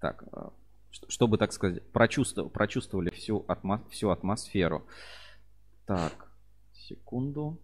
[0.00, 0.24] Так,
[0.90, 4.86] ш- чтобы, так сказать, прочувствовали, прочувствовали всю, атмо- всю атмосферу.
[5.86, 6.30] Так,
[6.72, 7.58] секунду.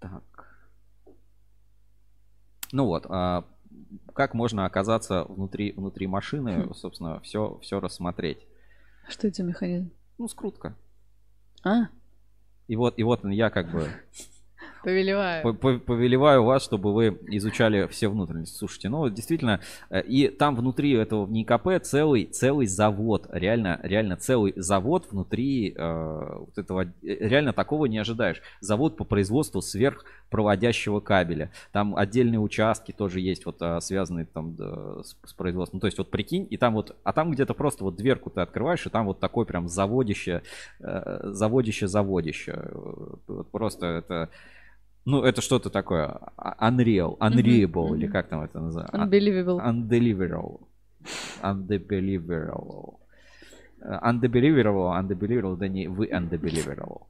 [0.00, 0.68] Так.
[2.72, 3.44] Ну вот, а
[4.14, 8.46] как можно оказаться внутри, внутри машины, собственно, все, все рассмотреть.
[9.08, 9.90] Что это за механизм?
[10.18, 10.74] Ну, скрутка.
[11.66, 11.88] А,
[12.68, 13.90] И вот, и вот я как бы
[14.86, 15.42] повелеваю.
[15.42, 18.56] по- по- повелеваю вас, чтобы вы изучали все внутренности.
[18.56, 19.60] Слушайте, ну действительно,
[19.90, 25.74] э, и там внутри этого в НИКП целый, целый завод, реально, реально целый завод внутри
[25.76, 28.40] э, вот этого, э, реально такого не ожидаешь.
[28.60, 31.50] Завод по производству сверхпроводящего кабеля.
[31.72, 35.78] Там отдельные участки тоже есть, вот э, связанные там с, с производством.
[35.78, 38.40] Ну, то есть вот прикинь, и там вот, а там где-то просто вот дверку ты
[38.40, 40.42] открываешь, и там вот такой прям заводище,
[40.78, 42.70] заводище, заводище.
[43.26, 44.30] Вот просто это
[45.06, 46.06] ну, это что-то такое.
[46.36, 48.96] а- Unreal, unreable, или как там это называется?
[48.96, 49.60] Unbelievable.
[49.64, 50.60] Undeliverable.
[51.42, 52.98] Undeliverable.
[53.80, 57.06] Э, Undeliverable, undeliverable, да не вы undeliverable.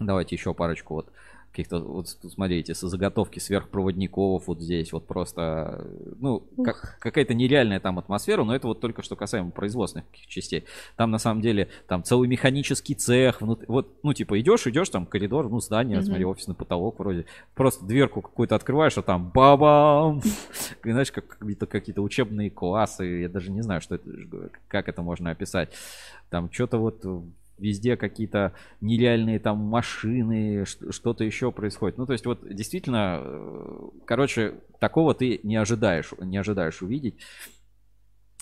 [0.00, 1.12] Давайте еще парочку вот
[1.56, 7.80] каких-то, вот смотрите, со заготовки сверхпроводников вот здесь, вот просто, э, ну, как- какая-то нереальная
[7.80, 10.64] там атмосфера, но это вот только что касаемо производственных частей.
[10.96, 15.06] Там на самом деле, там целый механический цех, внут- вот, ну, типа, идешь, идешь, там
[15.06, 17.24] коридор, ну, здание, смотри, офисный потолок вроде,
[17.54, 20.20] просто дверку какую-то открываешь, а там бабам,
[20.84, 25.30] знаешь, как какие-то, какие-то учебные классы, я даже не знаю, что это, как это можно
[25.30, 25.70] описать.
[26.28, 27.02] Там что-то вот
[27.58, 31.98] везде какие-то нереальные там машины, что-то еще происходит.
[31.98, 37.16] Ну, то есть вот действительно, э, короче, такого ты не ожидаешь, не ожидаешь увидеть,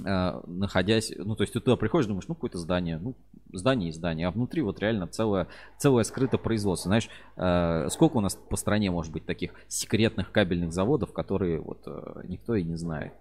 [0.04, 3.14] э, находясь, ну, то есть ты туда приходишь, думаешь, ну, какое-то здание, ну,
[3.52, 5.46] здание и здание, а внутри вот реально целое,
[5.78, 6.88] целое скрыто производство.
[6.88, 11.86] Знаешь, э, сколько у нас по стране может быть таких секретных кабельных заводов, которые вот
[12.24, 13.12] никто и не знает.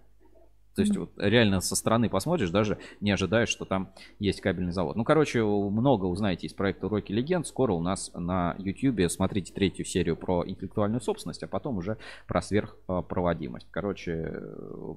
[0.75, 4.95] То есть вот реально со стороны посмотришь, даже не ожидаешь, что там есть кабельный завод.
[4.95, 7.45] Ну, короче, много узнаете из проекта «Уроки легенд».
[7.45, 11.97] Скоро у нас на YouTube смотрите третью серию про интеллектуальную собственность, а потом уже
[12.27, 13.67] про сверхпроводимость.
[13.71, 14.41] Короче,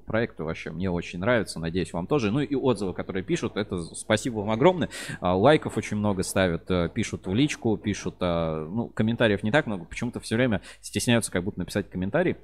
[0.05, 2.31] проект вообще мне очень нравится, надеюсь, вам тоже.
[2.31, 4.89] Ну и отзывы, которые пишут, это спасибо вам огромное.
[5.19, 9.67] А, Лайков очень много ставят, э, пишут в личку, пишут, э, ну, комментариев не так
[9.67, 12.37] много, почему-то все время стесняются как будто написать комментарий.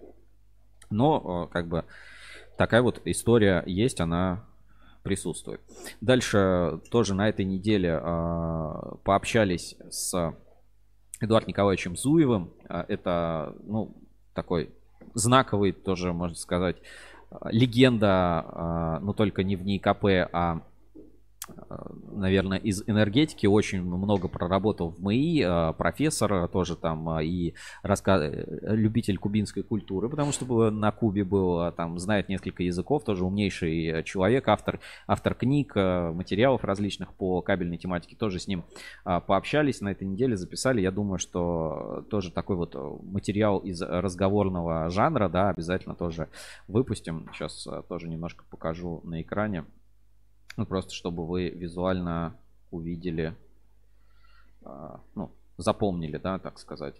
[0.89, 1.85] Но, э, как бы,
[2.57, 4.45] такая вот история есть, она
[5.03, 5.61] присутствует.
[6.01, 10.33] Дальше тоже на этой неделе э, пообщались с
[11.19, 12.53] Эдуардом Николаевичем Зуевым.
[12.69, 13.95] Э, Это, ну,
[14.33, 14.71] такой
[15.13, 16.77] знаковый, тоже, можно сказать,
[17.31, 20.61] э, легенда, э, но только не в НИКП, а
[22.11, 23.47] наверное, из энергетики.
[23.47, 28.17] Очень много проработал в МИИ, э, профессор тоже там э, и раска...
[28.17, 33.25] э, любитель кубинской культуры, потому что на Кубе был, э, там знает несколько языков, тоже
[33.25, 38.63] умнейший человек, автор, автор книг, материалов различных по кабельной тематике, тоже с ним
[39.03, 45.29] пообщались на этой неделе, записали, я думаю, что тоже такой вот материал из разговорного жанра,
[45.29, 46.29] да, обязательно тоже
[46.67, 49.65] выпустим, сейчас тоже немножко покажу на экране.
[50.55, 52.37] Ну, просто чтобы вы визуально
[52.69, 53.35] увидели,
[54.63, 56.95] а, ну, запомнили, да, так сказать.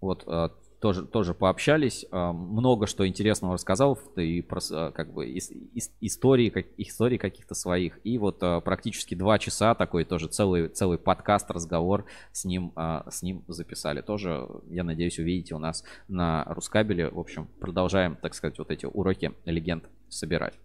[0.00, 4.60] Вот, а, тоже, тоже пообщались, а, много что интересного рассказал, и про,
[4.92, 7.98] как бы, ис- истории, как, истории каких-то своих.
[8.04, 13.42] И вот практически два часа такой тоже целый, целый подкаст, разговор с ним, с ним
[13.48, 14.00] записали.
[14.00, 17.08] Тоже, я надеюсь, увидите у нас на Рускабеле.
[17.08, 20.58] В общем, продолжаем, так сказать, вот эти уроки легенд собирать.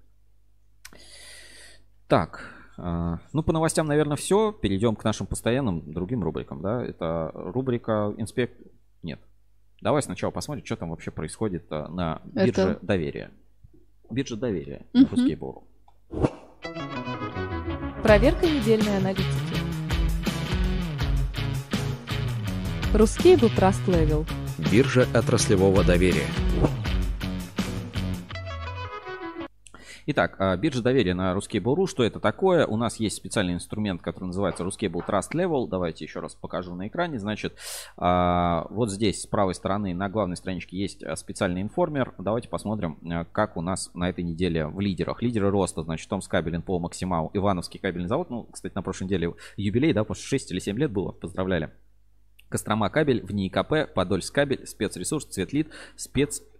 [2.07, 4.51] Так, А, Ну, по новостям, наверное, все.
[4.51, 6.83] Перейдем к нашим постоянным другим рубрикам, да.
[6.83, 8.59] Это рубрика инспект...
[9.03, 9.19] Нет.
[9.81, 13.31] Давай сначала посмотрим, что там вообще происходит а, на бирже Это- доверия.
[14.09, 14.85] Биржа доверия.
[14.93, 15.07] Мгм.
[15.11, 15.67] Русский Буру.
[18.03, 19.27] Проверка недельной аналитики.
[22.93, 24.27] Русскейбл Trust Level.
[24.71, 26.27] Биржа отраслевого доверия.
[30.07, 31.85] Итак, а, биржа доверия на Ruskable.ru.
[31.85, 32.65] Что это такое?
[32.65, 35.67] У нас есть специальный инструмент, который называется Ruskable Trust Level.
[35.67, 37.19] Давайте еще раз покажу на экране.
[37.19, 37.55] Значит,
[37.97, 42.15] а, вот здесь с правой стороны на главной страничке есть а, специальный информер.
[42.17, 42.97] Давайте посмотрим,
[43.31, 45.21] как у нас на этой неделе в лидерах.
[45.21, 48.31] Лидеры роста, значит, Томс Кабель, НПО Максимал, Ивановский кабельный завод.
[48.31, 51.11] Ну, кстати, на прошлой неделе юбилей, да, потому что 6 или 7 лет было.
[51.11, 51.71] Поздравляли.
[52.49, 55.69] Кострома кабель, в НИИКП, Подольск кабель, спецресурс, Цветлит,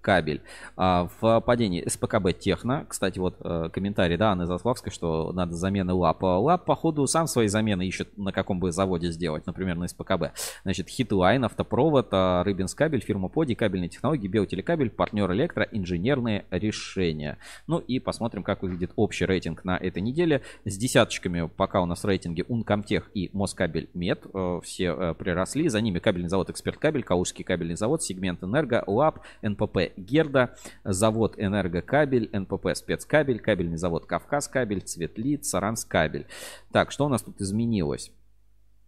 [0.02, 0.42] спецкабель.
[0.76, 5.94] А, в падении СПКБ Техно, кстати, вот э, комментарий, да, Анны Заславской, что надо замены
[5.94, 6.24] ЛАП.
[6.24, 10.34] А ЛАП, походу, сам свои замены ищет, на каком бы заводе сделать, например, на СПКБ.
[10.64, 17.38] Значит, Хитлайн, Автопровод, а, Рыбинсккабель, фирма Поди, кабельные технологии, Биотелекабель, партнер Электро, инженерные решения.
[17.68, 20.42] Ну и посмотрим, как выглядит общий рейтинг на этой неделе.
[20.66, 24.26] С десяточками пока у нас в рейтинге Ункомтех и Москабельмет.
[24.34, 25.68] э, Все э, приросли.
[25.68, 31.36] За ними кабельный завод Эксперт Кабель, Калужский кабельный завод, Сегмент Энерго, LAPP, НПП Герда, завод
[31.38, 36.28] Энергокабель, НПП Спецкабель, кабельный завод Кавказ Кабель, Цветлит, Сарансккабель.
[36.72, 38.12] Так, что у нас тут изменилось?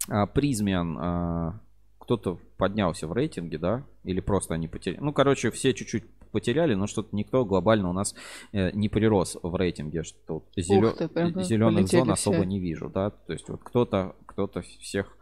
[0.09, 1.59] А, Призмен а,
[1.99, 3.85] кто-то поднялся в рейтинге, да?
[4.03, 4.99] Или просто они потеряли?
[4.99, 8.15] Ну, короче, все чуть-чуть потеряли, но что-то никто глобально у нас
[8.51, 10.03] э, не прирос в рейтинге.
[10.03, 12.45] Что вот зелё- Ух ты, прям зеленых полетели зон особо все.
[12.45, 13.11] не вижу, да?
[13.11, 15.15] То есть вот кто-то кто-то всех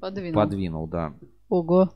[0.00, 0.34] Подвинул.
[0.42, 1.14] подвинул, да.
[1.48, 1.90] Ого.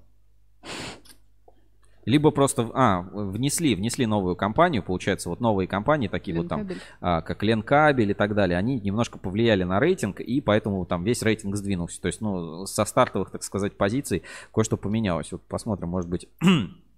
[2.06, 6.82] Либо просто, а, внесли, внесли новую компанию, получается, вот новые компании, такие вот там, Ленкабель.
[7.00, 11.22] а, как Ленкабель и так далее, они немножко повлияли на рейтинг, и поэтому там весь
[11.22, 12.00] рейтинг сдвинулся.
[12.00, 14.22] То есть, ну, со стартовых, так сказать, позиций
[14.54, 15.30] кое-что поменялось.
[15.32, 16.26] Вот посмотрим, может быть,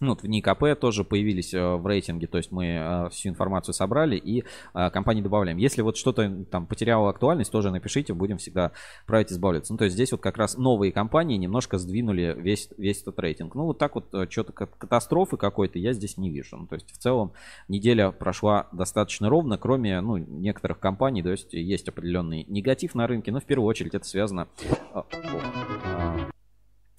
[0.00, 3.74] ну, вот в НИКП тоже появились э, в рейтинге, то есть мы э, всю информацию
[3.74, 4.44] собрали и
[4.74, 5.58] э, компании добавляем.
[5.58, 8.72] Если вот что-то там потеряло актуальность, тоже напишите, будем всегда
[9.06, 9.72] править избавляться.
[9.72, 13.54] Ну, то есть здесь вот как раз новые компании немножко сдвинули весь, весь этот рейтинг.
[13.54, 16.56] Ну, вот так вот что-то катастрофы какой-то я здесь не вижу.
[16.56, 17.32] Ну, то есть в целом
[17.68, 23.32] неделя прошла достаточно ровно, кроме, ну, некоторых компаний, то есть есть определенный негатив на рынке,
[23.32, 24.48] но в первую очередь это связано...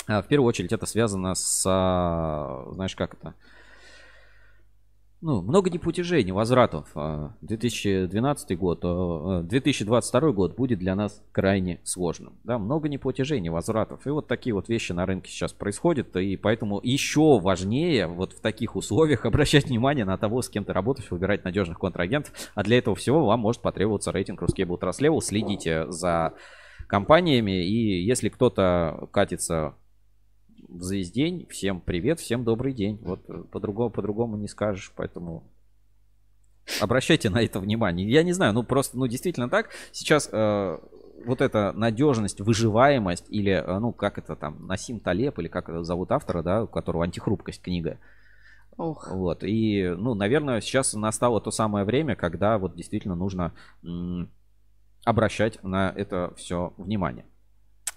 [0.07, 3.35] а, В первую очередь это связано с, а, знаешь, как это?
[5.21, 6.87] Ну, много непутежей, невозвратов.
[6.93, 12.37] А, 2012 год, а, 2022 год будет для нас крайне сложным.
[12.43, 14.05] Да, много неплатежей, невозвратов.
[14.05, 16.15] И вот такие вот вещи на рынке сейчас происходят.
[16.17, 20.73] И поэтому еще важнее вот в таких условиях обращать внимание на того, с кем ты
[20.73, 22.31] работаешь, выбирать надежных контрагентов.
[22.53, 25.21] А для этого всего вам может потребоваться рейтинг Ruscable Trust Level.
[25.21, 26.33] Следите за
[26.87, 27.65] компаниями.
[27.65, 29.73] И если кто-то катится
[30.67, 31.47] в звездень.
[31.49, 32.99] Всем привет, всем добрый день.
[33.01, 35.43] Вот э, по-другому, по-другому не скажешь, поэтому
[36.81, 38.09] обращайте на это внимание.
[38.09, 39.69] Я не знаю, ну просто, ну действительно так.
[39.91, 40.77] Сейчас э,
[41.25, 45.83] вот эта надежность, выживаемость или, э, ну как это там, Насим Талеб или как это
[45.83, 47.99] зовут автора, да, у которого антихрупкость книга.
[48.77, 49.09] Ох.
[49.11, 54.29] Вот, и, ну, наверное, сейчас настало то самое время, когда вот действительно нужно м,
[55.05, 57.25] обращать на это все внимание.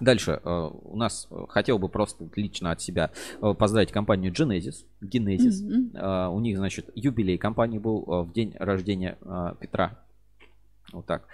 [0.00, 3.10] Дальше э, у нас э, хотел бы просто лично от себя
[3.42, 4.84] э, поздравить компанию Genesis.
[5.02, 5.62] Genesis.
[5.94, 9.18] Э, У них, значит, юбилей компании был в день рождения
[9.60, 9.98] Петра.
[10.92, 11.24] Вот так.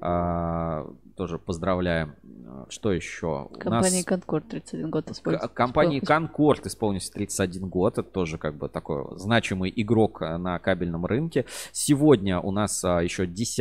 [0.00, 0.86] А,
[1.16, 2.16] Тоже поздравляем.
[2.24, 3.48] Э, Что еще?
[3.58, 5.48] Компании Конкорд 31 год используется.
[5.48, 7.98] К- Компании Concord исполнился 31 год.
[7.98, 11.44] Это тоже как бы такой значимый игрок а, на кабельном рынке.
[11.72, 13.58] Сегодня у нас а, еще 10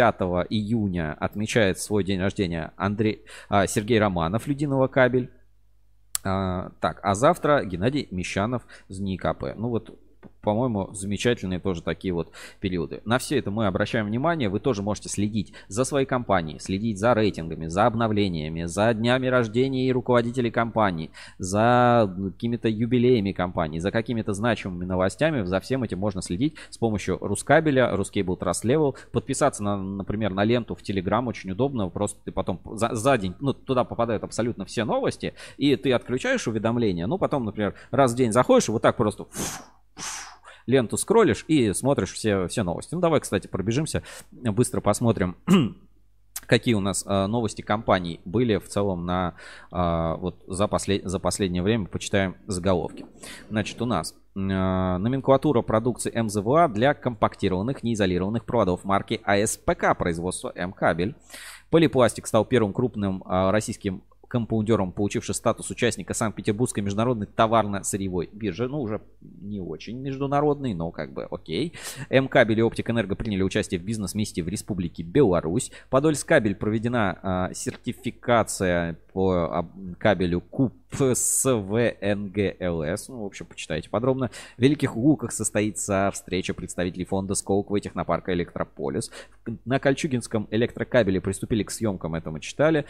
[0.50, 5.30] июня отмечает свой день рождения Андрей, а, Сергей Романов, Людиного кабель.
[6.24, 9.56] А, так, а завтра Геннадий Мещанов из НИКП.
[9.56, 9.98] Ну вот,
[10.42, 13.02] по-моему, замечательные тоже такие вот периоды.
[13.06, 14.50] На все это мы обращаем внимание.
[14.50, 19.88] Вы тоже можете следить за своей компанией, следить за рейтингами, за обновлениями, за днями рождения
[19.88, 25.44] и руководителей компаний, за какими-то юбилеями компаний, за какими-то значимыми новостями.
[25.44, 28.96] За всем этим можно следить с помощью Рускабеля, Ruscable Trust Level.
[29.12, 31.90] Подписаться, на, например, на ленту в Telegram очень удобно.
[31.90, 36.48] Просто ты потом за, за день, ну, туда попадают абсолютно все новости, и ты отключаешь
[36.48, 37.08] уведомления.
[37.08, 39.26] Ну, потом, например, раз в день заходишь, и вот так просто
[40.72, 42.96] ленту скроллишь и смотришь все, все новости.
[42.96, 45.36] Ну, давай, кстати, пробежимся, быстро посмотрим,
[46.48, 49.36] какие у нас э, новости компаний были в целом на
[49.72, 51.86] э, вот за, послед, за последнее время.
[51.86, 53.06] Почитаем заголовки.
[53.50, 61.16] Значит, у нас э, номенклатура продукции МЗВА для компактированных неизолированных проводов марки АСПК производства М-кабель.
[61.70, 68.68] Полипластик стал первым крупным а, российским компаундером, получивший статус участника Санкт-Петербургской международной товарно-сырьевой биржи.
[68.70, 69.02] Ну, уже
[69.42, 71.74] не очень международный, но как бы окей.
[72.10, 75.72] М-кабель и Оптик Энерго приняли участие в бизнес-миссии в Республике Беларусь.
[75.90, 80.42] Подольскабель проведена а, сертификация по а, кабелю
[80.92, 83.10] КУПСВНГЛС.
[83.10, 84.30] Ну, в общем, почитайте подробно.
[84.58, 89.12] В Великих Луках состоится встреча представителей фонда Сколково и технопарка Электрополис.
[89.66, 92.86] На Кольчугинском электрокабеле приступили к съемкам, это мы читали.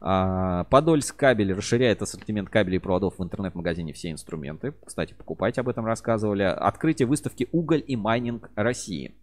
[0.00, 4.74] А, Подольск кабель расширяет ассортимент кабелей и проводов в интернет-магазине «Все инструменты».
[4.84, 6.42] Кстати, покупайте, об этом рассказывали.
[6.42, 9.14] Открытие выставки «Уголь и майнинг России».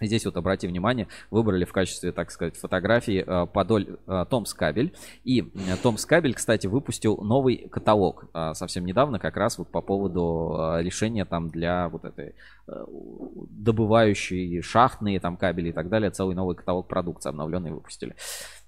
[0.00, 4.92] Здесь вот обрати внимание, выбрали в качестве, так сказать, фотографии э, Подоль э, Томс Кабель.
[5.22, 10.78] И э, Томс Кабель, кстати, выпустил новый каталог совсем недавно, как раз вот по поводу
[10.80, 12.34] решения там для вот этой
[12.66, 16.10] добывающей шахтные там кабели и так далее.
[16.10, 18.16] Целый новый каталог продукции обновленный выпустили.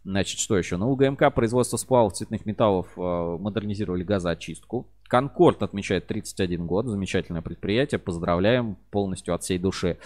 [0.05, 0.77] Значит, что еще?
[0.77, 4.87] На УГМК производство сплавов цветных металлов модернизировали газоочистку.
[5.09, 6.87] Конкорд отмечает 31 год.
[6.87, 7.99] Замечательное предприятие.
[7.99, 9.99] Поздравляем полностью от всей души.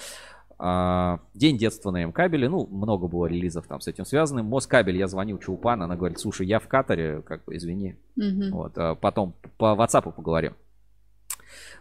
[0.63, 2.47] А, день детства на М-кабеле.
[2.47, 4.45] Ну, много было релизов там с этим связанным.
[4.45, 7.97] Москабель, я звонил Чулпан, она говорит, слушай, я в Катаре, как бы, извини.
[8.17, 8.51] Мгм.
[8.51, 10.53] Вот, а потом по WhatsApp поговорим.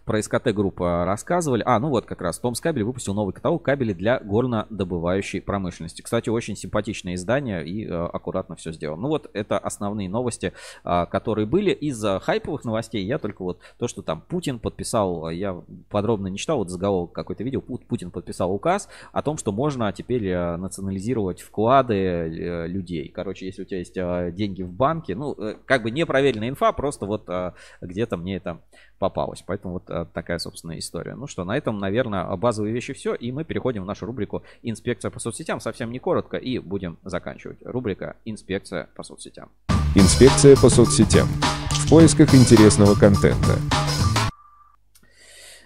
[0.05, 1.63] Про СКТ группа рассказывали.
[1.65, 6.01] А, ну вот как раз Томс Кабель выпустил новый каталог кабелей для горнодобывающей промышленности.
[6.01, 9.03] Кстати, очень симпатичное издание и э, аккуратно все сделано.
[9.03, 11.71] Ну вот это основные новости, э, которые были.
[11.71, 16.37] Из э, хайповых новостей я только вот то, что там Путин подписал, я подробно не
[16.37, 20.57] читал, вот заголовок какой-то видел, Пу- Путин подписал указ о том, что можно теперь э,
[20.57, 23.09] национализировать вклады э, людей.
[23.09, 26.71] Короче, если у тебя есть э, деньги в банке, ну, э, как бы непроверенная инфа,
[26.71, 28.61] просто вот э, где-то мне это
[28.99, 29.43] попалось.
[29.45, 31.15] Поэтому вот э, такая, собственно, история.
[31.15, 33.15] Ну что, на этом, наверное, базовые вещи все.
[33.15, 35.59] И мы переходим в нашу рубрику «Инспекция по соцсетям».
[35.59, 36.37] Совсем не коротко.
[36.37, 37.57] И будем заканчивать.
[37.63, 39.49] Рубрика «Инспекция по соцсетям».
[39.95, 41.27] Инспекция по соцсетям.
[41.71, 43.55] В поисках интересного контента.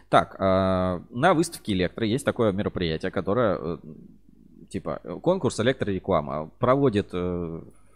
[0.10, 3.78] Так, э, на выставке Электро есть такое мероприятие, которое э,
[4.70, 6.52] типа конкурс электрореклама.
[6.60, 7.10] Проводит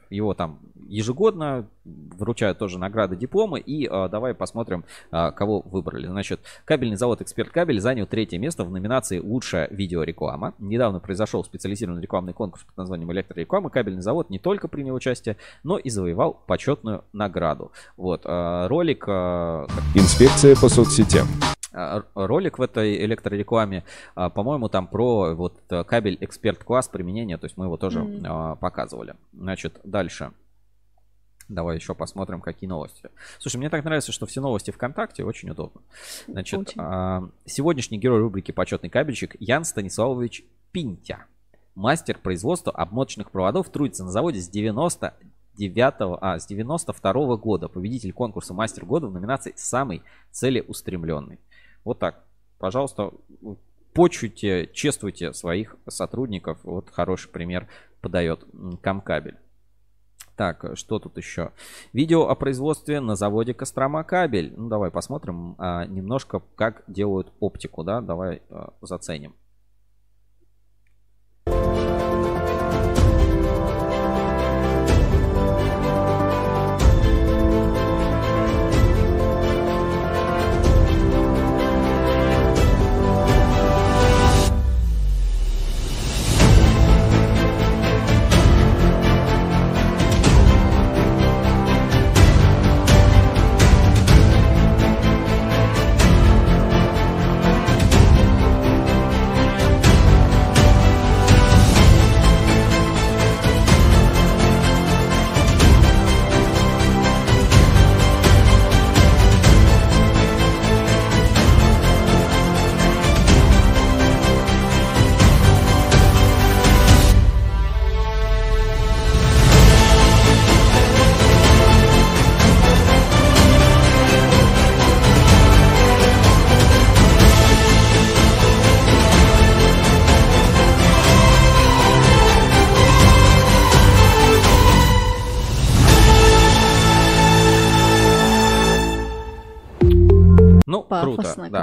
[0.09, 3.59] его там ежегодно, вручают тоже награды, дипломы.
[3.59, 6.07] И э, давай посмотрим, э, кого выбрали.
[6.07, 10.53] Значит, кабельный завод «Эксперт Кабель» занял третье место в номинации «Лучшая видеореклама».
[10.59, 13.69] Недавно произошел специализированный рекламный конкурс под названием «Электрореклама».
[13.69, 17.71] Кабельный завод не только принял участие, но и завоевал почетную награду.
[17.95, 19.05] Вот, э, ролик...
[19.07, 21.27] э, Инспекция по соцсетям.
[21.73, 23.83] А, ролик в этой электрорекламе,
[24.15, 28.05] а, по-моему, там про вот э, кабель эксперт класс применения, то есть мы его тоже
[28.25, 29.15] а, показывали.
[29.33, 30.31] Значит, дальше.
[31.49, 33.09] Давай еще посмотрим, какие новости.
[33.39, 35.81] Слушай, мне так нравится, что все новости ВКонтакте очень удобно.
[36.27, 37.31] Значит, Очень.
[37.45, 41.25] сегодняшний герой рубрики «Почетный кабельщик» Ян Станиславович Пинтя.
[41.73, 47.67] Мастер производства обмоточных проводов трудится на заводе с 99 а, с 92 года.
[47.67, 51.39] Победитель конкурса «Мастер года» в номинации «Самый целеустремленный».
[51.87, 52.25] Вот так.
[52.57, 53.13] Пожалуйста,
[53.93, 56.59] почуйте, чествуйте своих сотрудников.
[56.63, 57.69] Вот хороший пример
[58.01, 58.43] подает
[58.81, 59.37] Камкабель.
[60.35, 61.53] Так, что тут еще?
[61.93, 64.53] Видео о производстве на заводе Кострома кабель.
[64.57, 68.01] Ну, давай посмотрим а, немножко, как делают оптику, да?
[68.01, 69.33] Давай а, заценим.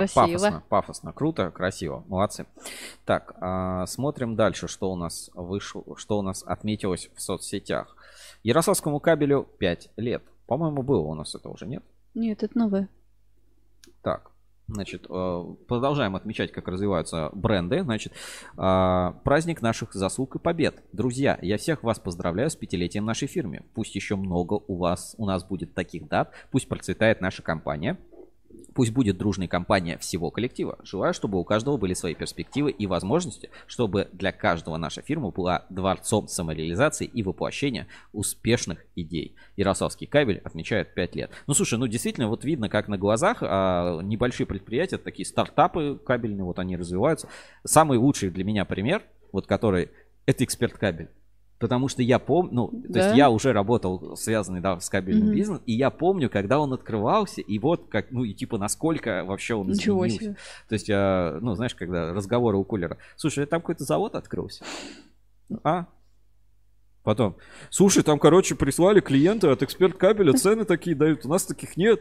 [0.07, 0.39] Красиво.
[0.39, 2.05] пафосно, пафосно, круто, красиво.
[2.09, 2.47] Молодцы.
[3.05, 7.97] Так, а, смотрим дальше, что у нас вышло, что у нас отметилось в соцсетях.
[8.43, 10.23] Ярославскому кабелю 5 лет.
[10.47, 11.83] По-моему, было у нас это уже, нет?
[12.15, 12.89] Нет, это новое.
[14.03, 14.31] Так,
[14.67, 17.83] Значит, э, продолжаем отмечать, как развиваются бренды.
[17.83, 18.15] Значит,
[18.57, 20.83] э, праздник наших заслуг и побед.
[20.93, 23.63] Друзья, я всех вас поздравляю с пятилетием нашей фирмы.
[23.75, 26.33] Пусть еще много у вас, у нас будет таких дат.
[26.51, 27.99] Пусть процветает наша компания.
[28.75, 30.79] Пусть будет дружной компания всего коллектива.
[30.83, 35.65] Желаю, чтобы у каждого были свои перспективы и возможности, чтобы для каждого наша фирма была
[35.71, 39.37] дворцом самореализации и воплощения успешных идей.
[39.57, 41.31] Ярославский кабель отмечает 5 лет.
[41.47, 46.45] Ну, слушай, ну действительно, вот видно, как на глазах а, небольшие предприятия, такие стартапы кабельные,
[46.45, 47.29] вот они развиваются.
[47.65, 49.03] Самый лучший для меня пример,
[49.33, 49.91] вот который,
[50.27, 51.09] это эксперт кабель.
[51.61, 53.01] Потому что я помню, ну, то Да?
[53.01, 55.33] есть я уже работал связанный, да, с кабельным Мгм.
[55.33, 59.55] бизнесом, и я помню, когда он открывался, и вот как, ну, и типа, насколько вообще
[59.55, 60.25] он Ничего изменился.
[60.25, 60.37] себе.
[60.69, 62.99] То есть, а, ну, знаешь, когда разговоры у кулера.
[63.17, 64.65] Слушай, там какой-то завод открылся.
[65.63, 65.87] А?
[67.03, 67.37] Потом,
[67.71, 72.01] слушай, там, короче, прислали клиенты от эксперт кабеля, цены такие дают, у нас таких нет.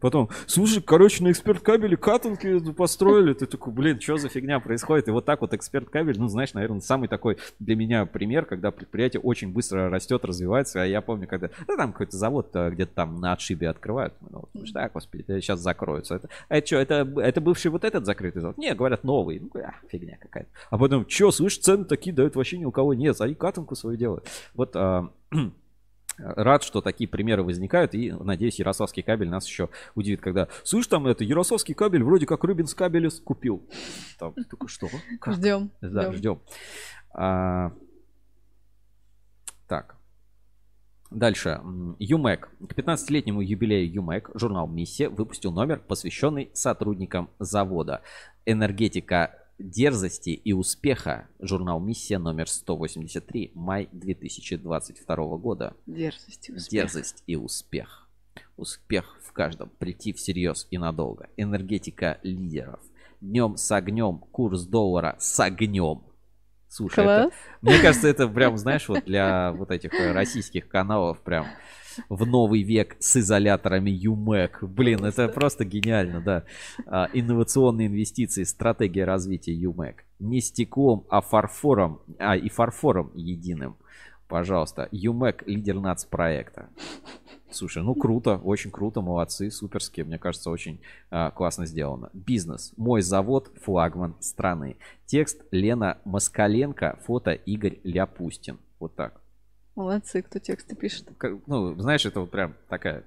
[0.00, 3.32] Потом, слушай, короче, на эксперт кабеле катанки построили.
[3.34, 5.08] Ты такой, блин, что за фигня происходит?
[5.08, 8.70] И вот так вот эксперт кабель, ну, знаешь, наверное, самый такой для меня пример, когда
[8.70, 10.82] предприятие очень быстро растет, развивается.
[10.82, 14.14] А я помню, когда, ну, там какой-то завод а, где-то там на отшибе открывают.
[14.30, 16.16] Ну, вот, так, господи, сейчас закроются.
[16.16, 18.58] Это, а это что, это, это бывший вот этот закрытый завод?
[18.58, 19.40] Не, говорят, новый.
[19.40, 20.48] Ну, а, фигня какая-то.
[20.70, 23.20] А потом, что, слышь, цены такие дают, вообще ни у кого нет.
[23.20, 24.26] Они катанку свою делают.
[24.54, 25.10] Вот а,
[26.18, 31.06] рад, что такие примеры возникают, и надеюсь, Ярославский кабель нас еще удивит, когда, слышь, там
[31.06, 33.62] это, Ярославский кабель вроде как Рубинс кабель купил.
[34.18, 34.88] Там, такой, что?
[35.20, 35.34] Как?
[35.34, 35.70] Ждем.
[35.80, 36.40] Да, ждем.
[37.12, 37.72] А,
[39.66, 39.96] так.
[41.10, 41.60] Дальше.
[41.98, 42.50] ЮМЭК.
[42.68, 48.02] К 15-летнему юбилею ЮМЭК журнал «Миссия» выпустил номер, посвященный сотрудникам завода.
[48.44, 51.28] Энергетика дерзости и успеха.
[51.40, 53.52] Журнал «Миссия» номер 183.
[53.54, 55.76] Май 2022 года.
[55.86, 56.70] Дерзость и успех.
[56.70, 58.08] Дерзость и успех.
[58.56, 59.70] Успех в каждом.
[59.78, 61.28] Прийти всерьез и надолго.
[61.36, 62.80] Энергетика лидеров.
[63.20, 64.18] Днем с огнем.
[64.18, 66.02] Курс доллара с огнем.
[66.68, 67.30] Слушай, это-
[67.62, 71.46] мне кажется, это прям, знаешь, вот для вот этих э, российских каналов прям
[72.08, 74.58] в новый век с изоляторами ЮМЭК.
[74.62, 76.44] Блин, это просто гениально, да.
[76.86, 80.04] А, Инновационные инвестиции, стратегия развития ЮМЭК.
[80.18, 83.76] Не стеклом, а фарфором, а и фарфором единым.
[84.28, 86.68] Пожалуйста, ЮМЭК лидер нацпроекта.
[87.50, 90.80] Слушай, ну круто, очень круто, молодцы, суперские, мне кажется, очень
[91.10, 92.10] а, классно сделано.
[92.12, 92.74] Бизнес.
[92.76, 94.76] Мой завод, флагман страны.
[95.06, 98.58] Текст Лена Москаленко, фото Игорь Ляпустин.
[98.78, 99.20] Вот так.
[99.78, 101.08] Молодцы, кто тексты пишет.
[101.46, 103.04] Ну, знаешь, это вот прям такая...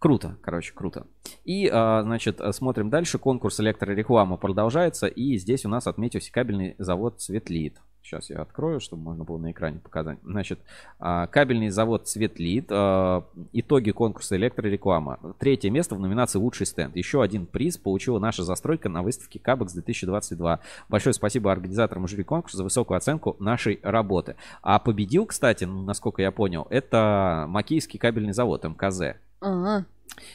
[0.00, 1.06] Круто, короче, круто.
[1.44, 3.20] И, а, значит, смотрим дальше.
[3.20, 5.06] Конкурс электрореклама продолжается.
[5.06, 7.78] И здесь у нас отметился кабельный завод Светлит.
[8.02, 10.18] Сейчас я открою, чтобы можно было на экране показать.
[10.24, 10.58] Значит,
[10.98, 12.66] а, кабельный завод Светлит.
[12.70, 15.18] а, Итоги конкурса электрореклама.
[15.38, 16.96] Третье место в номинации «Лучший стенд».
[16.96, 20.60] Еще один приз получила наша застройка на выставке Кабекс 2022.
[20.88, 24.36] Большое спасибо организаторам жюри конкурса за высокую оценку нашей работы.
[24.62, 29.16] А победил, кстати, ну, насколько я понял, это Макейский кабельный завод МКЗ.
[29.42, 29.86] Ага.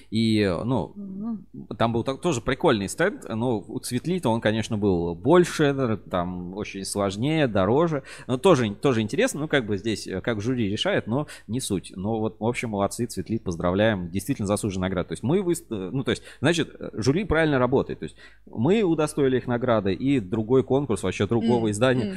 [0.10, 0.96] И, ну,
[1.78, 6.84] там был так- тоже прикольный стенд, но у Цветлита он, конечно, был больше, там очень
[6.84, 11.28] сложнее, дороже, но тоже, тоже интересно, ну, как бы здесь, э, как жюри решает, но
[11.48, 11.94] не суть.
[11.96, 15.10] Но вот, в общем, молодцы, Цветлит, поздравляем, действительно заслуженная награда.
[15.10, 18.16] То есть мы, выст- э, ну, то есть, значит, э, жюри правильно работает, то есть
[18.48, 22.16] мы удостоили их награды, и другой конкурс вообще другого М, издания.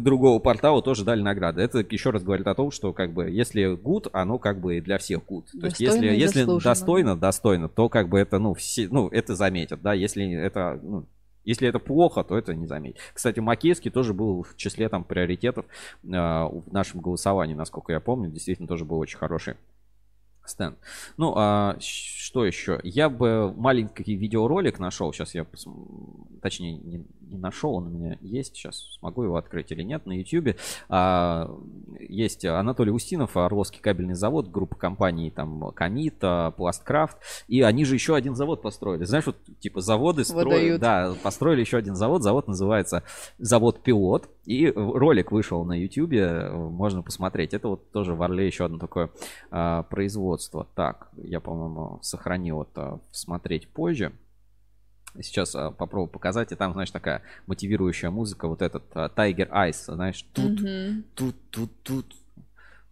[0.00, 1.62] Другого портала тоже дали награды.
[1.62, 4.80] Это еще раз говорит о том, что как бы если good, оно как бы и
[4.80, 5.44] для всех good.
[5.60, 6.70] То есть Достойно если, если заслуженно.
[6.70, 11.06] достойно, достойно, то как бы это, ну, все, ну, это заметят, да, если это, ну,
[11.44, 12.98] если это плохо, то это не заметит.
[13.14, 18.30] Кстати, Макейский тоже был в числе там приоритетов э, в нашем голосовании, насколько я помню,
[18.30, 19.54] действительно тоже был очень хороший
[20.44, 20.78] стенд.
[21.16, 22.80] Ну, а что еще?
[22.82, 25.12] Я бы маленький видеоролик нашел.
[25.12, 25.68] Сейчас я, пос-
[26.40, 28.56] точнее, не, не нашел, он у меня есть.
[28.56, 30.56] Сейчас смогу его открыть или нет на YouTube.
[30.88, 31.50] А,
[32.00, 37.18] есть Анатолий Устинов, Орловский кабельный завод, группа компаний там Комит, а, Пласткрафт.
[37.48, 39.04] И они же еще один завод построили.
[39.04, 40.80] Знаешь, вот типа заводы строят.
[40.80, 42.22] Да, построили еще один завод.
[42.22, 43.02] Завод называется
[43.38, 44.28] Завод Пилот.
[44.44, 46.14] И ролик вышел на YouTube,
[46.52, 47.52] можно посмотреть.
[47.52, 49.10] Это вот тоже в Орле еще одно такое
[49.50, 50.66] а, производство.
[50.74, 54.12] Так, я, по-моему, сохранил это смотреть позже.
[55.14, 56.52] Сейчас а, попробую показать.
[56.52, 58.48] И там, знаешь, такая мотивирующая музыка.
[58.48, 60.58] Вот этот а, Tiger Eyes, знаешь, тут,
[61.14, 62.06] тут, тут, тут,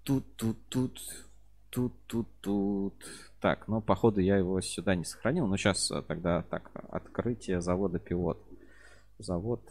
[0.04, 1.00] тут, тут, тут,
[1.70, 3.04] тут, тут, тут.
[3.40, 5.46] Так, ну, походу, я его сюда не сохранил.
[5.46, 8.42] Но сейчас тогда так, открытие завода Пилот.
[9.18, 9.62] Завод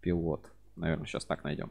[0.00, 0.44] Пилот.
[0.76, 1.70] Наверное, сейчас так найдем.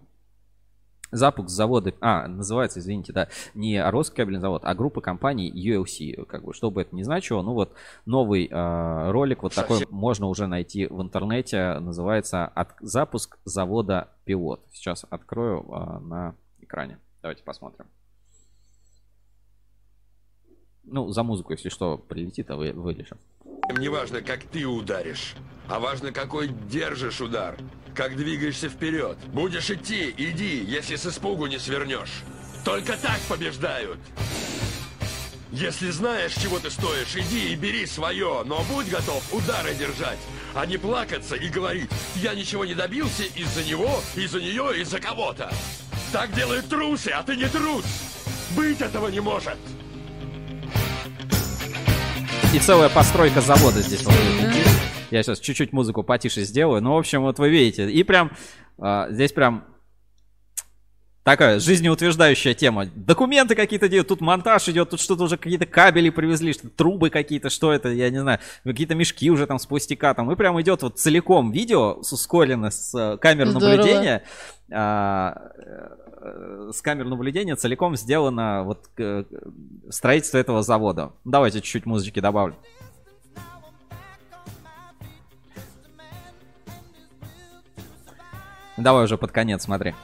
[1.11, 6.43] Запуск завода, а, называется, извините, да, не Русский кабельный завод, а группа компаний ULC, как
[6.43, 7.73] бы, что бы это ни значило, ну вот
[8.05, 14.61] новый э, ролик вот такой можно уже найти в интернете, называется от, «Запуск завода Пилот».
[14.71, 17.85] Сейчас открою э, на экране, давайте посмотрим.
[20.89, 23.17] Ну, за музыку, если что, прилетит, а вы вылежим.
[23.75, 25.33] Не важно, как ты ударишь,
[25.67, 27.57] а важно, какой держишь удар.
[27.93, 29.17] Как двигаешься вперед.
[29.27, 32.23] Будешь идти, иди, если с испугу не свернешь.
[32.63, 33.99] Только так побеждают.
[35.51, 40.19] Если знаешь, чего ты стоишь, иди и бери свое, но будь готов удары держать,
[40.53, 45.51] а не плакаться и говорить, я ничего не добился из-за него, из-за нее, из-за кого-то.
[46.11, 47.85] Так делают трусы, а ты не трус.
[48.55, 49.57] Быть этого не может.
[52.53, 54.03] И целая постройка завода здесь.
[54.03, 54.15] Вот.
[55.11, 56.81] Я сейчас чуть-чуть музыку потише сделаю.
[56.81, 57.89] Ну, в общем, вот вы видите.
[57.91, 58.31] И прям
[58.79, 59.65] а, здесь прям
[61.23, 62.85] такая жизнеутверждающая тема.
[62.95, 67.49] Документы какие-то делают, тут монтаж идет, тут что-то уже какие-то кабели привезли, что трубы какие-то,
[67.49, 70.31] что это, я не знаю, какие-то мешки уже там с пустяка там.
[70.31, 73.69] И прям идет вот целиком видео с ускорено с э, камер Здорово.
[73.69, 74.23] наблюдения.
[74.71, 75.35] а,
[76.19, 79.23] с камер наблюдения целиком сделано вот э,
[79.89, 81.11] строительство этого завода.
[81.25, 82.55] Давайте чуть-чуть музычки добавлю.
[88.77, 89.95] Давай уже под конец, смотри.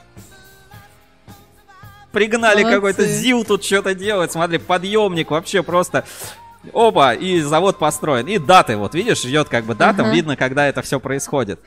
[2.12, 2.74] Пригнали Молодцы.
[2.76, 4.32] какой-то ЗИЛ тут что-то делать.
[4.32, 6.04] Смотри, подъемник вообще просто...
[6.72, 8.26] Опа, и завод построен.
[8.26, 10.12] И даты, вот видишь, идет как бы дата, Ага.
[10.12, 11.60] видно, когда это все происходит.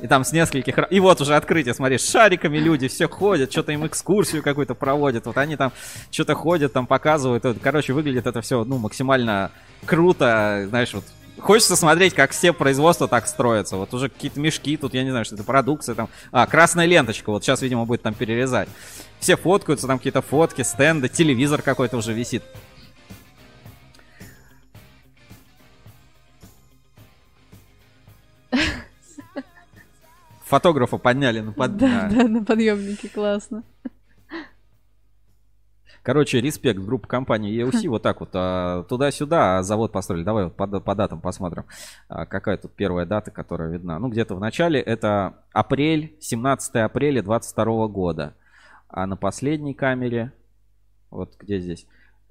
[0.00, 0.78] И там с нескольких...
[0.90, 5.26] И вот уже открытие, смотри, с шариками люди все ходят, что-то им экскурсию какую-то проводят.
[5.26, 5.72] Вот они там
[6.10, 7.44] что-то ходят, там показывают.
[7.62, 9.50] Короче, выглядит это все, ну, максимально
[9.86, 10.66] круто.
[10.68, 11.04] Знаешь, вот
[11.38, 13.76] Хочется смотреть, как все производства так строятся.
[13.76, 16.08] Вот уже какие-то мешки, тут я не знаю, что это продукция там.
[16.30, 18.68] А, красная ленточка, вот сейчас, видимо, будет там перерезать.
[19.18, 22.42] Все фоткаются, там какие-то фотки, стенды, телевизор какой-то уже висит.
[30.52, 31.78] Фотографа подняли на под...
[31.78, 33.64] Да, да, на подъемнике классно.
[36.02, 40.24] Короче, респект группа компании ELC, вот так вот а, туда-сюда, а завод построили.
[40.24, 41.64] Давай вот по, по датам посмотрим,
[42.10, 43.98] а, какая тут первая дата, которая видна.
[43.98, 48.34] Ну, где-то в начале это апрель, 17 апреля 22 года.
[48.88, 50.34] А на последней камере,
[51.10, 51.86] вот где здесь,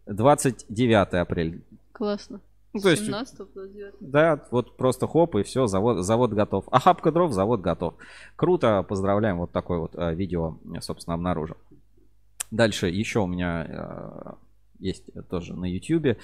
[0.05, 1.59] 29 апреля.
[1.91, 2.39] Классно.
[2.73, 3.93] Ну, то есть- 17 по 29.
[3.99, 6.65] Да, вот просто хоп, и все, завод, завод готов.
[6.71, 7.95] А хапка дров, завод готов.
[8.35, 11.57] Круто, поздравляем, вот такое вот э, видео, э, собственно, обнаружил.
[12.49, 14.31] Дальше еще у меня э,
[14.79, 16.17] есть тоже на YouTube.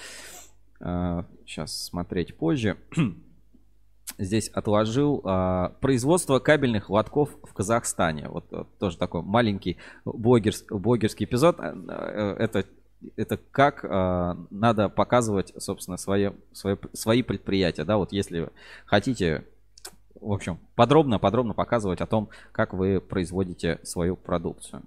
[0.80, 2.78] сейчас смотреть позже.
[4.20, 8.30] Здесь отложил э, производство кабельных лотков в Казахстане.
[8.30, 11.60] Вот э, тоже такой маленький блогерс- блогерский эпизод.
[11.60, 12.66] Э, э, Это
[13.16, 18.50] это как э, надо показывать, собственно, свои, свои, свои предприятия, да, вот если
[18.86, 19.46] хотите,
[20.16, 24.84] в общем, подробно, подробно показывать о том, как вы производите свою продукцию.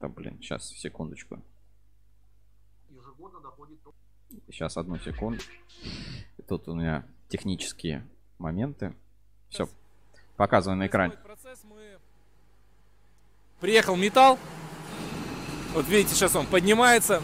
[0.00, 1.40] Да, блин, сейчас, секундочку.
[4.48, 5.42] Сейчас, одну секунду.
[6.48, 8.06] Тут у меня технические
[8.38, 8.94] моменты.
[9.48, 9.68] Все,
[10.36, 11.16] показываю на экране.
[13.60, 14.38] Приехал металл.
[15.74, 17.22] Вот видите, сейчас он поднимается.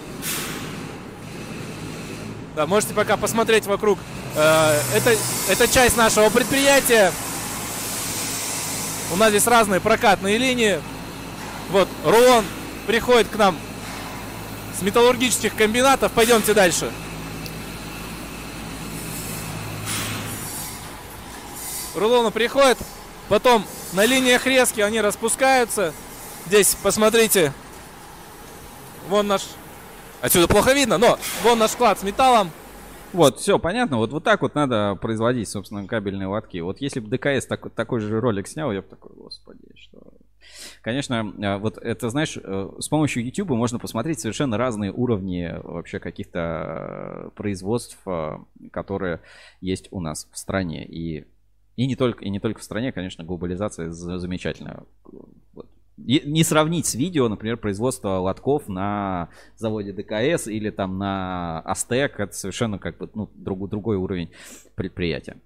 [2.55, 3.99] Да, можете пока посмотреть вокруг.
[4.35, 5.17] Э, Это,
[5.49, 7.13] это часть нашего предприятия.
[9.13, 10.81] У нас здесь разные прокатные линии.
[11.71, 12.45] Вот, рулон
[12.87, 13.59] приходит к нам
[14.79, 16.13] с металлургических комбинатов.
[16.13, 16.91] Пойдемте дальше.
[21.95, 22.79] Рулоны приходят,
[23.29, 25.93] потом на линиях резки они распускаются.
[26.47, 27.53] Здесь, посмотрите,
[29.09, 29.43] вон наш...
[30.21, 32.51] Отсюда плохо видно, но вон наш склад с металлом.
[33.13, 33.99] Вот, все понятно.
[33.99, 36.59] Вот, вот так вот надо производить, собственно, кабельные лотки.
[36.59, 40.01] Вот если бы ДКС так- такой же ролик снял, я бы такой, господи, что...
[40.81, 45.99] Конечно, э, вот это, знаешь, э, с помощью YouTube можно посмотреть совершенно разные уровни вообще
[45.99, 48.39] каких-то э, производств, э,
[48.71, 49.21] которые
[49.61, 50.85] есть у нас в стране.
[50.85, 51.27] И,
[51.77, 54.85] и, не, только, и не только в стране, конечно, глобализация за- замечательная.
[55.53, 55.69] Вот.
[55.99, 62.19] Не сравнить с видео, например, производство лотков на заводе ДКС или там на Астек.
[62.19, 64.31] Это совершенно как бы ну, друг- другой уровень
[64.75, 65.37] предприятия.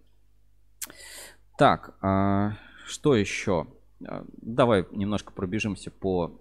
[1.59, 2.53] Так, а,
[2.87, 3.67] что еще?
[4.05, 6.33] А, Давай немножко пробежимся по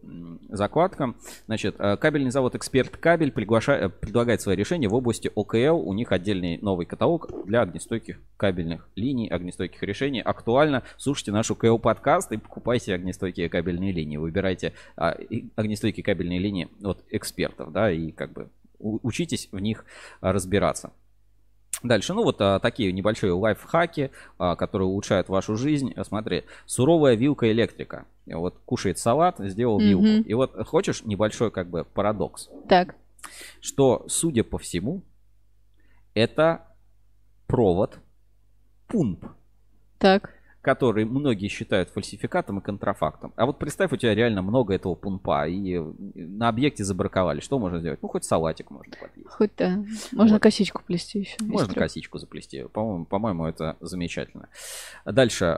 [0.50, 1.16] закладкам.
[1.46, 5.88] Значит, э, кабельный завод «Эксперт Кабель» приглаша- э, предлагает свои решения в области ОКЛ.
[5.88, 10.22] У них отдельный новый каталог для огнестойких кабельных линий, огнестойких решений.
[10.22, 10.84] Актуально.
[10.98, 14.18] Слушайте наш ОКЛ подкаст и покупайте огнестойкие кабельные линии.
[14.18, 15.18] Выбирайте а,
[15.56, 18.50] огнестойкие кабельные линии от экспертов, да, и как бы
[18.80, 19.86] учитесь в них
[20.22, 20.92] а, разбираться.
[21.84, 25.94] Дальше, ну вот а, такие небольшие лайфхаки, а, которые улучшают вашу жизнь.
[26.04, 28.06] Смотри, суровая вилка электрика.
[28.26, 29.88] Вот кушает салат, сделал Мгм.
[29.88, 30.28] вилку.
[30.28, 32.96] И вот хочешь небольшой как бы парадокс, Так.
[33.62, 35.04] что, судя по всему,
[36.14, 36.66] это
[37.48, 38.00] провод
[38.88, 39.26] пумп,
[40.00, 40.35] Так.
[40.66, 43.32] Который многие считают фальсификатом и контрафактом.
[43.36, 45.78] А вот представь, у тебя реально много этого пумпа, и
[46.16, 47.40] на объекте забраковали.
[47.40, 48.00] Что можно сделать?
[48.02, 49.30] Ну, хоть салатик можно подъесть.
[49.30, 49.84] Хоть да.
[50.12, 51.36] Можно косичку плести еще.
[51.42, 51.84] Можно трех.
[51.84, 52.64] косичку заплести.
[52.74, 54.50] По-моему, по-моему, это замечательно.
[55.06, 55.56] Дальше.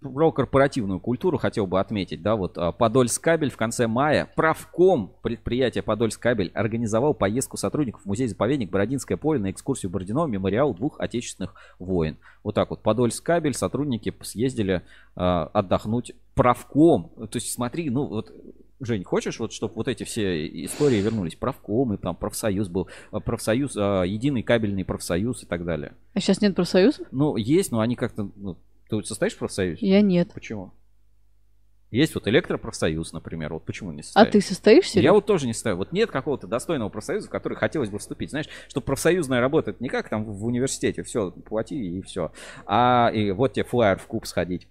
[0.00, 2.22] Про корпоративную культуру хотел бы отметить.
[2.22, 8.70] Да, вот а, Подольскабель в конце мая, правком предприятия Подольскабель организовал поездку сотрудников в музей-заповедник
[8.70, 12.16] Бородинское поле на экскурсию Бородино мемориал двух отечественных войн.
[12.42, 12.82] Вот так вот.
[12.82, 14.82] Подольскабель сотрудники съездили
[15.14, 17.10] а, отдохнуть правком.
[17.30, 18.32] То есть смотри, ну вот
[18.78, 21.34] Жень, хочешь, вот, чтобы вот эти все истории вернулись?
[21.34, 25.94] Правком, и там профсоюз был, а, профсоюз, единый кабельный профсоюз и так далее.
[26.12, 27.04] А сейчас нет профсоюза?
[27.10, 28.28] Ну, есть, но они как-то...
[28.36, 28.56] Ну,
[28.88, 29.86] ты вот состоишь в профсоюзе?
[29.86, 30.32] Я нет.
[30.32, 30.72] Почему?
[31.92, 33.52] Есть вот электропрофсоюз, например.
[33.52, 34.32] Вот почему не А состоишь?
[34.32, 35.04] ты состоишь, Серег?
[35.04, 35.76] Я вот тоже не стою.
[35.76, 38.30] Вот нет какого-то достойного профсоюза, в который хотелось бы вступить.
[38.30, 42.32] Знаешь, что профсоюзная работа, это не как там в университете, все, плати и все.
[42.66, 44.66] А и вот тебе флайер в куб сходить.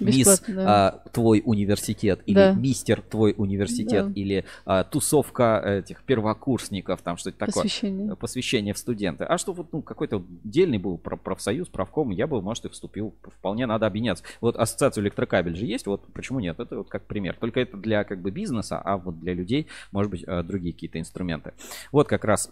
[0.00, 0.92] Мисс да.
[1.04, 2.52] а, твой университет или Да.
[2.52, 4.12] мистер твой университет Да.
[4.14, 8.16] или а, тусовка этих первокурсников там что-то такое Посвящение.
[8.16, 12.40] посвящение в студенты а что вот ну какой-то дельный был про- профсоюз правком я бы
[12.42, 16.78] может и вступил вполне надо объединяться вот ассоциацию электрокабель же есть вот почему нет это
[16.78, 20.24] вот как пример только это для как бы бизнеса а вот для людей может быть
[20.26, 21.52] э, другие какие-то инструменты
[21.92, 22.50] вот как раз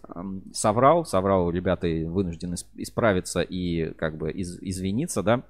[0.52, 5.42] соврал соврал ребята вынуждены исп- исправиться и как бы из- извиниться да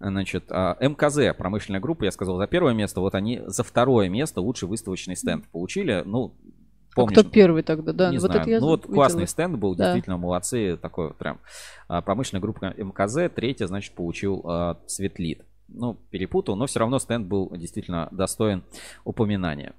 [0.00, 4.40] Значит, а, МКЗ, промышленная группа, я сказал, за первое место, вот они за второе место
[4.40, 6.02] лучший выставочный стенд получили.
[6.04, 6.34] Ну,
[6.92, 7.92] А помнишь, кто первый тогда?
[7.92, 8.40] Да, не вот знаю.
[8.40, 8.94] это я ну вот видела.
[8.94, 9.84] классный стенд был, Да.
[9.84, 11.40] действительно молодцы, такой вот прям.
[11.88, 15.42] А, Промышленная группа МКЗ, третья, значит, получил а, Светлит.
[15.68, 18.64] Ну, перепутал, но все равно стенд был действительно достоин
[19.04, 19.74] упоминания.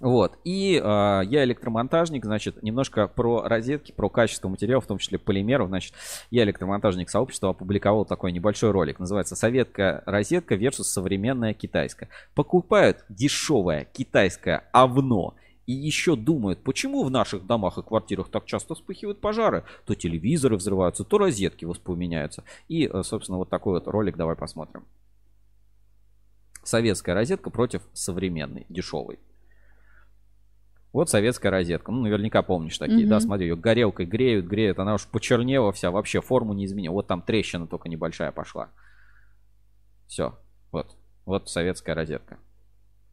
[0.00, 0.38] Вот.
[0.44, 5.68] И а, я электромонтажник, значит, немножко про розетки, про качество материалов, в том числе полимеров.
[5.68, 5.94] Значит,
[6.30, 9.00] я электромонтажник сообщества опубликовал такой небольшой ролик.
[9.00, 12.08] Называется «Советская розетка versus современная китайская».
[12.34, 15.34] Покупают дешевое китайское овно
[15.66, 19.64] и еще думают, почему в наших домах и квартирах так часто вспыхивают пожары.
[19.84, 22.44] То телевизоры взрываются, то розетки воспламеняются.
[22.68, 24.84] И, э, собственно, вот такой вот ролик давай посмотрим.
[26.62, 29.18] Советская розетка против современной, дешевой.
[30.92, 31.92] Вот советская розетка.
[31.92, 33.08] Ну, наверняка помнишь такие, Мгм.
[33.10, 33.20] да?
[33.20, 34.78] Смотри, ее горелкой греют, греют.
[34.78, 36.94] Она уж почернела вся, вообще форму не изменила.
[36.94, 38.70] Вот там трещина только небольшая пошла.
[40.06, 40.38] Все.
[40.72, 40.96] Вот.
[41.26, 42.38] Вот советская розетка.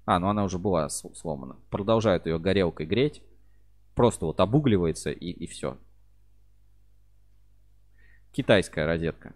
[0.06, 1.58] А, ну она уже была сломана.
[1.70, 3.22] Продолжают ее горелкой греть.
[3.94, 5.78] Просто вот обугливается и, и все.
[8.32, 9.34] Китайская розетка.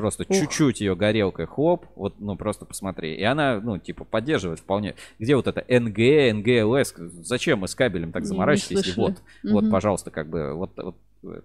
[0.00, 3.16] Просто чуть-чуть ее горелкой хлоп, вот, ну, просто посмотри.
[3.16, 4.94] И она, ну, типа, поддерживает вполне.
[5.18, 6.94] Где вот это НГ, НГЛС?
[7.22, 8.86] Зачем мы с кабелем так заморачивались?
[8.86, 9.70] если вот, вот, Мгм.
[9.70, 10.96] пожалуйста, как бы, вот, вот,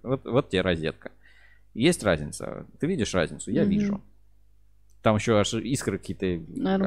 [0.03, 1.11] вот, вот тебе розетка.
[1.73, 2.65] Есть разница?
[2.79, 3.51] Ты видишь разницу?
[3.51, 3.71] Я Мгм.
[3.71, 4.01] вижу.
[5.01, 6.25] Там еще аж искры какие-то,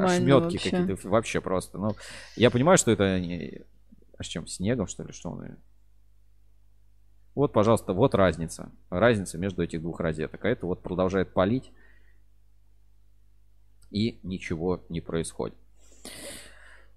[0.05, 1.77] ошметки какие-то, вообще просто.
[1.77, 1.97] Ну,
[2.35, 3.61] я понимаю, что это не...
[4.17, 4.47] А с чем?
[4.47, 5.13] Снегом, что ли?
[5.13, 5.59] Что он?
[7.39, 8.73] Вот, пожалуйста, вот разница.
[8.91, 10.45] Разница между этих двух розеток.
[10.45, 11.71] А это вот продолжает палить.
[13.93, 15.57] И ничего не происходит.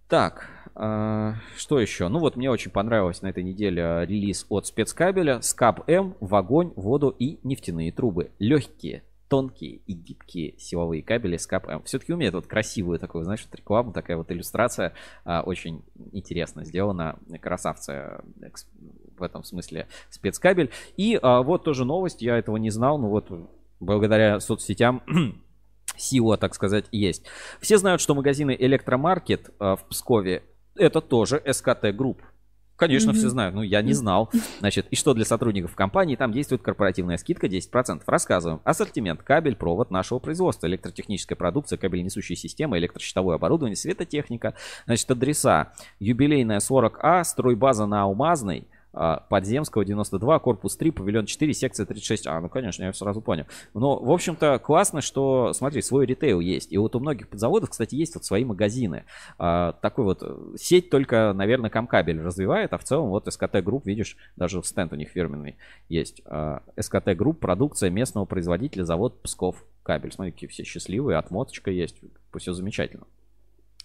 [0.07, 2.07] Так, а, что еще?
[2.07, 5.41] Ну вот мне очень понравилось на этой неделе релиз от спецкабеля.
[5.41, 8.31] Скаб М в огонь, воду и нефтяные трубы.
[8.39, 11.83] Легкие, тонкие и гибкие силовые кабели Скаб М.
[11.83, 14.93] Все-таки умеет вот красивую такую, знаешь, вот рекламу, такая вот иллюстрация.
[15.23, 17.19] а, очень интересно сделана.
[17.39, 18.19] Красавцы э,
[19.21, 20.69] в этом смысле спецкабель.
[20.97, 23.29] И а, вот тоже новость, я этого не знал, но вот
[23.79, 25.01] благодаря соцсетям
[25.95, 27.23] сила, так сказать, есть.
[27.61, 30.43] Все знают, что магазины Электромаркет э, в Пскове
[30.75, 32.21] это тоже СКТ Групп.
[32.75, 33.19] Конечно, Мгм.
[33.19, 34.31] все знают, ну я не знал.
[34.57, 38.01] Значит, и что для сотрудников компании, там действует корпоративная скидка 10%.
[38.07, 38.59] Рассказываем.
[38.63, 44.55] Ассортимент, кабель, провод нашего производства, электротехническая продукция, кабель-несущие системы, электрощитовое оборудование, светотехника.
[44.87, 45.73] Значит, адреса.
[45.99, 52.27] Юбилейная 40А, стройбаза на Алмазной, а, Поземского 92, корпус 3, павильон 4, секция 36.
[52.27, 53.45] А, ну конечно, я сразу понял.
[53.73, 56.71] Но, в общем-то, классно, что, смотри, свой ритейл есть.
[56.71, 59.05] И вот у многих подзаводов, кстати, есть вот свои магазины.
[59.37, 63.85] А, такой вот э, сеть только, наверное, Камкабель развивает, а в целом вот СКТ Групп,
[63.85, 65.57] видишь, даже стенд у них фирменный
[65.87, 66.21] есть.
[66.25, 70.11] А, СКТ Групп, продукция местного производителя, завод Псков кабель.
[70.11, 71.97] Смотри, какие все счастливые, отмоточка есть,
[72.37, 73.05] все замечательно.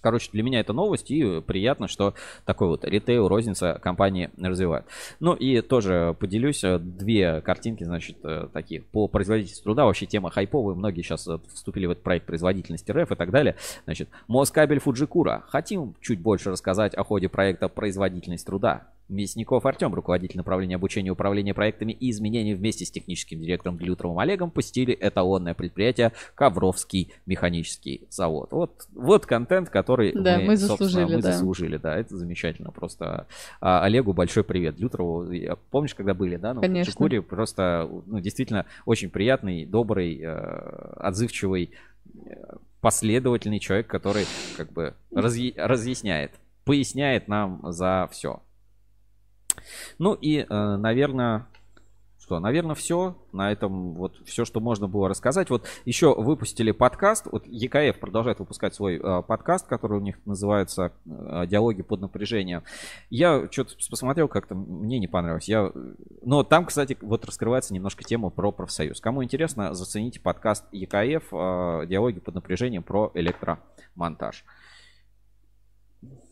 [0.01, 2.15] Короче, для меня это новость, и приятно, что
[2.45, 4.87] такой вот ритейл, розница компании развивает.
[5.21, 9.85] Ну и тоже поделюсь, э, две картинки, значит, э, такие по производительству труда.
[9.85, 13.57] Вообще тема хайповая, многие сейчас э, вступили в этот проект производительности РФ и так далее.
[13.85, 15.45] Значит, Москабель Фуджикура.
[15.49, 18.89] Хотим чуть больше рассказать о ходе проекта производительность труда.
[19.09, 24.19] Мясников Артем, руководитель направления обучения и управления проектами и изменений вместе с техническим директором Глютровым
[24.19, 28.51] Олегом посетили эталонное предприятие Ковровский механический завод.
[28.53, 31.33] Вот, вот контент, который Да, мы заслужили, мы да.
[31.33, 32.71] заслужили, да, это замечательно.
[32.73, 33.27] Просто
[33.61, 34.77] а, Олегу большой привет.
[34.77, 36.93] Глютрову, я- помнишь, когда были, да, на Конечно.
[36.93, 37.23] Фуджикуре?
[37.23, 40.29] Просто, ну, действительно, очень приятный, добрый, э,
[40.97, 41.71] отзывчивый,
[42.25, 44.25] э, последовательный человек, который
[44.57, 46.33] как бы разъя- разъясняет,
[46.65, 48.41] поясняет нам за все.
[49.99, 51.47] Ну и, э, наверное,
[52.27, 53.17] что, наверное, все.
[53.31, 55.49] На этом вот все, что можно было рассказать.
[55.49, 57.27] Вот еще выпустили подкаст.
[57.31, 62.65] Вот ЕКФ продолжает выпускать свой э, подкаст, который у них называется э, «Диалоги под напряжением».
[63.11, 65.49] Я что-то посмотрел, как-то мне не понравилось.
[65.49, 65.71] Я...
[66.23, 69.01] Но там, кстати, вот раскрывается немножко тема про профсоюз.
[69.01, 74.45] Кому интересно, зацените подкаст ЕКФ э, «Диалоги под напряжением» про электромонтаж.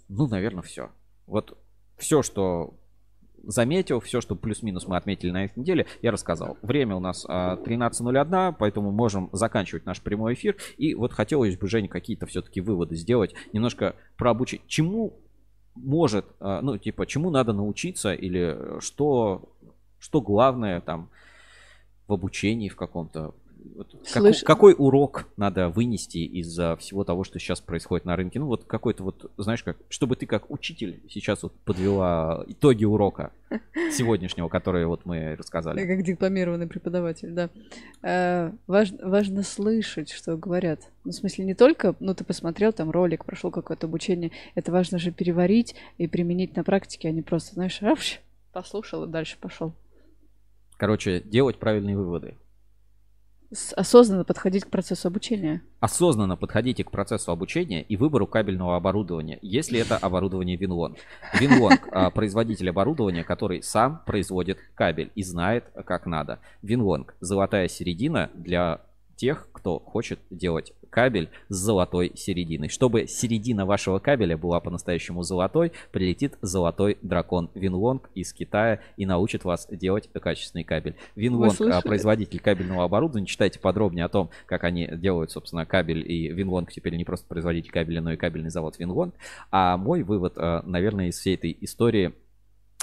[0.08, 0.90] Ну, наверное, все.
[1.28, 1.56] Вот
[1.98, 2.74] все, что
[3.46, 6.56] заметил, все, что плюс-минус мы отметили на этой неделе, я рассказал.
[6.62, 10.56] Время у нас а, 13.01, поэтому можем заканчивать наш прямой эфир.
[10.76, 13.34] И вот хотелось бы, Женя, какие-то все-таки выводы сделать.
[13.52, 14.34] Немножко про.
[14.66, 15.20] Чему
[15.74, 19.52] может, а, ну, типа, чему надо научиться или что,
[19.98, 21.10] что главное там
[22.06, 23.34] в обучении в каком-то
[23.74, 28.38] вот какой- Слышь- какой урок надо вынести из всего того, что сейчас происходит на рынке?
[28.40, 33.32] Ну, вот какой-то вот, знаешь, как, чтобы ты как учитель сейчас вот подвела итоги урока
[33.92, 35.86] сегодняшнего, который вот мы рассказали.
[35.86, 37.50] как дипломированный преподаватель, да.
[38.02, 40.80] Э, важ- важно слышать, что говорят.
[41.04, 44.30] Ну, в смысле, не только, ну, ты посмотрел там ролик, прошел какое-то обучение.
[44.54, 47.80] Это важно же переварить и применить на практике, а не просто, знаешь,
[48.52, 49.72] послушал и дальше пошел.
[50.76, 52.36] Короче, делать правильные выводы.
[53.76, 55.62] Осознанно подходить к процессу обучения.
[55.80, 60.98] Осознанно подходите к процессу обучения и выбору кабельного оборудования, если это оборудование Винлонг.
[61.38, 66.40] Винлонг а, производитель оборудования, который сам производит кабель и знает, как надо.
[66.62, 68.80] Винлонг золотая середина для
[69.16, 72.68] тех, кто хочет делать кабель с золотой серединой.
[72.68, 79.42] Чтобы середина вашего кабеля была по-настоящему золотой, прилетит золотой дракон Винлонг из Китая и научит
[79.42, 80.94] вас делать качественный кабель.
[81.16, 83.26] Винлонг, а, производитель кабельного оборудования.
[83.26, 86.08] Читайте подробнее о том, как они делают, собственно, кабель.
[86.08, 89.16] И Винлонг теперь не просто производитель кабеля, но и кабельный завод Винлонг.
[89.50, 92.14] А мой вывод, э, наверное, из всей этой истории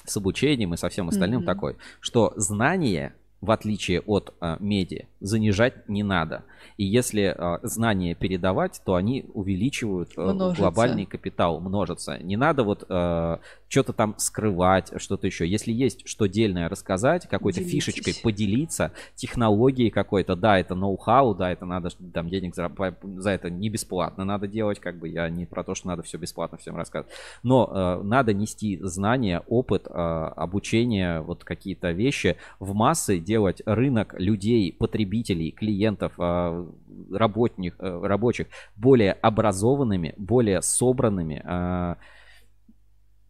[0.03, 1.45] с обучением и со всем остальным Мгм.
[1.45, 6.43] такой, что знание, в отличие от э, меди, занижать не надо.
[6.77, 12.19] И если э, знания передавать, то они увеличивают э, глобальный капитал, множатся.
[12.19, 13.38] Не надо вот э,
[13.72, 15.48] что-то там скрывать, что-то еще.
[15.48, 17.85] Если есть что дельное рассказать, какой-то Делитесь.
[17.85, 23.49] фишечкой поделиться, технологией какой-то, да, это ноу-хау, да, это надо там денег зарабатывать, за это
[23.49, 26.76] не бесплатно надо делать, как бы я не про то, что надо все бесплатно всем
[26.76, 27.14] рассказывать.
[27.43, 34.15] Но э, надо нести знания, опыт, э, обучение, вот какие-то вещи в массы, делать рынок
[34.19, 36.65] людей, потребителей, клиентов, э,
[37.10, 41.95] работник, э, рабочих более образованными, более собранными, э,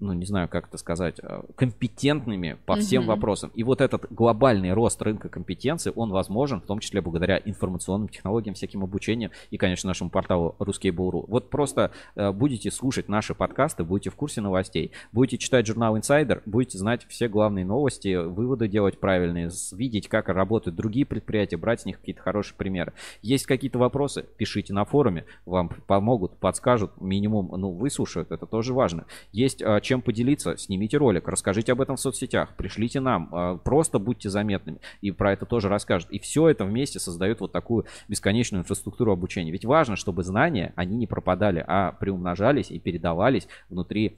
[0.01, 3.09] ну, не знаю, как это сказать, э, компетентными по всем Мгм.
[3.09, 3.51] вопросам.
[3.53, 8.55] И вот этот глобальный рост рынка компетенций, он возможен, в том числе благодаря информационным технологиям,
[8.55, 11.25] всяким обучениям и, конечно, нашему порталу Ruskable.ru.
[11.27, 16.41] Вот просто э, будете слушать наши подкасты, будете в курсе новостей, будете читать журнал Insider,
[16.45, 21.85] будете знать все главные новости, выводы делать правильные, видеть, как работают другие предприятия, брать с
[21.85, 22.93] них какие-то хорошие примеры.
[23.21, 29.05] Есть какие-то вопросы, пишите на форуме, вам помогут, подскажут, минимум, ну, выслушают, это тоже важно.
[29.31, 33.99] Есть а, чем поделиться, снимите ролик, расскажите об этом в соцсетях, пришлите нам, а, просто
[33.99, 36.09] будьте заметными, и про это тоже расскажут.
[36.11, 39.51] И все это вместе создает вот такую бесконечную инфраструктуру обучения.
[39.51, 44.17] Ведь важно, чтобы знания, они не пропадали, а приумножались и передавались внутри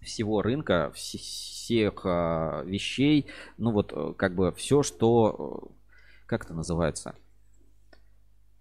[0.00, 3.26] всего рынка, вс- всех а, вещей,
[3.58, 7.14] ну вот э, как бы все, что, э, как это называется,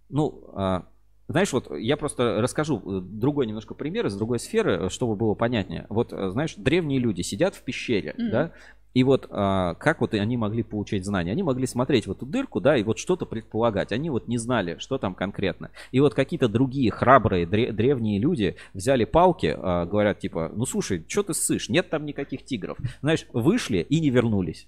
[0.10, 0.88] ну, а,
[1.28, 5.86] знаешь, вот я просто расскажу э, другой немножко пример из другой сферы, чтобы было понятнее.
[5.90, 8.32] Вот, э, знаешь, древние люди сидят в пещере, Мгм.
[8.32, 8.52] да,
[8.96, 11.32] И вот а, как вот они могли получать знания?
[11.32, 13.92] Они могли смотреть в эту дырку, да, и вот что-то предполагать.
[13.92, 15.72] Они вот не знали, что там конкретно.
[15.92, 21.04] И вот какие-то другие храбрые дре- древние люди взяли палки, а, говорят типа, ну слушай,
[21.08, 21.70] что ты ссышь?
[21.70, 22.78] Нет там никаких тигров.
[23.02, 24.68] Знаешь, вышли и не вернулись.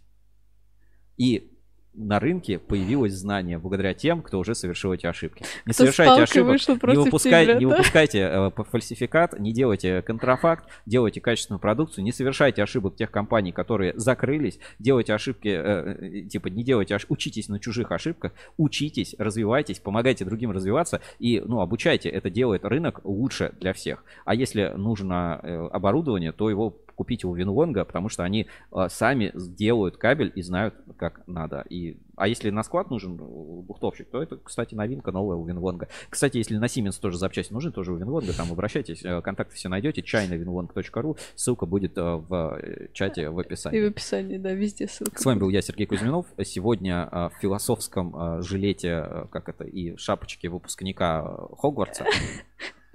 [1.18, 1.52] И
[1.98, 5.44] на рынке появилось знание благодаря тем, кто уже совершил эти ошибки.
[5.66, 7.78] Не Кто совершайте ошибок, не, выпускай- тигра, не да?
[7.78, 13.94] выпускайте э, фальсификат, не делайте контрафакт, делайте качественную продукцию, не совершайте ошибок тех компаний, которые
[13.96, 19.80] закрылись, делайте ошибки, э, э, типа не делайте ошибки, учитесь на чужих ошибках, учитесь, развивайтесь,
[19.80, 22.10] помогайте другим развиваться и, ну, обучайте.
[22.10, 24.04] Это делает рынок лучше для всех.
[24.26, 29.32] А если нужно э, оборудование, то его купите у Винлонга, потому что они э, сами
[29.36, 31.66] сделают кабель и знают, как надо.
[31.70, 35.88] И, а если на склад нужен э, бухтовщик, то это, кстати, новинка новая у Винлонга.
[36.10, 39.70] Кстати, если на Siemens тоже запчасти нужны, тоже у Винлонга, там обращайтесь, э, контакты все
[39.70, 42.60] найдете, чайновинлонг.ру, ссылка будет э, в
[42.94, 43.80] чате в описании.
[43.80, 45.20] И в описании, да, везде ссылка.
[45.20, 46.26] С вами был я, Сергей Кузьминов.
[46.44, 51.24] Сегодня в философском жилете, как это, и шапочке выпускника
[51.58, 52.06] Хогвартса.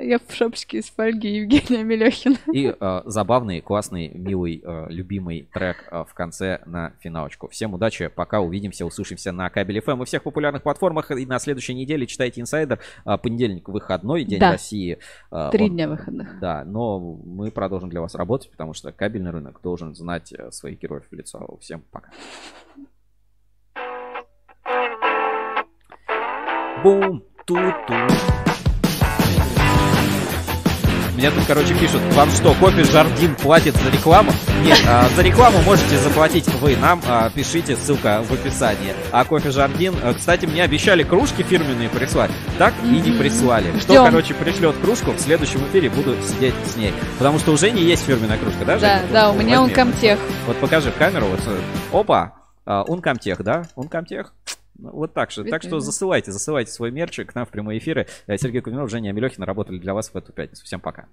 [0.03, 2.37] Я в шапочке из фольги Евгения Мелехина.
[2.53, 7.49] И э, забавный, классный, милый, э, любимый трек э, в конце на финалочку.
[7.49, 11.11] Всем удачи, пока увидимся, услышимся на Кабель FM и всех популярных платформах.
[11.11, 12.81] И на следующей неделе читайте инсайдер.
[13.05, 14.53] Э, понедельник выходной, день Да.
[14.53, 14.99] России.
[15.31, 16.39] Э, Три он- дня выходных.
[16.41, 20.81] Да, но мы продолжим для вас работать, потому что кабельный рынок должен знать э, своих
[20.81, 21.59] героев в лицо.
[21.61, 22.11] Всем пока.
[26.83, 28.40] Бум, ту-ту.
[31.21, 34.33] Мне тут, короче, пишут, вам что, кофе Жардин платит за рекламу?
[34.65, 38.95] Нет, а, за рекламу можете заплатить вы нам, а, пишите, ссылка в описании.
[39.13, 43.67] А кофе Жардин, э, кстати, мне обещали кружки фирменные прислать, так и не прислали.
[43.83, 44.05] Кто, Ждем.
[44.07, 46.95] короче, пришлет кружку, в следующем эфире буду сидеть с ней.
[47.19, 49.13] Потому что у Жени есть фирменная кружка, да, Да, Женя?
[49.13, 50.19] да, у Вот, меня он комтех.
[50.47, 51.61] Вот покажи в камеру, вот, э,
[51.93, 52.33] опа,
[52.65, 53.65] а, Ункомтех, да?
[53.75, 54.33] Ункомтех.
[54.47, 55.45] Ну, Вот так же.
[55.45, 58.07] Так что засылайте, засылайте свой мерч к нам в прямые эфиры.
[58.27, 60.65] Э, Сергей Кузьминов, Женя Амелехина работали для вас в эту пятницу.
[60.65, 61.07] Всем пока.